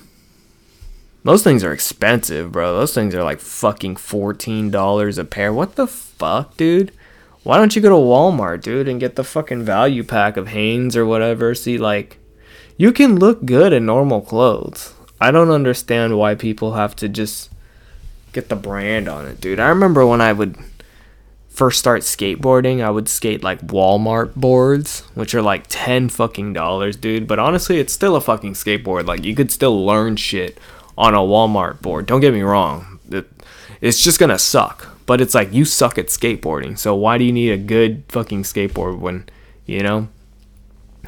those 1.24 1.42
things 1.42 1.64
are 1.64 1.72
expensive, 1.72 2.52
bro. 2.52 2.76
Those 2.76 2.94
things 2.94 3.14
are 3.14 3.24
like 3.24 3.40
fucking 3.40 3.96
$14 3.96 5.18
a 5.18 5.24
pair. 5.24 5.52
What 5.52 5.76
the 5.76 5.86
fuck, 5.86 6.56
dude? 6.56 6.92
Why 7.42 7.56
don't 7.56 7.74
you 7.74 7.82
go 7.82 7.88
to 7.88 7.94
Walmart, 7.94 8.60
dude, 8.60 8.88
and 8.88 9.00
get 9.00 9.16
the 9.16 9.24
fucking 9.24 9.64
value 9.64 10.04
pack 10.04 10.36
of 10.36 10.48
Hanes 10.48 10.96
or 10.96 11.06
whatever? 11.06 11.54
See 11.54 11.78
like 11.78 12.18
you 12.76 12.92
can 12.92 13.16
look 13.16 13.44
good 13.44 13.72
in 13.72 13.86
normal 13.86 14.20
clothes. 14.20 14.94
I 15.20 15.30
don't 15.30 15.50
understand 15.50 16.18
why 16.18 16.34
people 16.34 16.74
have 16.74 16.94
to 16.96 17.08
just 17.08 17.50
get 18.32 18.48
the 18.48 18.56
brand 18.56 19.08
on 19.08 19.26
it, 19.26 19.40
dude. 19.40 19.60
I 19.60 19.68
remember 19.68 20.06
when 20.06 20.20
I 20.20 20.32
would 20.32 20.56
first 21.48 21.78
start 21.78 22.02
skateboarding, 22.02 22.84
I 22.84 22.90
would 22.90 23.08
skate 23.08 23.42
like 23.42 23.66
Walmart 23.66 24.34
boards, 24.34 25.00
which 25.14 25.34
are 25.34 25.40
like 25.40 25.64
10 25.68 26.10
fucking 26.10 26.52
dollars, 26.52 26.96
dude. 26.96 27.26
But 27.26 27.38
honestly, 27.38 27.78
it's 27.78 27.94
still 27.94 28.14
a 28.14 28.20
fucking 28.20 28.52
skateboard. 28.52 29.06
Like, 29.06 29.24
you 29.24 29.34
could 29.34 29.50
still 29.50 29.84
learn 29.84 30.16
shit 30.16 30.58
on 30.98 31.14
a 31.14 31.18
Walmart 31.18 31.80
board. 31.80 32.04
Don't 32.04 32.20
get 32.20 32.34
me 32.34 32.42
wrong. 32.42 33.00
It, 33.10 33.26
it's 33.80 34.02
just 34.02 34.20
gonna 34.20 34.38
suck. 34.38 34.98
But 35.06 35.20
it's 35.22 35.34
like, 35.34 35.52
you 35.52 35.64
suck 35.64 35.96
at 35.98 36.08
skateboarding. 36.08 36.76
So 36.78 36.94
why 36.94 37.16
do 37.16 37.24
you 37.24 37.32
need 37.32 37.52
a 37.52 37.56
good 37.56 38.02
fucking 38.08 38.42
skateboard 38.42 38.98
when, 38.98 39.24
you 39.64 39.80
know? 39.80 40.08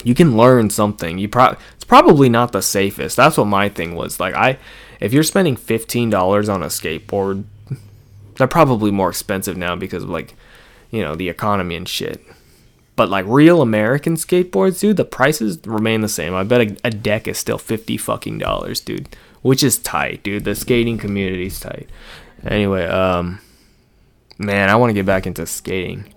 You 0.04 0.14
can 0.14 0.36
learn 0.36 0.70
something. 0.70 1.18
You 1.18 1.28
pro- 1.28 1.56
it's 1.74 1.84
probably 1.84 2.28
not 2.28 2.52
the 2.52 2.62
safest. 2.62 3.16
That's 3.16 3.36
what 3.36 3.46
my 3.46 3.68
thing 3.68 3.94
was. 3.94 4.20
Like 4.20 4.34
I 4.34 4.58
if 5.00 5.12
you're 5.12 5.22
spending 5.22 5.56
$15 5.56 6.52
on 6.52 6.62
a 6.62 6.66
skateboard, 6.66 7.44
they're 8.36 8.46
probably 8.46 8.90
more 8.90 9.10
expensive 9.10 9.56
now 9.56 9.76
because 9.76 10.02
of 10.02 10.10
like, 10.10 10.34
you 10.90 11.02
know, 11.02 11.14
the 11.14 11.28
economy 11.28 11.76
and 11.76 11.88
shit. 11.88 12.20
But 12.96 13.08
like 13.08 13.24
real 13.28 13.62
American 13.62 14.14
skateboards, 14.16 14.80
dude, 14.80 14.96
the 14.96 15.04
prices 15.04 15.58
remain 15.64 16.00
the 16.00 16.08
same. 16.08 16.34
I 16.34 16.42
bet 16.42 16.60
a, 16.60 16.76
a 16.88 16.90
deck 16.90 17.28
is 17.28 17.38
still 17.38 17.58
50 17.58 17.96
fucking 17.96 18.38
dollars, 18.38 18.80
dude, 18.80 19.14
which 19.42 19.62
is 19.62 19.78
tight, 19.78 20.24
dude. 20.24 20.44
The 20.44 20.56
skating 20.56 20.98
community's 20.98 21.60
tight. 21.60 21.88
Anyway, 22.44 22.86
um 22.86 23.40
man, 24.38 24.68
I 24.68 24.76
want 24.76 24.90
to 24.90 24.94
get 24.94 25.06
back 25.06 25.26
into 25.26 25.46
skating. 25.46 26.12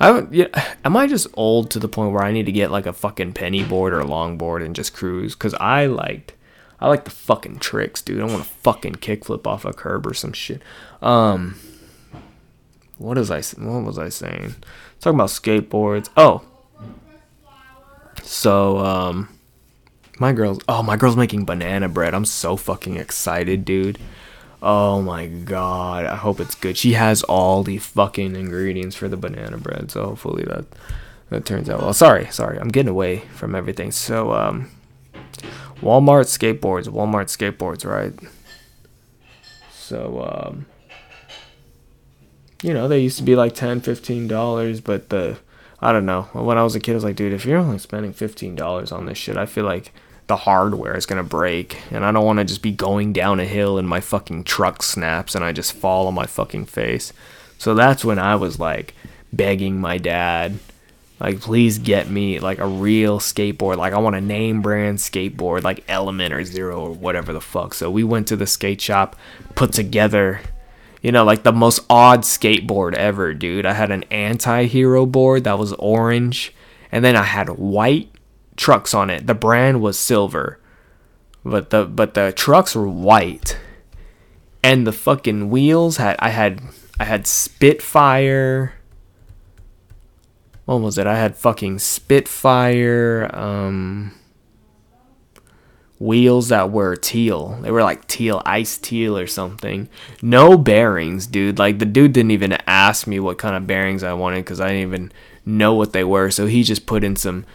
I 0.00 0.26
yeah, 0.30 0.74
am 0.84 0.96
I 0.96 1.06
just 1.06 1.28
old 1.34 1.70
to 1.70 1.78
the 1.78 1.88
point 1.88 2.12
where 2.12 2.24
I 2.24 2.32
need 2.32 2.46
to 2.46 2.52
get 2.52 2.70
like 2.70 2.86
a 2.86 2.92
fucking 2.92 3.34
penny 3.34 3.62
board 3.62 3.92
or 3.92 4.00
a 4.00 4.04
longboard 4.04 4.64
and 4.64 4.74
just 4.74 4.94
cruise? 4.94 5.34
Cause 5.34 5.54
I 5.54 5.86
liked, 5.86 6.32
I 6.80 6.88
like 6.88 7.04
the 7.04 7.10
fucking 7.10 7.58
tricks, 7.58 8.02
dude. 8.02 8.20
I 8.20 8.24
want 8.24 8.42
to 8.42 8.48
fucking 8.48 8.96
kickflip 8.96 9.46
off 9.46 9.64
a 9.64 9.72
curb 9.72 10.06
or 10.06 10.14
some 10.14 10.32
shit. 10.32 10.62
Um, 11.02 11.58
what 12.98 13.18
is 13.18 13.30
I? 13.30 13.40
What 13.40 13.84
was 13.84 13.98
I 13.98 14.08
saying? 14.08 14.56
Talking 15.00 15.16
about 15.16 15.30
skateboards. 15.30 16.08
Oh, 16.16 16.42
so 18.22 18.78
um, 18.78 19.28
my 20.18 20.32
girl's. 20.32 20.60
Oh, 20.68 20.82
my 20.82 20.96
girl's 20.96 21.16
making 21.16 21.46
banana 21.46 21.88
bread. 21.88 22.14
I'm 22.14 22.26
so 22.26 22.56
fucking 22.56 22.96
excited, 22.96 23.64
dude. 23.64 23.98
Oh 24.62 25.00
my 25.00 25.26
god, 25.26 26.04
I 26.04 26.16
hope 26.16 26.38
it's 26.40 26.54
good. 26.54 26.76
She 26.76 26.92
has 26.92 27.22
all 27.22 27.62
the 27.62 27.78
fucking 27.78 28.36
ingredients 28.36 28.94
for 28.94 29.08
the 29.08 29.16
banana 29.16 29.56
bread, 29.56 29.90
so 29.90 30.04
hopefully 30.04 30.44
that 30.44 30.66
that 31.30 31.46
turns 31.46 31.70
out 31.70 31.80
well. 31.80 31.94
Sorry, 31.94 32.26
sorry, 32.26 32.58
I'm 32.58 32.68
getting 32.68 32.90
away 32.90 33.20
from 33.34 33.54
everything. 33.54 33.90
So 33.90 34.32
um 34.32 34.70
Walmart 35.80 36.26
skateboards, 36.26 36.88
Walmart 36.88 37.28
skateboards, 37.28 37.86
right? 37.86 38.12
So 39.72 40.22
um 40.22 40.66
you 42.62 42.74
know, 42.74 42.88
they 42.88 42.98
used 43.00 43.16
to 43.16 43.22
be 43.24 43.36
like 43.36 43.54
10 43.54 43.80
15 43.80 44.28
dollars, 44.28 44.80
but 44.82 45.08
the 45.08 45.38
I 45.80 45.92
don't 45.92 46.04
know. 46.04 46.22
When 46.34 46.58
I 46.58 46.62
was 46.62 46.74
a 46.74 46.80
kid, 46.80 46.92
I 46.92 46.94
was 46.96 47.04
like, 47.04 47.16
dude, 47.16 47.32
if 47.32 47.46
you're 47.46 47.58
only 47.58 47.78
spending 47.78 48.12
fifteen 48.12 48.54
dollars 48.54 48.92
on 48.92 49.06
this 49.06 49.16
shit, 49.16 49.38
I 49.38 49.46
feel 49.46 49.64
like 49.64 49.92
the 50.30 50.36
hardware 50.36 50.96
is 50.96 51.06
gonna 51.06 51.24
break, 51.24 51.82
and 51.90 52.04
I 52.04 52.12
don't 52.12 52.24
want 52.24 52.38
to 52.38 52.44
just 52.44 52.62
be 52.62 52.70
going 52.70 53.12
down 53.12 53.40
a 53.40 53.44
hill 53.44 53.78
and 53.78 53.88
my 53.88 53.98
fucking 53.98 54.44
truck 54.44 54.80
snaps 54.82 55.34
and 55.34 55.44
I 55.44 55.50
just 55.50 55.72
fall 55.72 56.06
on 56.06 56.14
my 56.14 56.26
fucking 56.26 56.66
face. 56.66 57.12
So 57.58 57.74
that's 57.74 58.04
when 58.04 58.20
I 58.20 58.36
was 58.36 58.60
like 58.60 58.94
begging 59.32 59.80
my 59.80 59.98
dad, 59.98 60.60
like, 61.18 61.40
please 61.40 61.78
get 61.78 62.08
me 62.08 62.38
like 62.38 62.58
a 62.58 62.66
real 62.66 63.18
skateboard. 63.18 63.76
Like 63.76 63.92
I 63.92 63.98
want 63.98 64.14
a 64.14 64.20
name 64.20 64.62
brand 64.62 64.98
skateboard, 64.98 65.64
like 65.64 65.82
Element 65.88 66.32
or 66.32 66.44
Zero 66.44 66.80
or 66.80 66.92
whatever 66.92 67.32
the 67.32 67.40
fuck. 67.40 67.74
So 67.74 67.90
we 67.90 68.04
went 68.04 68.28
to 68.28 68.36
the 68.36 68.46
skate 68.46 68.80
shop, 68.80 69.16
put 69.56 69.72
together. 69.72 70.40
You 71.02 71.10
know, 71.10 71.24
like 71.24 71.42
the 71.42 71.52
most 71.52 71.80
odd 71.90 72.20
skateboard 72.20 72.94
ever, 72.94 73.34
dude. 73.34 73.66
I 73.66 73.72
had 73.72 73.90
an 73.90 74.04
anti 74.10 74.66
hero 74.66 75.06
board 75.06 75.42
that 75.44 75.58
was 75.58 75.72
orange, 75.72 76.54
and 76.92 77.04
then 77.04 77.16
I 77.16 77.24
had 77.24 77.48
white 77.48 78.10
trucks 78.60 78.92
on 78.92 79.08
it. 79.08 79.26
The 79.26 79.34
brand 79.34 79.80
was 79.80 79.98
silver, 79.98 80.60
but 81.44 81.70
the 81.70 81.86
but 81.86 82.14
the 82.14 82.32
trucks 82.32 82.76
were 82.76 82.88
white, 82.88 83.58
and 84.62 84.86
the 84.86 84.92
fucking 84.92 85.48
wheels 85.48 85.96
had 85.96 86.16
I 86.18 86.28
had 86.28 86.60
I 87.00 87.04
had 87.04 87.26
Spitfire. 87.26 88.74
What 90.66 90.82
was 90.82 90.98
it? 90.98 91.06
I 91.06 91.16
had 91.16 91.36
fucking 91.36 91.78
Spitfire 91.78 93.30
um, 93.32 94.12
wheels 95.98 96.50
that 96.50 96.70
were 96.70 96.94
teal. 96.94 97.58
They 97.62 97.70
were 97.70 97.82
like 97.82 98.06
teal, 98.06 98.42
ice 98.44 98.76
teal 98.76 99.16
or 99.16 99.26
something. 99.26 99.88
No 100.22 100.58
bearings, 100.58 101.26
dude. 101.26 101.58
Like 101.58 101.78
the 101.78 101.86
dude 101.86 102.12
didn't 102.12 102.30
even 102.32 102.52
ask 102.66 103.06
me 103.06 103.18
what 103.18 103.38
kind 103.38 103.56
of 103.56 103.66
bearings 103.66 104.04
I 104.04 104.12
wanted 104.12 104.44
because 104.44 104.60
I 104.60 104.68
didn't 104.68 104.82
even 104.82 105.12
know 105.46 105.74
what 105.74 105.92
they 105.92 106.04
were. 106.04 106.30
So 106.30 106.46
he 106.46 106.62
just 106.62 106.86
put 106.86 107.02
in 107.02 107.16
some 107.16 107.46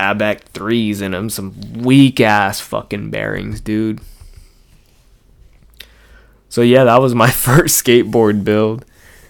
ABEC 0.00 0.40
threes 0.40 1.00
in 1.00 1.12
them, 1.12 1.30
some 1.30 1.54
weak 1.72 2.20
ass 2.20 2.60
fucking 2.60 3.10
bearings, 3.10 3.60
dude. 3.60 4.00
So 6.48 6.62
yeah, 6.62 6.84
that 6.84 7.00
was 7.00 7.14
my 7.14 7.30
first 7.30 7.84
skateboard 7.84 8.44
build. 8.44 8.84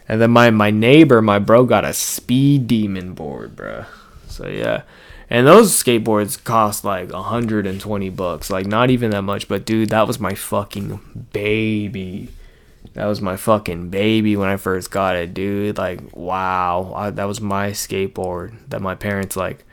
And 0.09 0.21
then 0.21 0.31
my 0.31 0.51
my 0.51 0.71
neighbor, 0.71 1.21
my 1.21 1.39
bro, 1.39 1.65
got 1.65 1.85
a 1.85 1.93
Speed 1.93 2.67
Demon 2.67 3.15
board, 3.15 3.57
bruh. 3.57 3.87
So 4.29 4.47
yeah. 4.49 4.83
And 5.31 5.47
those 5.47 5.73
skateboards 5.73 6.43
cost 6.43 6.85
like 6.85 7.13
120 7.13 8.11
bucks. 8.11 8.51
Like 8.51 8.67
not 8.67 8.91
even 8.91 9.11
that 9.11 9.23
much, 9.23 9.49
but 9.49 9.67
dude, 9.67 9.91
that 9.91 10.07
was 10.07 10.19
my 10.19 10.35
fucking 10.35 11.27
baby. 11.33 12.31
That 12.95 13.07
was 13.07 13.21
my 13.21 13.37
fucking 13.37 13.91
baby 13.91 14.37
when 14.37 14.49
I 14.49 14.57
first 14.57 14.91
got 14.91 15.17
it, 15.17 15.35
dude. 15.35 15.77
Like, 15.77 16.17
wow, 16.17 16.95
I, 16.97 17.11
that 17.11 17.27
was 17.27 17.41
my 17.41 17.71
skateboard 17.71 18.55
that 18.69 18.81
my 18.81 18.95
parents 18.95 19.37
like 19.37 19.65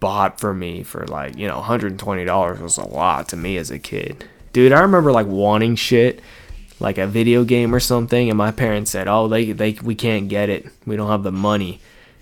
bought 0.00 0.40
for 0.40 0.52
me 0.52 0.82
for 0.82 1.06
like 1.06 1.36
you 1.36 1.46
know 1.46 1.56
120 1.56 2.24
dollars 2.24 2.60
was 2.60 2.76
a 2.76 2.84
lot 2.84 3.28
to 3.30 3.36
me 3.36 3.56
as 3.56 3.70
a 3.70 3.78
kid, 3.78 4.24
dude. 4.52 4.72
I 4.72 4.80
remember 4.80 5.12
like 5.12 5.26
wanting 5.26 5.76
shit 5.76 6.20
like 6.80 6.98
a 6.98 7.06
video 7.06 7.44
game 7.44 7.74
or 7.74 7.80
something, 7.80 8.28
and 8.28 8.36
my 8.38 8.50
parents 8.50 8.90
said, 8.90 9.08
"Oh, 9.08 9.28
they 9.28 9.52
they 9.52 9.72
we 9.82 9.94
can't 9.94 10.28
get 10.28 10.48
it. 10.48 10.66
We 10.86 10.96
don't 10.96 11.10
have 11.10 11.22
the 11.22 11.32
money." 11.32 11.80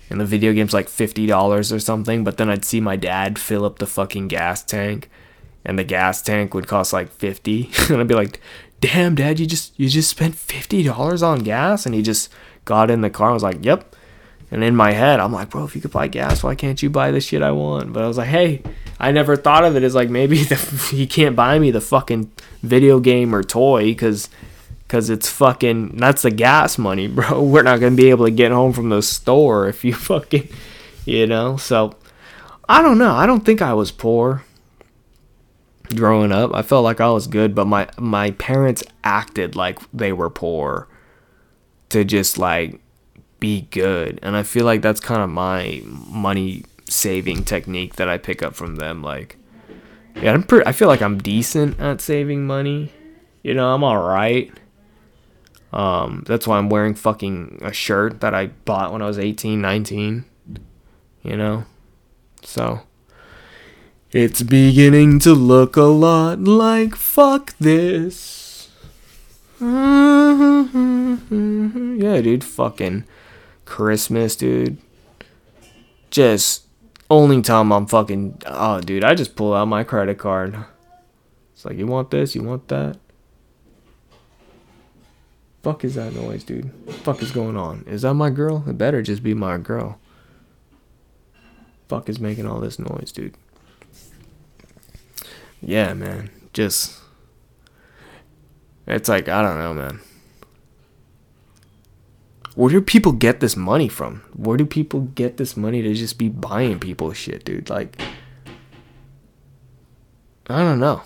And 0.09 0.19
the 0.21 0.25
video 0.25 0.53
game's 0.53 0.73
like 0.73 0.89
fifty 0.89 1.25
dollars 1.25 1.71
or 1.71 1.79
something. 1.79 2.23
But 2.23 2.37
then 2.37 2.49
I'd 2.49 2.65
see 2.65 2.79
my 2.79 2.95
dad 2.95 3.39
fill 3.39 3.65
up 3.65 3.79
the 3.79 3.87
fucking 3.87 4.27
gas 4.27 4.63
tank, 4.63 5.09
and 5.65 5.77
the 5.77 5.83
gas 5.83 6.21
tank 6.21 6.53
would 6.53 6.67
cost 6.67 6.93
like 6.93 7.11
fifty, 7.11 7.71
and 7.89 7.99
I'd 7.99 8.07
be 8.07 8.15
like, 8.15 8.39
"Damn, 8.79 9.15
dad, 9.15 9.39
you 9.39 9.45
just 9.45 9.77
you 9.79 9.89
just 9.89 10.09
spent 10.09 10.35
fifty 10.35 10.83
dollars 10.83 11.23
on 11.23 11.39
gas?" 11.39 11.85
And 11.85 11.95
he 11.95 12.01
just 12.01 12.29
got 12.65 12.91
in 12.91 13.01
the 13.01 13.09
car. 13.09 13.27
and 13.29 13.33
was 13.33 13.43
like, 13.43 13.63
"Yep." 13.65 13.95
And 14.53 14.63
in 14.63 14.75
my 14.75 14.91
head, 14.91 15.19
I'm 15.19 15.33
like, 15.33 15.49
bro, 15.49 15.63
if 15.63 15.75
you 15.75 15.81
could 15.81 15.91
buy 15.91 16.07
gas, 16.07 16.43
why 16.43 16.53
can't 16.53 16.81
you 16.83 16.87
buy 16.87 17.09
the 17.09 17.19
shit 17.19 17.41
I 17.41 17.49
want? 17.49 17.91
But 17.91 18.03
I 18.03 18.07
was 18.07 18.19
like, 18.19 18.27
hey, 18.27 18.61
I 18.99 19.09
never 19.09 19.35
thought 19.35 19.63
of 19.63 19.75
it 19.75 19.81
as 19.81 19.95
like 19.95 20.11
maybe 20.11 20.43
the, 20.43 20.55
he 20.91 21.07
can't 21.07 21.35
buy 21.35 21.57
me 21.57 21.71
the 21.71 21.81
fucking 21.81 22.31
video 22.61 22.99
game 22.99 23.33
or 23.33 23.41
toy 23.41 23.85
because 23.85 24.29
because 24.83 25.09
it's 25.09 25.27
fucking 25.27 25.97
that's 25.97 26.21
the 26.21 26.29
gas 26.29 26.77
money, 26.77 27.07
bro. 27.09 27.41
We're 27.41 27.63
not 27.63 27.79
gonna 27.79 27.95
be 27.95 28.11
able 28.11 28.25
to 28.25 28.31
get 28.31 28.51
home 28.51 28.73
from 28.73 28.89
the 28.89 29.01
store 29.01 29.67
if 29.67 29.83
you 29.83 29.93
fucking, 29.95 30.47
you 31.03 31.25
know. 31.25 31.57
So 31.57 31.95
I 32.69 32.83
don't 32.83 32.99
know. 32.99 33.15
I 33.15 33.25
don't 33.25 33.43
think 33.43 33.59
I 33.59 33.73
was 33.73 33.91
poor 33.91 34.43
growing 35.95 36.31
up. 36.31 36.53
I 36.53 36.61
felt 36.61 36.83
like 36.83 37.01
I 37.01 37.09
was 37.09 37.25
good, 37.25 37.55
but 37.55 37.65
my 37.65 37.89
my 37.97 38.29
parents 38.31 38.83
acted 39.03 39.55
like 39.55 39.79
they 39.91 40.13
were 40.13 40.29
poor 40.29 40.87
to 41.89 42.05
just 42.05 42.37
like 42.37 42.79
be 43.43 43.67
good. 43.71 44.19
And 44.23 44.37
I 44.37 44.43
feel 44.43 44.63
like 44.63 44.81
that's 44.81 45.01
kind 45.01 45.21
of 45.21 45.29
my 45.29 45.81
money 45.85 46.63
saving 46.89 47.43
technique 47.43 47.97
that 47.97 48.07
I 48.07 48.17
pick 48.17 48.41
up 48.41 48.55
from 48.55 48.77
them. 48.77 49.03
Like, 49.03 49.35
yeah, 50.15 50.31
I'm 50.31 50.43
pretty, 50.43 50.65
I 50.65 50.71
feel 50.71 50.87
like 50.87 51.01
I'm 51.01 51.17
decent 51.17 51.77
at 51.77 51.99
saving 51.99 52.47
money. 52.47 52.93
You 53.43 53.53
know, 53.53 53.73
I'm 53.75 53.83
all 53.83 54.01
right. 54.01 54.49
Um, 55.73 56.23
that's 56.25 56.47
why 56.47 56.57
I'm 56.57 56.69
wearing 56.69 56.95
fucking 56.95 57.59
a 57.61 57.73
shirt 57.73 58.21
that 58.21 58.33
I 58.33 58.45
bought 58.47 58.93
when 58.93 59.01
I 59.01 59.07
was 59.07 59.19
18, 59.19 59.59
19. 59.59 60.23
You 61.23 61.35
know? 61.35 61.65
So. 62.43 62.83
It's 64.13 64.41
beginning 64.41 65.19
to 65.19 65.33
look 65.33 65.75
a 65.75 65.81
lot 65.81 66.39
like 66.39 66.95
fuck 66.95 67.57
this. 67.59 68.69
Yeah, 72.03 72.21
dude, 72.21 72.43
fucking 72.43 73.05
Christmas, 73.65 74.35
dude. 74.35 74.77
Just 76.09 76.65
only 77.09 77.41
time 77.41 77.71
I'm 77.71 77.85
fucking 77.85 78.41
oh 78.45 78.81
dude, 78.81 79.03
I 79.03 79.15
just 79.15 79.35
pull 79.35 79.53
out 79.53 79.67
my 79.67 79.83
credit 79.83 80.17
card. 80.17 80.55
It's 81.53 81.65
like 81.65 81.77
you 81.77 81.87
want 81.87 82.11
this, 82.11 82.35
you 82.35 82.43
want 82.43 82.67
that. 82.69 82.97
Fuck 85.61 85.85
is 85.85 85.95
that 85.95 86.13
noise, 86.13 86.43
dude? 86.43 86.71
Fuck 87.03 87.21
is 87.21 87.31
going 87.31 87.55
on? 87.55 87.85
Is 87.87 88.01
that 88.01 88.15
my 88.15 88.29
girl? 88.29 88.65
It 88.67 88.77
better 88.77 89.01
just 89.01 89.23
be 89.23 89.33
my 89.33 89.57
girl. 89.57 89.97
Fuck 91.87 92.09
is 92.09 92.19
making 92.19 92.45
all 92.45 92.59
this 92.59 92.79
noise, 92.79 93.11
dude. 93.11 93.35
Yeah, 95.61 95.93
man. 95.93 96.29
Just 96.51 96.99
it's 98.85 99.07
like 99.07 99.29
I 99.29 99.41
don't 99.41 99.57
know, 99.57 99.73
man. 99.73 100.01
Where 102.55 102.71
do 102.71 102.81
people 102.81 103.11
get 103.11 103.39
this 103.39 103.57
money 103.57 103.87
from? 103.87 104.21
Where 104.33 104.57
do 104.57 104.65
people 104.65 105.01
get 105.01 105.37
this 105.37 105.57
money 105.57 105.81
to 105.81 105.93
just 105.93 106.17
be 106.17 106.29
buying 106.29 106.79
people 106.79 107.11
shit, 107.13 107.45
dude? 107.45 107.69
Like, 107.69 107.99
I 110.47 110.59
don't 110.59 110.79
know. 110.79 111.01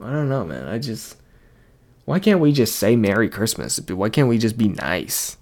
I 0.00 0.10
don't 0.10 0.28
know, 0.28 0.44
man. 0.44 0.68
I 0.68 0.78
just. 0.78 1.16
Why 2.04 2.18
can't 2.18 2.40
we 2.40 2.52
just 2.52 2.76
say 2.76 2.96
Merry 2.96 3.28
Christmas? 3.28 3.80
Why 3.80 4.08
can't 4.08 4.28
we 4.28 4.38
just 4.38 4.58
be 4.58 4.68
nice? 4.68 5.36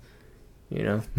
You 0.68 0.82
know? 0.82 1.02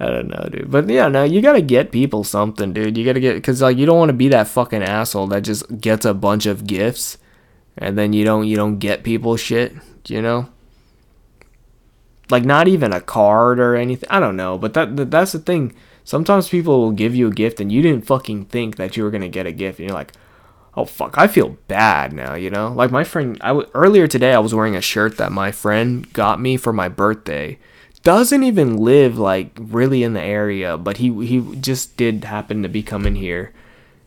I 0.00 0.06
don't 0.06 0.28
know, 0.28 0.48
dude. 0.50 0.70
But 0.70 0.88
yeah, 0.88 1.08
no, 1.08 1.24
you 1.24 1.40
gotta 1.40 1.62
get 1.62 1.92
people 1.92 2.24
something, 2.24 2.72
dude. 2.72 2.98
You 2.98 3.04
gotta 3.04 3.20
get. 3.20 3.34
Because, 3.34 3.62
like, 3.62 3.78
you 3.78 3.86
don't 3.86 3.98
want 3.98 4.10
to 4.10 4.14
be 4.14 4.28
that 4.28 4.48
fucking 4.48 4.82
asshole 4.82 5.28
that 5.28 5.42
just 5.42 5.80
gets 5.80 6.04
a 6.04 6.14
bunch 6.14 6.46
of 6.46 6.66
gifts 6.66 7.18
and 7.76 7.98
then 7.98 8.12
you 8.12 8.24
don't 8.24 8.46
you 8.46 8.56
don't 8.56 8.78
get 8.78 9.02
people 9.02 9.36
shit 9.36 9.74
you 10.06 10.22
know 10.22 10.48
like 12.30 12.44
not 12.44 12.68
even 12.68 12.92
a 12.92 13.00
card 13.00 13.58
or 13.58 13.76
anything. 13.76 14.08
I 14.10 14.20
don't 14.20 14.36
know 14.36 14.58
but 14.58 14.74
that, 14.74 14.96
that 14.96 15.10
that's 15.10 15.32
the 15.32 15.38
thing. 15.38 15.74
Sometimes 16.04 16.48
people 16.48 16.80
will 16.80 16.92
give 16.92 17.14
you 17.14 17.28
a 17.28 17.32
gift 17.32 17.60
and 17.60 17.72
you 17.72 17.82
didn't 17.82 18.06
fucking 18.06 18.46
think 18.46 18.76
that 18.76 18.96
you 18.96 19.02
were 19.02 19.10
gonna 19.10 19.28
get 19.28 19.46
a 19.46 19.52
gift 19.52 19.78
and 19.78 19.88
you're 19.88 19.96
like 19.96 20.12
oh 20.76 20.84
fuck 20.84 21.16
i 21.16 21.28
feel 21.28 21.56
bad 21.68 22.12
now 22.12 22.34
you 22.34 22.50
know? 22.50 22.72
Like 22.72 22.90
my 22.90 23.04
friend 23.04 23.38
I 23.40 23.48
w- 23.48 23.70
earlier 23.74 24.06
today 24.06 24.34
i 24.34 24.38
was 24.40 24.54
wearing 24.54 24.76
a 24.76 24.80
shirt 24.80 25.16
that 25.18 25.32
my 25.32 25.52
friend 25.52 26.12
got 26.12 26.40
me 26.40 26.56
for 26.56 26.72
my 26.72 26.88
birthday. 26.88 27.58
Doesn't 28.02 28.42
even 28.42 28.76
live 28.76 29.16
like 29.16 29.56
really 29.58 30.02
in 30.02 30.12
the 30.12 30.20
area 30.22 30.76
but 30.76 30.98
he 30.98 31.24
he 31.24 31.56
just 31.56 31.96
did 31.96 32.24
happen 32.24 32.62
to 32.62 32.68
be 32.68 32.82
coming 32.82 33.14
here 33.14 33.52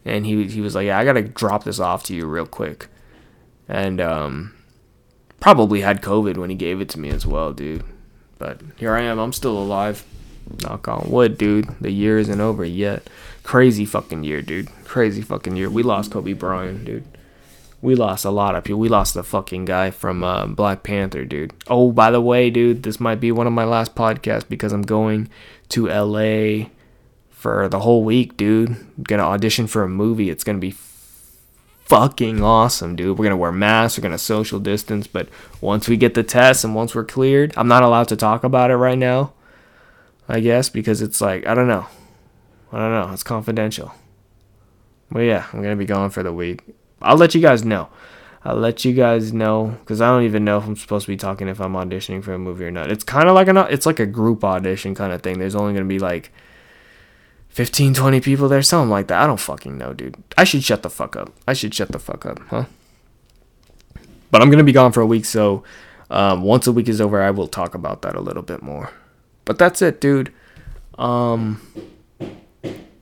and 0.05 0.25
he 0.25 0.45
he 0.47 0.61
was 0.61 0.75
like 0.75 0.85
yeah 0.85 0.99
i 0.99 1.05
gotta 1.05 1.23
drop 1.23 1.63
this 1.63 1.79
off 1.79 2.03
to 2.03 2.15
you 2.15 2.27
real 2.27 2.45
quick. 2.45 2.89
And 3.67 3.99
um, 3.99 4.53
probably 5.39 5.81
had 5.81 6.01
COVID 6.01 6.37
when 6.37 6.49
he 6.49 6.55
gave 6.55 6.79
it 6.81 6.89
to 6.89 6.99
me 6.99 7.09
as 7.09 7.25
well, 7.25 7.53
dude. 7.53 7.83
But 8.37 8.61
here 8.77 8.95
I 8.95 9.01
am. 9.01 9.19
I'm 9.19 9.33
still 9.33 9.57
alive. 9.57 10.05
Knock 10.63 10.87
on 10.87 11.09
wood, 11.09 11.37
dude. 11.37 11.67
The 11.81 11.91
year 11.91 12.17
isn't 12.19 12.39
over 12.39 12.63
yet. 12.63 13.09
Crazy 13.43 13.85
fucking 13.85 14.23
year, 14.23 14.41
dude. 14.41 14.69
Crazy 14.85 15.21
fucking 15.21 15.55
year. 15.55 15.69
We 15.69 15.83
lost 15.83 16.11
Kobe 16.11 16.33
Bryant, 16.33 16.85
dude. 16.85 17.05
We 17.81 17.95
lost 17.95 18.25
a 18.25 18.31
lot 18.31 18.55
of 18.55 18.63
people. 18.63 18.79
We 18.79 18.89
lost 18.89 19.13
the 19.13 19.23
fucking 19.23 19.65
guy 19.65 19.91
from 19.91 20.23
uh, 20.23 20.47
Black 20.47 20.83
Panther, 20.83 21.25
dude. 21.25 21.53
Oh, 21.67 21.91
by 21.91 22.11
the 22.11 22.21
way, 22.21 22.49
dude, 22.49 22.83
this 22.83 22.99
might 22.99 23.19
be 23.19 23.31
one 23.31 23.45
of 23.47 23.53
my 23.53 23.65
last 23.65 23.93
podcasts 23.93 24.47
because 24.47 24.73
I'm 24.73 24.81
going 24.81 25.29
to 25.69 25.87
LA 25.87 26.69
for 27.29 27.69
the 27.69 27.79
whole 27.81 28.03
week, 28.03 28.35
dude. 28.35 28.69
I'm 28.69 29.03
gonna 29.03 29.23
audition 29.23 29.67
for 29.67 29.83
a 29.83 29.89
movie. 29.89 30.29
It's 30.29 30.43
gonna 30.43 30.57
be 30.57 30.71
fucking 31.87 32.43
awesome, 32.43 32.95
dude. 32.95 33.17
We're 33.17 33.25
gonna 33.25 33.37
wear 33.37 33.51
masks, 33.51 33.97
we're 33.97 34.03
gonna 34.03 34.17
social 34.17 34.59
distance, 34.59 35.07
but 35.07 35.29
once 35.61 35.87
we 35.87 35.97
get 35.97 36.13
the 36.13 36.23
test 36.23 36.63
and 36.63 36.75
once 36.75 36.93
we're 36.93 37.05
cleared, 37.05 37.53
I'm 37.55 37.67
not 37.67 37.83
allowed 37.83 38.09
to 38.09 38.15
talk 38.15 38.43
about 38.43 38.71
it 38.71 38.75
right 38.75 38.97
now. 38.97 39.33
I 40.29 40.41
guess 40.41 40.67
because 40.69 41.01
it's 41.01 41.21
like 41.21 41.47
I 41.47 41.55
don't 41.55 41.67
know. 41.67 41.87
I 42.71 42.79
don't 42.79 42.91
know. 42.91 43.13
It's 43.13 43.23
confidential. 43.23 43.93
But 45.09 45.21
yeah, 45.21 45.47
I'm 45.53 45.63
gonna 45.63 45.77
be 45.77 45.85
gone 45.85 46.09
for 46.09 46.23
the 46.23 46.33
week. 46.33 46.63
I'll 47.01 47.15
let 47.15 47.33
you 47.33 47.41
guys 47.41 47.63
know. 47.63 47.87
I'll 48.43 48.55
let 48.55 48.83
you 48.83 48.93
guys 48.93 49.33
know 49.33 49.77
because 49.79 50.01
I 50.01 50.07
don't 50.07 50.23
even 50.23 50.43
know 50.43 50.57
if 50.57 50.65
I'm 50.65 50.75
supposed 50.75 51.05
to 51.05 51.11
be 51.11 51.17
talking 51.17 51.47
if 51.47 51.61
I'm 51.61 51.73
auditioning 51.73 52.23
for 52.23 52.33
a 52.33 52.39
movie 52.39 52.65
or 52.65 52.71
not. 52.71 52.91
It's 52.91 53.03
kind 53.03 53.29
of 53.29 53.35
like 53.35 53.47
an 53.47 53.57
it's 53.57 53.85
like 53.85 53.99
a 53.99 54.05
group 54.05 54.43
audition 54.43 54.93
kind 54.95 55.13
of 55.13 55.21
thing. 55.21 55.39
There's 55.39 55.55
only 55.55 55.73
gonna 55.73 55.85
be 55.85 55.99
like 55.99 56.33
15, 57.57 57.95
20 57.95 58.21
people 58.21 58.47
there, 58.47 58.61
something 58.61 58.91
like 58.91 59.07
that. 59.07 59.19
I 59.19 59.25
don't 59.25 59.39
fucking 59.39 59.79
know, 59.79 59.91
dude. 59.91 60.15
I 60.37 60.43
should 60.43 60.63
shut 60.63 60.83
the 60.83 60.91
fuck 60.91 61.15
up. 61.15 61.33
I 61.47 61.53
should 61.53 61.73
shut 61.73 61.91
the 61.91 61.97
fuck 61.97 62.23
up, 62.23 62.37
huh? 62.49 62.65
But 64.29 64.43
I'm 64.43 64.51
gonna 64.51 64.63
be 64.63 64.71
gone 64.71 64.91
for 64.91 65.01
a 65.01 65.07
week, 65.07 65.25
so 65.25 65.63
um, 66.11 66.43
once 66.43 66.67
a 66.67 66.71
week 66.71 66.87
is 66.87 67.01
over, 67.01 67.19
I 67.19 67.31
will 67.31 67.47
talk 67.47 67.73
about 67.73 68.03
that 68.03 68.13
a 68.13 68.21
little 68.21 68.43
bit 68.43 68.61
more. 68.61 68.91
But 69.43 69.57
that's 69.57 69.81
it, 69.81 69.99
dude. 69.99 70.31
Um, 70.99 71.59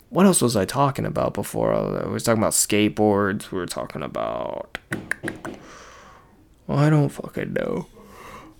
what 0.08 0.26
else 0.26 0.42
was 0.42 0.56
I 0.56 0.64
talking 0.64 1.06
about 1.06 1.34
before? 1.34 1.74
I 1.74 2.08
was 2.08 2.24
talking 2.24 2.42
about 2.42 2.54
skateboards. 2.54 3.52
We 3.52 3.58
were 3.58 3.66
talking 3.66 4.04
about. 4.04 4.78
I 6.70 6.90
don't 6.90 7.10
fucking 7.10 7.52
know. 7.52 7.88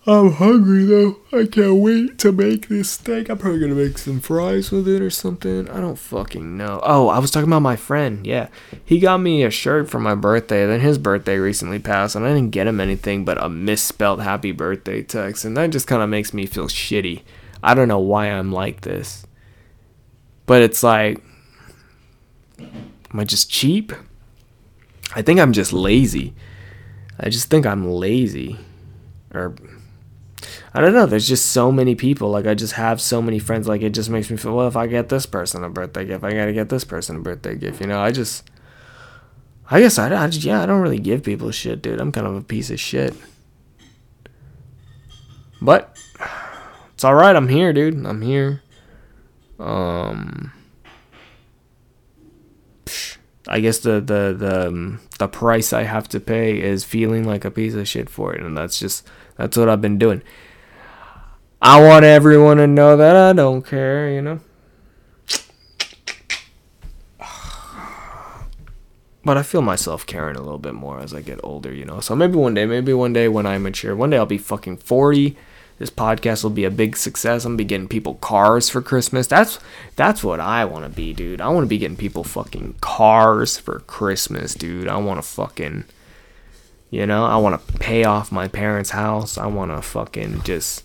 I'm 0.08 0.34
hungry 0.34 0.86
though. 0.86 1.18
I 1.34 1.48
can't 1.48 1.78
wait 1.78 2.20
to 2.20 2.32
make 2.32 2.68
this 2.68 2.92
steak. 2.92 3.28
I'm 3.28 3.40
probably 3.40 3.60
gonna 3.60 3.74
make 3.74 3.98
some 3.98 4.20
fries 4.20 4.70
with 4.70 4.88
it 4.88 5.02
or 5.02 5.10
something. 5.10 5.68
I 5.68 5.80
don't 5.82 5.98
fucking 5.98 6.56
know. 6.56 6.80
Oh, 6.84 7.08
I 7.08 7.18
was 7.18 7.32
talking 7.32 7.50
about 7.50 7.64
my 7.64 7.76
friend. 7.76 8.26
Yeah, 8.26 8.50
he 8.84 9.00
got 9.00 9.18
me 9.18 9.42
a 9.44 9.50
shirt 9.50 9.90
for 9.90 10.00
my 10.00 10.14
birthday. 10.14 10.68
Then 10.68 10.80
his 10.80 11.00
birthday 11.00 11.38
recently 11.38 11.80
passed, 11.80 12.16
and 12.16 12.24
I 12.24 12.34
didn't 12.34 12.52
get 12.52 12.68
him 12.68 12.80
anything 12.80 13.26
but 13.26 13.44
a 13.44 13.50
misspelled 13.50 14.22
happy 14.22 14.52
birthday 14.52 15.02
text, 15.02 15.44
and 15.44 15.58
that 15.58 15.72
just 15.72 15.88
kind 15.88 16.04
of 16.04 16.10
makes 16.10 16.36
me 16.36 16.46
feel 16.46 16.68
shitty. 16.68 17.24
I 17.64 17.74
don't 17.74 17.88
know 17.88 18.00
why 18.00 18.28
I'm 18.28 18.52
like 18.52 18.82
this, 18.82 19.26
but 20.46 20.62
it's 20.62 20.84
like, 20.84 21.20
am 22.60 23.20
I 23.20 23.24
just 23.24 23.50
cheap? 23.50 23.92
I 25.16 25.24
think 25.24 25.40
I'm 25.40 25.52
just 25.52 25.74
lazy. 25.74 26.36
I 27.20 27.30
just 27.30 27.50
think 27.50 27.66
I'm 27.66 27.90
lazy, 27.90 28.60
or 29.34 29.56
I 30.76 30.82
don't 30.82 30.94
know. 30.94 31.06
There's 31.06 31.28
just 31.28 31.54
so 31.54 31.72
many 31.72 31.96
people. 31.96 32.32
Like 32.32 32.46
I 32.46 32.54
just 32.54 32.74
have 32.74 33.00
so 33.00 33.22
many 33.22 33.40
friends. 33.40 33.66
Like 33.66 33.82
it 33.82 33.92
just 33.94 34.10
makes 34.10 34.30
me 34.30 34.36
feel. 34.36 34.54
Well, 34.54 34.68
if 34.68 34.76
I 34.76 34.88
get 34.88 35.08
this 35.08 35.26
person 35.26 35.64
a 35.64 35.70
birthday 35.70 36.04
gift, 36.04 36.26
I 36.26 36.34
gotta 36.34 36.52
get 36.52 36.68
this 36.68 36.84
person 36.84 37.16
a 37.16 37.20
birthday 37.20 37.56
gift. 37.56 37.80
You 37.80 37.88
know, 37.88 38.02
I 38.02 38.12
just. 38.12 38.44
I 39.72 39.80
guess 39.80 39.98
I, 39.98 40.10
I 40.10 40.28
yeah 40.28 40.62
I 40.62 40.66
don't 40.66 40.82
really 40.82 41.00
give 41.00 41.24
people 41.24 41.50
shit, 41.52 41.82
dude. 41.82 42.02
I'm 42.02 42.12
kind 42.12 42.28
of 42.28 42.36
a 42.36 42.42
piece 42.42 42.70
of 42.70 42.80
shit. 42.80 43.16
But 45.62 45.98
it's 46.94 47.06
all 47.06 47.16
right. 47.16 47.38
I'm 47.38 47.48
here, 47.48 47.72
dude. 47.72 48.06
I'm 48.06 48.22
here. 48.22 48.62
Um, 49.58 50.52
I 53.48 53.62
guess 53.62 53.80
the 53.80 54.02
the 54.02 54.36
the 54.38 54.68
um, 54.68 55.00
the 55.20 55.30
price 55.30 55.72
I 55.72 55.84
have 55.84 56.10
to 56.10 56.20
pay 56.20 56.62
is 56.62 56.84
feeling 56.84 57.24
like 57.24 57.46
a 57.46 57.52
piece 57.52 57.76
of 57.76 57.88
shit 57.88 58.10
for 58.10 58.36
it, 58.36 58.42
and 58.42 58.58
that's 58.58 58.78
just 58.78 59.08
that's 59.38 59.56
what 59.56 59.70
I've 59.70 59.82
been 59.82 59.98
doing. 59.98 60.22
I 61.62 61.82
want 61.82 62.06
everyone 62.06 62.58
to 62.58 62.68
know 62.68 62.98
that 62.98 63.16
I 63.16 63.34
don't 63.34 63.64
care, 63.64 64.10
you 64.10 64.22
know. 64.22 64.40
But 69.24 69.38
I 69.38 69.44
feel 69.44 69.64
myself 69.64 70.06
caring 70.06 70.36
a 70.36 70.42
little 70.42 70.60
bit 70.60 70.76
more 70.76 71.00
as 71.00 71.12
I 71.12 71.22
get 71.22 71.40
older, 71.44 71.74
you 71.74 71.84
know. 71.84 72.00
So 72.00 72.16
maybe 72.16 72.36
one 72.36 72.54
day, 72.54 72.68
maybe 72.68 72.94
one 72.94 73.12
day 73.12 73.28
when 73.28 73.48
I 73.48 73.58
mature, 73.58 73.96
one 73.96 74.12
day 74.12 74.18
I'll 74.18 74.28
be 74.28 74.38
fucking 74.38 74.78
40 74.78 75.36
this 75.78 75.90
podcast 75.90 76.44
will 76.44 76.52
be 76.52 76.64
a 76.64 76.72
big 76.72 76.96
success. 76.96 77.44
I'm 77.44 77.52
gonna 77.52 77.58
be 77.58 77.66
getting 77.66 77.90
people 77.90 78.16
cars 78.16 78.70
for 78.70 78.82
Christmas. 78.82 79.28
That's 79.28 79.60
that's 79.96 80.24
what 80.24 80.40
I 80.40 80.64
want 80.64 80.86
to 80.86 80.90
be, 80.90 81.12
dude. 81.12 81.42
I 81.42 81.50
want 81.50 81.66
to 81.66 81.70
be 81.70 81.78
getting 81.78 81.98
people 81.98 82.24
fucking 82.24 82.76
cars 82.80 83.58
for 83.58 83.80
Christmas, 83.82 84.54
dude. 84.54 84.88
I 84.88 84.96
want 84.98 85.22
to 85.22 85.28
fucking, 85.28 85.84
you 86.92 87.06
know, 87.06 87.26
I 87.26 87.36
want 87.38 87.68
to 87.68 87.78
pay 87.78 88.06
off 88.06 88.32
my 88.32 88.48
parents' 88.48 88.92
house. 88.92 89.38
I 89.38 89.48
want 89.48 89.72
to 89.72 89.82
fucking 89.82 90.44
just 90.44 90.84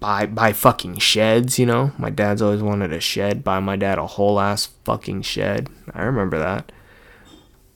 buy 0.00 0.26
buy 0.26 0.52
fucking 0.52 0.98
sheds. 0.98 1.58
You 1.58 1.66
know, 1.66 1.92
my 1.98 2.10
dad's 2.10 2.42
always 2.42 2.62
wanted 2.62 2.92
a 2.92 3.00
shed. 3.00 3.44
Buy 3.44 3.60
my 3.60 3.76
dad 3.76 3.98
a 3.98 4.06
whole 4.06 4.40
ass 4.40 4.66
fucking 4.84 5.22
shed. 5.22 5.68
I 5.92 6.02
remember 6.02 6.38
that. 6.38 6.72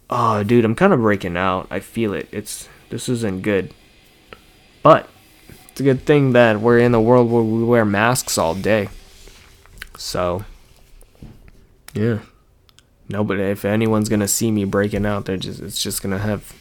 Oh, 0.08 0.42
dude, 0.42 0.64
I'm 0.64 0.74
kind 0.74 0.92
of 0.92 1.00
breaking 1.00 1.36
out. 1.36 1.68
I 1.70 1.80
feel 1.80 2.12
it. 2.14 2.28
It's 2.32 2.68
this 2.90 3.08
isn't 3.08 3.42
good. 3.42 3.72
But 4.82 5.08
it's 5.68 5.80
a 5.80 5.84
good 5.84 6.04
thing 6.04 6.32
that 6.32 6.60
we're 6.60 6.78
in 6.78 6.94
a 6.94 7.00
world 7.00 7.30
where 7.30 7.42
we 7.42 7.62
wear 7.64 7.84
masks 7.84 8.38
all 8.38 8.54
day. 8.54 8.88
So, 9.96 10.44
yeah. 11.94 12.20
Nobody, 13.08 13.42
if 13.42 13.64
anyone's 13.64 14.08
gonna 14.08 14.28
see 14.28 14.50
me 14.50 14.64
breaking 14.64 15.04
out, 15.04 15.24
they're 15.24 15.36
just, 15.36 15.60
it's 15.60 15.82
just 15.82 16.02
gonna 16.02 16.18
have. 16.18 16.52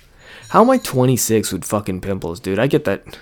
How 0.49 0.61
am 0.61 0.69
I 0.69 0.77
26 0.77 1.51
with 1.51 1.63
fucking 1.63 2.01
pimples, 2.01 2.39
dude? 2.39 2.59
I 2.59 2.67
get 2.67 2.85
that. 2.85 3.17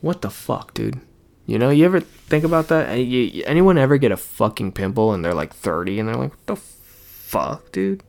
What 0.00 0.22
the 0.22 0.30
fuck, 0.30 0.72
dude? 0.72 1.00
You 1.48 1.58
know, 1.58 1.70
you 1.70 1.86
ever 1.86 2.00
think 2.00 2.44
about 2.44 2.68
that? 2.68 2.90
Anyone 2.90 3.78
ever 3.78 3.96
get 3.96 4.12
a 4.12 4.18
fucking 4.18 4.72
pimple 4.72 5.14
and 5.14 5.24
they're 5.24 5.32
like 5.32 5.54
30 5.54 5.98
and 5.98 6.06
they're 6.06 6.14
like, 6.14 6.32
what 6.32 6.46
the 6.46 6.56
fuck, 6.56 7.72
dude? 7.72 8.02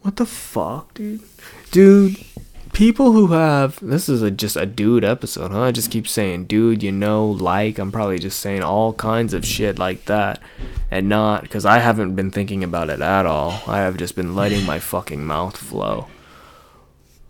What 0.00 0.16
the 0.16 0.24
fuck, 0.24 0.94
dude? 0.94 1.20
Dude, 1.70 2.16
people 2.72 3.12
who 3.12 3.26
have 3.26 3.78
this 3.82 4.08
is 4.08 4.22
a, 4.22 4.30
just 4.30 4.56
a 4.56 4.64
dude 4.64 5.04
episode, 5.04 5.50
huh? 5.50 5.64
I 5.64 5.70
just 5.70 5.90
keep 5.90 6.08
saying 6.08 6.46
dude, 6.46 6.82
you 6.82 6.92
know, 6.92 7.26
like 7.26 7.78
I'm 7.78 7.92
probably 7.92 8.18
just 8.18 8.40
saying 8.40 8.62
all 8.62 8.94
kinds 8.94 9.34
of 9.34 9.44
shit 9.44 9.78
like 9.78 10.06
that, 10.06 10.40
and 10.90 11.10
not 11.10 11.42
because 11.42 11.66
I 11.66 11.80
haven't 11.80 12.14
been 12.14 12.30
thinking 12.30 12.64
about 12.64 12.88
it 12.88 13.02
at 13.02 13.26
all. 13.26 13.62
I 13.66 13.80
have 13.80 13.98
just 13.98 14.16
been 14.16 14.34
letting 14.34 14.64
my 14.64 14.78
fucking 14.78 15.26
mouth 15.26 15.58
flow. 15.58 16.08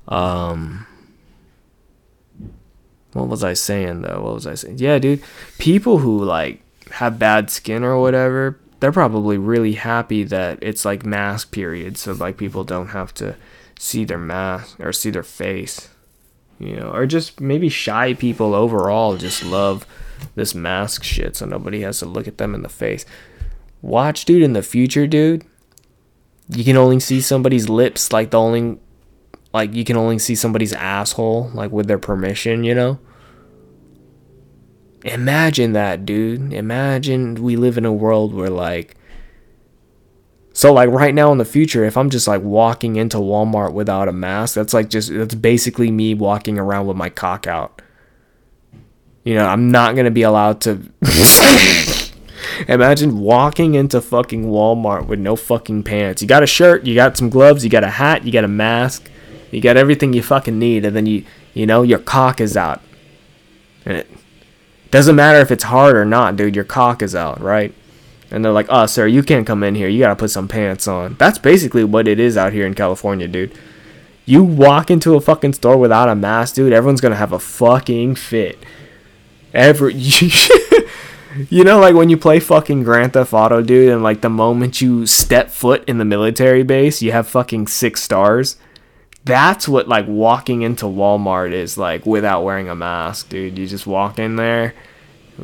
Um. 0.07 0.87
What 3.13 3.29
was 3.29 3.43
I 3.43 3.55
saying 3.55 4.03
though? 4.03 4.23
What 4.23 4.35
was 4.35 4.47
I 4.47 4.55
saying? 4.55 4.79
Yeah, 4.79 4.99
dude. 4.99 5.23
People 5.59 5.99
who 5.99 6.23
like 6.23 6.63
have 6.93 7.19
bad 7.19 7.51
skin 7.51 7.85
or 7.85 8.01
whatever, 8.01 8.59
they're 8.81 8.93
probably 8.93 9.39
really 9.39 9.75
happy 9.75 10.25
that 10.25 10.59
it's 10.63 10.85
like 10.85 11.05
mask 11.05 11.53
period, 11.53 11.99
so 11.99 12.13
like 12.13 12.37
people 12.37 12.65
don't 12.65 12.89
have 12.89 13.13
to 13.15 13.37
see 13.79 14.05
their 14.05 14.19
mask 14.19 14.79
or 14.79 14.93
see 14.93 15.11
their 15.11 15.23
face 15.23 15.89
you 16.61 16.77
know 16.77 16.91
or 16.91 17.07
just 17.07 17.41
maybe 17.41 17.69
shy 17.69 18.15
people 18.15 18.55
overall 18.55 19.17
just 19.17 19.43
love 19.43 19.87
this 20.35 20.55
mask 20.55 21.03
shit 21.03 21.35
so 21.35 21.47
nobody 21.47 21.81
has 21.81 21.99
to 21.99 22.07
look 22.07 22.29
at 22.29 22.39
them 22.39 22.55
in 22.55 22.63
the 22.63 22.69
face 22.69 23.07
watch 23.81 24.27
dude 24.27 24.43
in 24.43 24.53
the 24.53 24.63
future 24.63 25.07
dude 25.07 25.43
you 26.51 26.63
can 26.63 26.77
only 26.77 27.01
see 27.01 27.21
somebody's 27.21 27.69
lips 27.69 28.13
like 28.13 28.31
the 28.31 28.39
only 28.39 28.79
like 29.53 29.75
you 29.75 29.85
can 29.85 29.97
only 29.97 30.19
see 30.19 30.35
somebody's 30.35 30.73
asshole 30.73 31.51
like 31.55 31.71
with 31.71 31.87
their 31.87 31.99
permission 31.99 32.65
you 32.65 32.75
know 32.75 32.99
imagine 35.05 35.73
that 35.73 36.05
dude 36.05 36.53
imagine 36.53 37.35
we 37.35 37.57
live 37.57 37.79
in 37.79 37.85
a 37.85 37.93
world 37.93 38.35
where 38.35 38.51
like 38.51 38.97
so 40.53 40.73
like 40.73 40.91
right 40.91 41.15
now 41.15 41.33
in 41.33 41.39
the 41.39 41.45
future, 41.45 41.85
if 41.85 41.97
I'm 41.97 42.11
just 42.11 42.27
like 42.27 42.43
walking 42.43 42.97
into 42.97 43.19
Walmart 43.19 43.73
without 43.73 44.09
a 44.09 44.13
mask, 44.13 44.57
that's 44.57 44.75
like 44.75 44.91
just 44.91 45.11
that's 45.11 45.35
basically 45.35 45.91
me 45.91 46.13
walking 46.13 46.59
around 46.59 46.87
with 46.87 46.97
my 46.97 47.09
cock 47.09 47.47
out. 47.47 47.81
You 49.25 49.37
know, 49.37 49.47
I'm 49.47 49.71
not 49.71 49.97
gonna 49.97 50.11
be 50.11 50.23
allowed 50.23 50.61
to 50.63 50.83
Imagine 52.69 53.21
walking 53.21 53.75
into 53.75 54.01
fucking 54.01 54.45
Walmart 54.45 55.07
with 55.07 55.19
no 55.19 55.37
fucking 55.37 55.83
pants. 55.85 56.21
You 56.21 56.29
got 56.29 56.43
a 56.43 56.47
shirt, 56.47 56.85
you 56.85 56.95
got 56.95 57.17
some 57.17 57.31
gloves, 57.31 57.65
you 57.65 57.71
got 57.71 57.85
a 57.85 57.91
hat, 57.91 58.25
you 58.25 58.33
got 58.33 58.45
a 58.45 58.49
mask, 58.49 59.10
you 59.51 59.61
got 59.61 59.77
everything 59.77 60.13
you 60.13 60.23
fucking 60.23 60.59
need, 60.59 60.85
and 60.85 60.95
then 60.95 61.07
you 61.07 61.25
you 61.55 61.67
know, 61.67 61.83
your 61.83 61.99
cock 61.99 62.41
is 62.41 62.57
out. 62.57 62.81
And 63.85 63.97
it 63.99 64.11
doesn't 64.91 65.17
matter 65.17 65.41
if 65.41 65.51
it's 65.51 65.65
hard 65.65 65.97
or 65.97 66.05
not, 66.05 66.37
dude, 66.37 66.55
your 66.55 66.65
cock 66.65 67.03
is 67.03 67.15
out, 67.15 67.41
right? 67.41 67.75
and 68.31 68.45
they're 68.45 68.53
like, 68.53 68.67
"Oh, 68.69 68.87
sir, 68.87 69.07
you 69.07 69.23
can't 69.23 69.47
come 69.47 69.63
in 69.63 69.75
here. 69.75 69.89
You 69.89 69.99
gotta 69.99 70.17
put 70.17 70.31
some 70.31 70.49
pants 70.49 70.87
on." 70.87 71.17
That's 71.19 71.39
basically 71.39 71.85
what 71.85 72.09
it 72.09 72.21
is 72.21 72.37
out 72.37 72.53
here 72.53 72.67
in 72.67 72.75
California, 72.75 73.27
dude. 73.29 73.53
You 74.25 74.45
walk 74.45 74.91
into 74.91 75.15
a 75.17 75.21
fucking 75.21 75.55
store 75.55 75.77
without 75.77 76.09
a 76.09 76.15
mask, 76.15 76.55
dude. 76.55 76.73
Everyone's 76.73 77.01
gonna 77.01 77.17
have 77.17 77.33
a 77.33 77.39
fucking 77.39 78.15
fit. 78.15 78.59
Every, 79.53 79.95
you 81.51 81.65
know, 81.65 81.81
like 81.81 81.97
when 81.97 82.09
you 82.09 82.17
play 82.17 82.39
fucking 82.39 82.85
Grand 82.85 83.15
Theft 83.15 83.33
Auto, 83.33 83.63
dude, 83.63 83.89
and 83.89 84.03
like 84.03 84.21
the 84.21 84.31
moment 84.31 84.81
you 84.81 85.07
step 85.07 85.51
foot 85.51 85.83
in 85.89 85.99
the 85.99 86.05
military 86.05 86.63
base, 86.63 87.03
you 87.03 87.11
have 87.11 87.27
fucking 87.27 87.67
six 87.67 88.03
stars. 88.03 88.57
That's 89.25 89.69
what 89.69 89.89
like 89.89 90.07
walking 90.09 90.63
into 90.63 90.87
Walmart 90.87 91.53
is 91.53 91.77
like 91.77 92.07
without 92.07 92.43
wearing 92.43 92.69
a 92.69 92.75
mask, 92.75 93.29
dude. 93.29 93.59
You 93.59 93.67
just 93.67 93.87
walk 93.87 94.19
in 94.19 94.37
there 94.37 94.75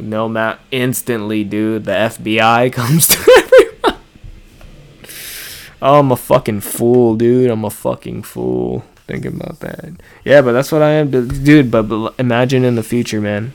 no 0.03 0.29
map 0.29 0.61
instantly, 0.71 1.45
dude. 1.45 1.85
The 1.85 1.93
FBI 1.93 2.73
comes 2.73 3.09
to 3.09 3.19
everyone. 3.37 4.03
oh, 5.83 6.01
I'm 6.01 6.13
a 6.13 6.17
fucking 6.17 6.61
fool, 6.61 7.17
dude. 7.17 7.51
I'm 7.51 7.65
a 7.65 7.71
fucking 7.71 8.23
fool. 8.23 8.85
Thinking 9.07 9.37
about 9.37 9.61
that. 9.61 9.93
Yeah, 10.25 10.43
but 10.43 10.53
that's 10.53 10.73
what 10.73 10.83
I 10.83 10.91
am, 10.93 11.11
dude. 11.11 11.71
But, 11.71 11.85
but 11.85 12.15
imagine 12.19 12.65
in 12.65 12.75
the 12.75 12.83
future, 12.83 13.21
man. 13.21 13.53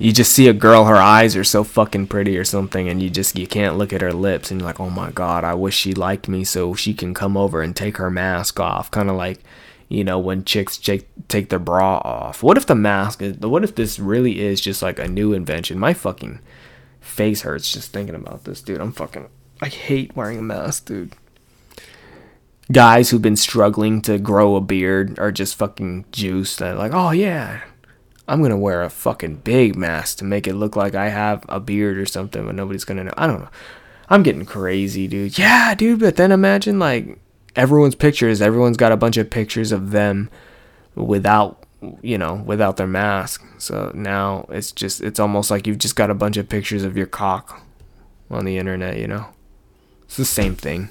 You 0.00 0.12
just 0.12 0.32
see 0.32 0.48
a 0.48 0.54
girl, 0.54 0.86
her 0.86 0.96
eyes 0.96 1.36
are 1.36 1.44
so 1.44 1.62
fucking 1.62 2.06
pretty 2.06 2.38
or 2.38 2.44
something, 2.44 2.88
and 2.88 3.02
you 3.02 3.10
just 3.10 3.38
you 3.38 3.46
can't 3.46 3.76
look 3.76 3.92
at 3.92 4.00
her 4.00 4.12
lips, 4.12 4.50
and 4.50 4.60
you're 4.60 4.66
like, 4.66 4.80
oh 4.80 4.90
my 4.90 5.10
god, 5.10 5.44
I 5.44 5.54
wish 5.54 5.76
she 5.76 5.92
liked 5.92 6.26
me 6.26 6.42
so 6.42 6.74
she 6.74 6.94
can 6.94 7.14
come 7.14 7.36
over 7.36 7.60
and 7.60 7.76
take 7.76 7.98
her 7.98 8.10
mask 8.10 8.58
off, 8.58 8.90
kind 8.90 9.10
of 9.10 9.16
like 9.16 9.40
you 9.90 10.04
know, 10.04 10.18
when 10.20 10.44
chicks 10.44 10.78
take 10.78 11.08
take 11.28 11.50
their 11.50 11.58
bra 11.58 11.98
off. 11.98 12.42
What 12.42 12.56
if 12.56 12.64
the 12.64 12.76
mask 12.76 13.20
is, 13.20 13.36
what 13.38 13.64
if 13.64 13.74
this 13.74 13.98
really 13.98 14.40
is 14.40 14.60
just 14.60 14.82
like 14.82 14.98
a 14.98 15.08
new 15.08 15.32
invention? 15.34 15.78
My 15.78 15.92
fucking 15.92 16.40
face 17.00 17.42
hurts 17.42 17.72
just 17.72 17.92
thinking 17.92 18.14
about 18.14 18.44
this, 18.44 18.62
dude. 18.62 18.80
I'm 18.80 18.92
fucking, 18.92 19.28
I 19.60 19.66
hate 19.66 20.14
wearing 20.16 20.38
a 20.38 20.42
mask, 20.42 20.86
dude. 20.86 21.14
Guys 22.70 23.10
who've 23.10 23.20
been 23.20 23.34
struggling 23.36 24.00
to 24.02 24.16
grow 24.16 24.54
a 24.54 24.60
beard 24.60 25.18
are 25.18 25.32
just 25.32 25.56
fucking 25.56 26.04
juiced. 26.12 26.60
They're 26.60 26.74
like, 26.74 26.94
oh 26.94 27.10
yeah, 27.10 27.62
I'm 28.30 28.40
gonna 28.42 28.56
wear 28.56 28.82
a 28.82 28.90
fucking 28.90 29.38
big 29.38 29.74
mask 29.74 30.18
to 30.18 30.24
make 30.24 30.46
it 30.46 30.54
look 30.54 30.76
like 30.76 30.94
I 30.94 31.08
have 31.08 31.44
a 31.48 31.58
beard 31.58 31.98
or 31.98 32.06
something, 32.06 32.46
but 32.46 32.54
nobody's 32.54 32.84
gonna 32.84 33.02
know. 33.02 33.14
I 33.16 33.26
don't 33.26 33.40
know. 33.40 33.50
I'm 34.08 34.22
getting 34.22 34.46
crazy, 34.46 35.08
dude. 35.08 35.36
Yeah, 35.36 35.74
dude. 35.74 35.98
But 35.98 36.14
then 36.14 36.30
imagine 36.30 36.78
like 36.78 37.18
everyone's 37.56 37.96
pictures, 37.96 38.40
everyone's 38.40 38.76
got 38.76 38.92
a 38.92 38.96
bunch 38.96 39.16
of 39.16 39.30
pictures 39.30 39.72
of 39.72 39.90
them 39.90 40.30
without 40.94 41.66
you 42.02 42.18
know, 42.18 42.34
without 42.34 42.76
their 42.76 42.86
mask. 42.86 43.44
So 43.58 43.90
now 43.94 44.46
it's 44.48 44.70
just 44.70 45.00
it's 45.00 45.18
almost 45.18 45.50
like 45.50 45.66
you've 45.66 45.78
just 45.78 45.96
got 45.96 46.08
a 46.08 46.14
bunch 46.14 46.36
of 46.36 46.48
pictures 46.48 46.84
of 46.84 46.96
your 46.96 47.06
cock 47.06 47.62
on 48.30 48.44
the 48.44 48.58
internet, 48.58 48.96
you 48.96 49.08
know. 49.08 49.26
It's 50.04 50.16
the 50.16 50.24
same 50.24 50.54
thing. 50.54 50.90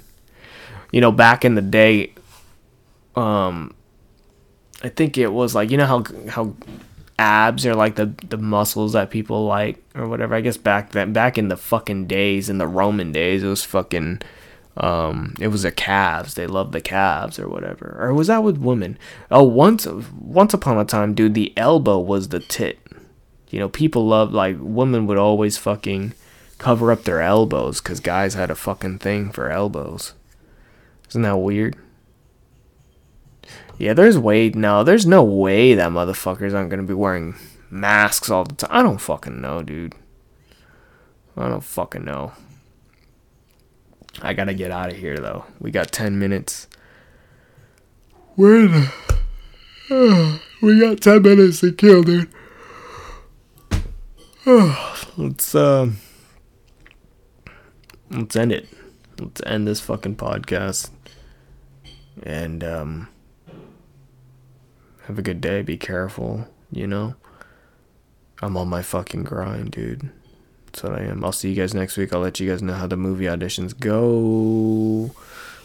You 0.91 0.99
know, 0.99 1.13
back 1.13 1.45
in 1.45 1.55
the 1.55 1.61
day 1.61 2.13
um 3.15 3.73
I 4.83 4.89
think 4.89 5.17
it 5.17 5.31
was 5.31 5.55
like 5.55 5.71
you 5.71 5.77
know 5.77 5.85
how 5.85 6.03
how 6.27 6.53
abs 7.19 7.65
are 7.65 7.75
like 7.75 7.95
the 7.95 8.13
the 8.29 8.37
muscles 8.37 8.93
that 8.93 9.11
people 9.11 9.45
like 9.45 9.83
or 9.93 10.07
whatever. 10.07 10.33
I 10.33 10.41
guess 10.41 10.57
back 10.57 10.91
then 10.91 11.13
back 11.13 11.37
in 11.37 11.49
the 11.49 11.57
fucking 11.57 12.07
days 12.07 12.49
in 12.49 12.57
the 12.57 12.67
Roman 12.67 13.11
days 13.11 13.43
it 13.43 13.47
was 13.47 13.65
fucking 13.65 14.21
um, 14.77 15.35
it 15.39 15.49
was 15.49 15.63
the 15.63 15.71
calves. 15.71 16.35
They 16.35 16.47
loved 16.47 16.71
the 16.71 16.79
calves 16.79 17.37
or 17.37 17.49
whatever. 17.49 17.97
Or 17.99 18.13
was 18.13 18.27
that 18.27 18.43
with 18.43 18.57
women? 18.57 18.97
Oh, 19.29 19.43
once 19.43 19.85
once 19.85 20.53
upon 20.53 20.77
a 20.77 20.85
time, 20.85 21.13
dude, 21.13 21.33
the 21.33 21.53
elbow 21.57 21.99
was 21.99 22.29
the 22.29 22.39
tit. 22.39 22.79
You 23.49 23.59
know, 23.59 23.69
people 23.69 24.07
loved 24.07 24.33
like 24.33 24.55
women 24.59 25.05
would 25.07 25.17
always 25.17 25.57
fucking 25.57 26.13
cover 26.57 26.91
up 26.91 27.03
their 27.03 27.21
elbows 27.21 27.81
because 27.81 27.99
guys 27.99 28.33
had 28.33 28.49
a 28.49 28.55
fucking 28.55 28.99
thing 28.99 29.31
for 29.31 29.49
elbows. 29.49 30.13
Isn't 31.09 31.23
that 31.23 31.37
weird? 31.37 31.75
Yeah, 33.79 33.93
there's 33.93 34.17
way 34.17 34.49
no, 34.49 34.83
there's 34.83 35.05
no 35.05 35.23
way 35.23 35.73
that 35.73 35.91
motherfuckers 35.91 36.53
aren't 36.53 36.69
gonna 36.69 36.83
be 36.83 36.93
wearing 36.93 37.35
masks 37.69 38.29
all 38.29 38.43
the 38.43 38.53
time. 38.53 38.69
I 38.73 38.83
don't 38.83 38.99
fucking 38.99 39.39
know, 39.39 39.63
dude. 39.63 39.95
I 41.37 41.47
don't 41.47 41.63
fucking 41.63 42.03
know. 42.03 42.33
I 44.21 44.33
gotta 44.33 44.53
get 44.53 44.69
out 44.69 44.91
of 44.91 44.97
here 44.97 45.15
though. 45.15 45.45
We 45.61 45.71
got 45.71 45.93
ten 45.93 46.19
minutes. 46.19 46.67
Where 48.35 48.67
the? 48.67 48.91
we 50.61 50.77
got 50.81 50.99
ten 50.99 51.21
minutes 51.21 51.61
to 51.61 51.71
kill, 51.71 52.03
dude. 52.03 52.29
let's 55.17 55.55
um. 55.55 55.99
let's 58.11 58.35
end 58.35 58.51
it. 58.51 58.67
Let's 59.17 59.41
end 59.45 59.69
this 59.69 59.79
fucking 59.79 60.17
podcast. 60.17 60.89
And 62.23 62.61
um. 62.61 63.07
Have 65.09 65.17
a 65.17 65.23
good 65.23 65.41
day. 65.41 65.63
Be 65.63 65.75
careful. 65.75 66.47
You 66.71 66.85
know. 66.85 67.15
I'm 68.43 68.55
on 68.55 68.67
my 68.69 68.83
fucking 68.83 69.23
grind, 69.23 69.71
dude. 69.71 70.11
That's 70.67 70.83
what 70.83 70.93
I 70.93 71.05
am. 71.05 71.25
I'll 71.25 71.31
see 71.31 71.49
you 71.49 71.55
guys 71.55 71.73
next 71.73 71.97
week. 71.97 72.13
I'll 72.13 72.19
let 72.19 72.39
you 72.39 72.47
guys 72.47 72.61
know 72.61 72.75
how 72.75 72.85
the 72.85 72.95
movie 72.95 73.25
auditions 73.25 73.77
go. 73.77 75.09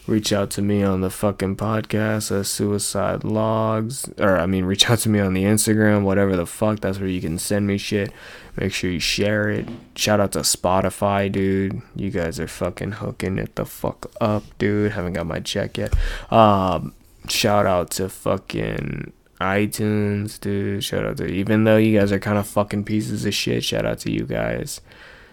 Reach 0.07 0.33
out 0.33 0.51
to 0.53 0.63
me 0.63 0.83
on 0.83 1.03
the 1.03 1.11
fucking 1.11 1.57
podcast 1.57 2.33
as 2.33 2.49
Suicide 2.49 3.23
Logs. 3.23 4.09
Or, 4.19 4.39
I 4.39 4.47
mean, 4.47 4.65
reach 4.65 4.89
out 4.89 5.01
to 5.01 5.11
me 5.11 5.21
on 5.21 5.35
the 5.35 5.45
Instagram, 5.45 6.05
whatever 6.05 6.37
the 6.37 6.47
fuck. 6.47 6.81
That's 6.81 6.99
where 6.99 7.09
you 7.09 7.21
can 7.21 7.39
send 7.39 7.67
me 7.67 7.77
shit. 7.77 8.13
Make 8.57 8.73
sure 8.73 8.91
you 8.91 8.99
share 8.99 9.51
it. 9.51 9.69
Shout 9.95 10.21
out 10.21 10.33
to 10.33 10.39
Spotify, 10.39 11.31
dude. 11.31 11.83
You 11.95 12.11
guys 12.11 12.41
are 12.41 12.49
fucking 12.49 12.93
hooking 12.93 13.37
it 13.37 13.57
the 13.57 13.67
fuck 13.67 14.11
up, 14.23 14.45
dude. 14.57 14.93
Haven't 14.93 15.13
got 15.13 15.27
my 15.27 15.41
check 15.41 15.77
yet. 15.77 15.93
Um, 16.33 16.95
shout 17.29 17.67
out 17.67 17.91
to 17.93 18.09
fucking 18.09 19.13
iTunes, 19.41 20.39
dude. 20.41 20.85
Shout 20.85 21.05
out 21.05 21.17
to 21.19 21.27
even 21.27 21.65
though 21.65 21.77
you 21.77 21.99
guys 21.99 22.13
are 22.13 22.19
kind 22.19 22.39
of 22.39 22.47
fucking 22.47 22.85
pieces 22.85 23.25
of 23.25 23.35
shit. 23.35 23.65
Shout 23.65 23.85
out 23.85 23.99
to 24.01 24.13
you 24.13 24.25
guys. 24.25 24.81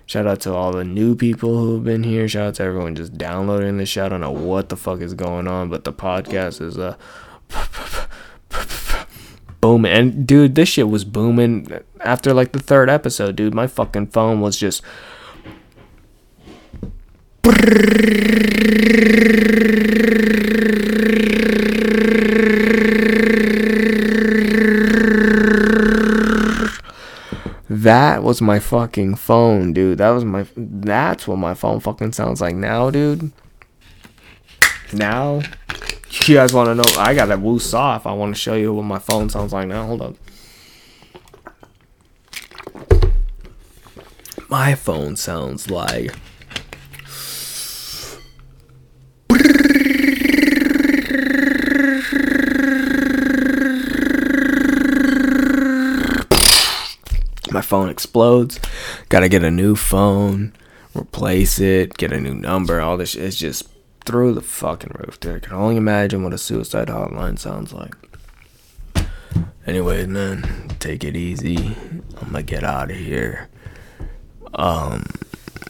Shout 0.06 0.28
out 0.28 0.42
to 0.42 0.54
all 0.54 0.72
the 0.72 0.84
new 0.84 1.16
people 1.16 1.58
who've 1.58 1.84
been 1.84 2.04
here. 2.04 2.28
Shout 2.28 2.48
out 2.48 2.56
to 2.56 2.64
everyone 2.64 2.96
just 2.96 3.18
downloading 3.18 3.78
the 3.78 3.86
show. 3.86 4.06
I 4.06 4.10
don't 4.10 4.22
know 4.22 4.32
what 4.32 4.70
the 4.70 4.76
fuck 4.76 5.02
is 5.02 5.14
going 5.14 5.48
on, 5.48 5.70
but 5.70 5.84
the 5.84 5.94
podcast 5.94 6.62
is 6.62 6.78
uh 6.78 6.98
booming. 9.62 9.92
And 9.92 10.28
dude, 10.28 10.56
this 10.56 10.70
shit 10.70 10.90
was 10.90 11.06
booming 11.06 11.80
after 12.02 12.34
like 12.34 12.52
the 12.52 12.60
third 12.60 12.90
episode, 12.90 13.36
dude. 13.36 13.54
My 13.54 13.68
fucking 13.68 14.08
phone 14.08 14.42
was 14.42 14.58
just 14.58 14.84
That 27.92 28.24
was 28.24 28.42
my 28.42 28.60
fucking 28.60 29.16
phone, 29.16 29.74
dude. 29.74 29.98
That 29.98 30.12
was 30.12 30.24
my. 30.24 30.46
That's 30.56 31.28
what 31.28 31.36
my 31.36 31.54
phone 31.54 31.82
fucking 31.82 32.14
sounds 32.14 32.40
like 32.40 32.56
now, 32.56 32.90
dude. 32.90 33.34
Now, 34.94 35.42
you 36.24 36.36
guys 36.36 36.54
want 36.54 36.68
to 36.70 36.76
know? 36.76 36.98
I 36.98 37.14
got 37.14 37.30
a 37.30 37.38
woo 37.38 37.60
soft. 37.60 38.06
I 38.06 38.14
want 38.14 38.34
to 38.34 38.40
show 38.40 38.54
you 38.54 38.72
what 38.72 38.84
my 38.84 38.98
phone 38.98 39.30
sounds 39.30 39.52
like 39.52 39.68
now. 39.68 39.86
Hold 39.88 40.04
up. 40.04 40.16
My 44.48 44.74
phone 44.74 45.18
sounds 45.18 45.70
like. 45.70 46.16
my 57.52 57.61
phone 57.72 57.88
explodes. 57.88 58.60
Gotta 59.08 59.30
get 59.30 59.46
a 59.46 59.50
new 59.50 59.78
phone, 59.78 60.52
replace 60.94 61.58
it, 61.58 61.98
get 61.98 62.12
a 62.12 62.20
new 62.20 62.34
number. 62.34 62.82
All 62.82 62.98
this 62.98 63.12
shit 63.12 63.24
is 63.24 63.38
just 63.38 63.70
through 64.04 64.34
the 64.34 64.42
fucking 64.42 64.92
roof, 65.00 65.22
dude. 65.22 65.38
I 65.38 65.40
can 65.40 65.54
only 65.54 65.78
imagine 65.78 66.22
what 66.22 66.34
a 66.34 66.38
suicide 66.38 66.90
hotline 66.90 67.40
sounds 67.40 67.72
like. 67.72 67.96
Anyways, 69.66 70.08
man, 70.08 70.68
take 70.80 71.06
it 71.06 71.16
easy. 71.16 71.78
I'm 72.20 72.32
gonna 72.34 72.44
get 72.44 72.66
out 72.66 72.92
of 72.92 72.98
here. 72.98 73.48
Um, 74.54 75.06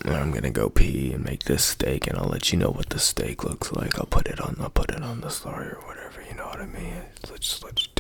I'm 0.04 0.32
gonna 0.32 0.50
go 0.50 0.70
pee 0.70 1.14
and 1.14 1.24
make 1.24 1.44
this 1.44 1.64
steak, 1.64 2.08
and 2.08 2.18
I'll 2.18 2.30
let 2.30 2.52
you 2.52 2.58
know 2.58 2.72
what 2.72 2.90
the 2.90 2.98
steak 2.98 3.44
looks 3.44 3.72
like. 3.74 4.00
I'll 4.00 4.08
put 4.08 4.26
it 4.26 4.42
on. 4.42 4.56
I'll 4.60 4.72
put 4.72 4.90
it 4.90 5.04
on 5.04 5.22
the 5.22 5.30
story 5.30 5.68
or 5.68 5.82
whatever. 5.86 6.24
You 6.28 6.36
know 6.36 6.48
what 6.48 6.62
I 6.62 6.66
mean? 6.66 7.04
Let's 7.30 7.60
just 7.60 7.91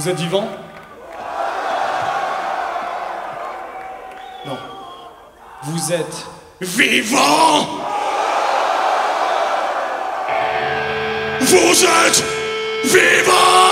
Vous 0.00 0.08
êtes 0.08 0.20
vivant? 0.20 0.48
Non. 4.46 4.56
Vous 5.64 5.92
êtes 5.92 6.26
Vivant! 6.62 7.66
Vous 11.40 11.84
êtes 11.84 12.24
vivant 12.84 13.69